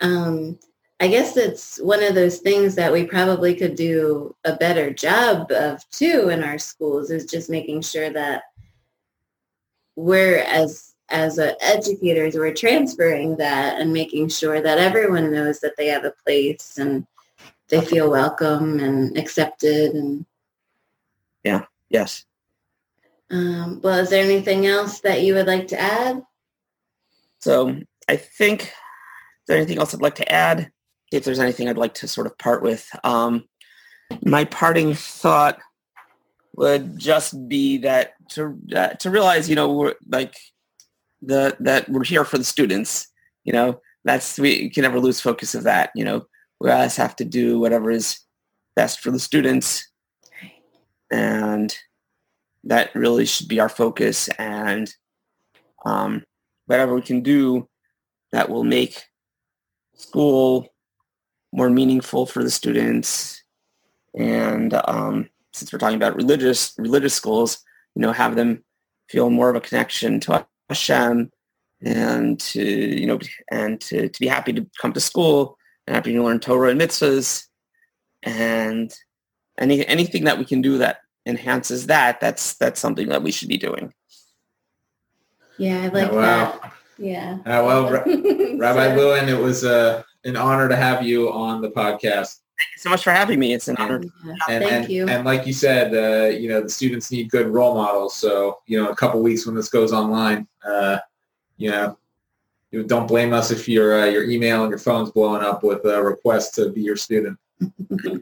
Um, 0.00 0.58
I 1.00 1.08
guess 1.08 1.36
it's 1.36 1.78
one 1.78 2.02
of 2.02 2.14
those 2.14 2.38
things 2.38 2.74
that 2.76 2.92
we 2.92 3.04
probably 3.04 3.54
could 3.54 3.74
do 3.74 4.34
a 4.44 4.56
better 4.56 4.92
job 4.92 5.50
of 5.50 5.88
too 5.90 6.28
in 6.30 6.42
our 6.42 6.58
schools 6.58 7.10
is 7.10 7.26
just 7.26 7.50
making 7.50 7.82
sure 7.82 8.10
that 8.10 8.44
we're 9.96 10.38
as 10.38 10.94
as 11.10 11.38
educators, 11.38 12.34
we're 12.34 12.54
transferring 12.54 13.36
that 13.36 13.80
and 13.80 13.92
making 13.92 14.28
sure 14.28 14.60
that 14.60 14.78
everyone 14.78 15.32
knows 15.32 15.60
that 15.60 15.76
they 15.76 15.86
have 15.86 16.04
a 16.04 16.14
place 16.24 16.78
and 16.78 17.06
they 17.68 17.80
feel 17.80 18.10
welcome 18.10 18.80
and 18.80 19.16
accepted. 19.18 19.94
And 19.94 20.24
yeah, 21.44 21.64
yes. 21.88 22.24
Um, 23.30 23.80
well, 23.82 23.98
is 23.98 24.10
there 24.10 24.24
anything 24.24 24.66
else 24.66 25.00
that 25.00 25.22
you 25.22 25.34
would 25.34 25.46
like 25.46 25.68
to 25.68 25.80
add? 25.80 26.22
So 27.40 27.80
I 28.08 28.16
think 28.16 28.62
is 29.44 29.48
there 29.48 29.58
anything 29.58 29.78
else 29.78 29.92
I'd 29.92 30.00
like 30.00 30.14
to 30.16 30.32
add? 30.32 30.70
If 31.12 31.24
there's 31.24 31.38
anything 31.38 31.68
I'd 31.68 31.76
like 31.76 31.94
to 31.94 32.08
sort 32.08 32.26
of 32.26 32.38
part 32.38 32.62
with, 32.62 32.88
um, 33.04 33.44
my 34.24 34.44
parting 34.44 34.94
thought 34.94 35.58
would 36.56 36.98
just 36.98 37.48
be 37.48 37.78
that 37.78 38.14
to 38.30 38.58
uh, 38.74 38.88
to 38.94 39.10
realize, 39.10 39.48
you 39.48 39.56
know, 39.56 39.72
we're 39.72 39.94
like 40.08 40.34
the 41.20 41.56
that 41.60 41.88
we're 41.88 42.04
here 42.04 42.24
for 42.24 42.38
the 42.38 42.44
students. 42.44 43.08
You 43.44 43.52
know, 43.52 43.80
that's 44.04 44.38
we 44.38 44.70
can 44.70 44.82
never 44.82 44.98
lose 44.98 45.20
focus 45.20 45.54
of 45.54 45.64
that. 45.64 45.90
You 45.94 46.04
know, 46.04 46.26
we 46.60 46.70
always 46.70 46.96
have 46.96 47.14
to 47.16 47.24
do 47.24 47.58
whatever 47.58 47.90
is 47.90 48.18
best 48.74 49.00
for 49.00 49.10
the 49.10 49.20
students, 49.20 49.86
and 51.14 51.78
that 52.64 52.92
really 52.92 53.24
should 53.24 53.46
be 53.46 53.60
our 53.60 53.68
focus. 53.68 54.28
And 54.30 54.92
um, 55.84 56.24
whatever 56.66 56.94
we 56.94 57.02
can 57.02 57.22
do 57.22 57.68
that 58.32 58.48
will 58.48 58.64
make 58.64 59.00
school 59.94 60.68
more 61.52 61.70
meaningful 61.70 62.26
for 62.26 62.42
the 62.42 62.50
students. 62.50 63.44
And 64.18 64.74
um, 64.88 65.30
since 65.52 65.72
we're 65.72 65.78
talking 65.78 65.96
about 65.96 66.16
religious 66.16 66.74
religious 66.78 67.14
schools, 67.14 67.62
you 67.94 68.02
know, 68.02 68.10
have 68.10 68.34
them 68.34 68.64
feel 69.08 69.30
more 69.30 69.50
of 69.50 69.56
a 69.56 69.60
connection 69.60 70.18
to 70.20 70.44
Hashem 70.68 71.30
and 71.80 72.40
to, 72.40 72.62
you 72.62 73.06
know, 73.06 73.20
and 73.52 73.80
to, 73.82 74.08
to 74.08 74.20
be 74.20 74.26
happy 74.26 74.52
to 74.52 74.66
come 74.80 74.92
to 74.94 75.00
school 75.00 75.56
and 75.86 75.94
happy 75.94 76.12
to 76.12 76.24
learn 76.24 76.40
Torah 76.40 76.70
and 76.70 76.80
mitzvahs 76.80 77.46
and 78.24 78.92
any, 79.58 79.86
anything 79.86 80.24
that 80.24 80.38
we 80.38 80.44
can 80.44 80.60
do 80.60 80.78
that 80.78 81.03
enhances 81.26 81.86
that, 81.86 82.20
that's, 82.20 82.54
that's 82.54 82.80
something 82.80 83.08
that 83.08 83.22
we 83.22 83.32
should 83.32 83.48
be 83.48 83.56
doing. 83.56 83.92
Yeah, 85.58 85.82
I 85.82 85.88
like 85.88 86.12
wow. 86.12 86.58
that. 86.60 86.72
Yeah. 86.98 87.38
Uh, 87.40 87.62
well, 87.64 87.90
Rabbi 88.58 88.94
Lewin, 88.94 89.28
it 89.28 89.38
was 89.38 89.64
uh, 89.64 90.02
an 90.24 90.36
honor 90.36 90.68
to 90.68 90.76
have 90.76 91.04
you 91.04 91.32
on 91.32 91.60
the 91.60 91.70
podcast. 91.70 92.40
Thank 92.56 92.70
you 92.76 92.78
so 92.78 92.90
much 92.90 93.02
for 93.02 93.10
having 93.10 93.40
me. 93.40 93.52
It's 93.52 93.66
an 93.66 93.76
honor. 93.78 94.00
Yeah, 94.24 94.34
And, 94.48 94.64
Thank 94.64 94.72
and, 94.72 94.88
you. 94.88 95.08
and 95.08 95.24
like 95.24 95.46
you 95.46 95.52
said, 95.52 95.92
uh, 95.92 96.28
you 96.28 96.48
know, 96.48 96.60
the 96.60 96.68
students 96.68 97.10
need 97.10 97.30
good 97.30 97.48
role 97.48 97.74
models. 97.74 98.14
So, 98.14 98.58
you 98.66 98.80
know, 98.80 98.90
a 98.90 98.96
couple 98.96 99.22
weeks 99.22 99.44
when 99.44 99.56
this 99.56 99.68
goes 99.68 99.92
online, 99.92 100.46
uh, 100.64 100.98
you 101.56 101.70
know, 101.70 101.98
you 102.70 102.84
don't 102.84 103.06
blame 103.06 103.32
us 103.32 103.50
if 103.50 103.68
your 103.68 104.00
uh, 104.00 104.06
your 104.06 104.24
email 104.24 104.62
and 104.62 104.70
your 104.70 104.80
phone's 104.80 105.10
blowing 105.10 105.42
up 105.42 105.62
with 105.62 105.84
a 105.84 106.02
request 106.02 106.56
to 106.56 106.70
be 106.70 106.80
your 106.82 106.96
student. 106.96 107.38
All 107.62 108.20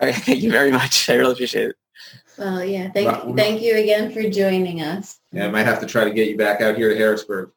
right, 0.00 0.14
thank 0.14 0.42
you 0.42 0.52
very 0.52 0.70
much. 0.70 1.10
I 1.10 1.14
really 1.14 1.32
appreciate 1.32 1.70
it. 1.70 1.76
Well, 2.38 2.64
yeah. 2.64 2.90
Thank 2.90 3.06
Well, 3.06 3.34
thank 3.34 3.60
you 3.62 3.76
again 3.76 4.12
for 4.12 4.28
joining 4.28 4.82
us. 4.82 5.18
And 5.32 5.42
I 5.44 5.48
might 5.48 5.64
have 5.66 5.80
to 5.80 5.86
try 5.86 6.04
to 6.04 6.10
get 6.10 6.28
you 6.28 6.36
back 6.36 6.60
out 6.60 6.76
here 6.76 6.88
to 6.90 6.96
Harrisburg. 6.96 7.50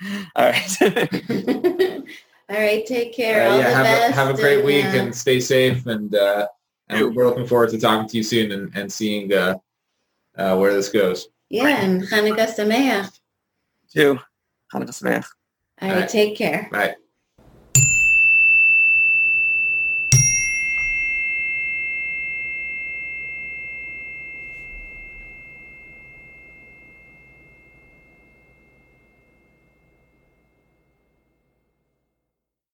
All 0.36 0.44
right. 0.50 0.82
All 2.50 2.58
right. 2.58 2.84
Take 2.86 3.08
Uh, 3.12 3.16
care. 3.16 3.48
All 3.50 3.58
yeah, 3.58 3.68
the 3.68 3.74
have 3.74 3.84
best. 3.84 4.10
a, 4.10 4.14
have 4.14 4.30
a 4.30 4.34
great 4.34 4.56
and, 4.58 4.66
week 4.66 4.84
uh, 4.84 4.88
and 4.88 5.14
stay 5.14 5.40
safe. 5.40 5.86
And, 5.86 6.14
uh, 6.14 6.46
and 6.88 7.14
we're 7.14 7.26
looking 7.28 7.46
forward 7.46 7.70
to 7.70 7.78
talking 7.78 8.08
to 8.08 8.16
you 8.16 8.22
soon 8.22 8.52
and, 8.52 8.70
and 8.76 8.92
seeing 8.92 9.32
uh, 9.32 9.54
uh, 10.36 10.56
where 10.56 10.72
this 10.74 10.88
goes. 10.88 11.28
yeah, 11.48 11.82
and 11.82 12.02
Hanukkah 12.02 12.48
Sameach. 12.54 13.18
Two. 13.92 14.18
Hanukkah 14.72 14.90
Sameach. 14.90 15.26
All 15.80 15.88
All 15.88 15.94
right. 15.94 16.00
right. 16.02 16.08
Take 16.08 16.36
care. 16.36 16.68
Bye. 16.72 16.96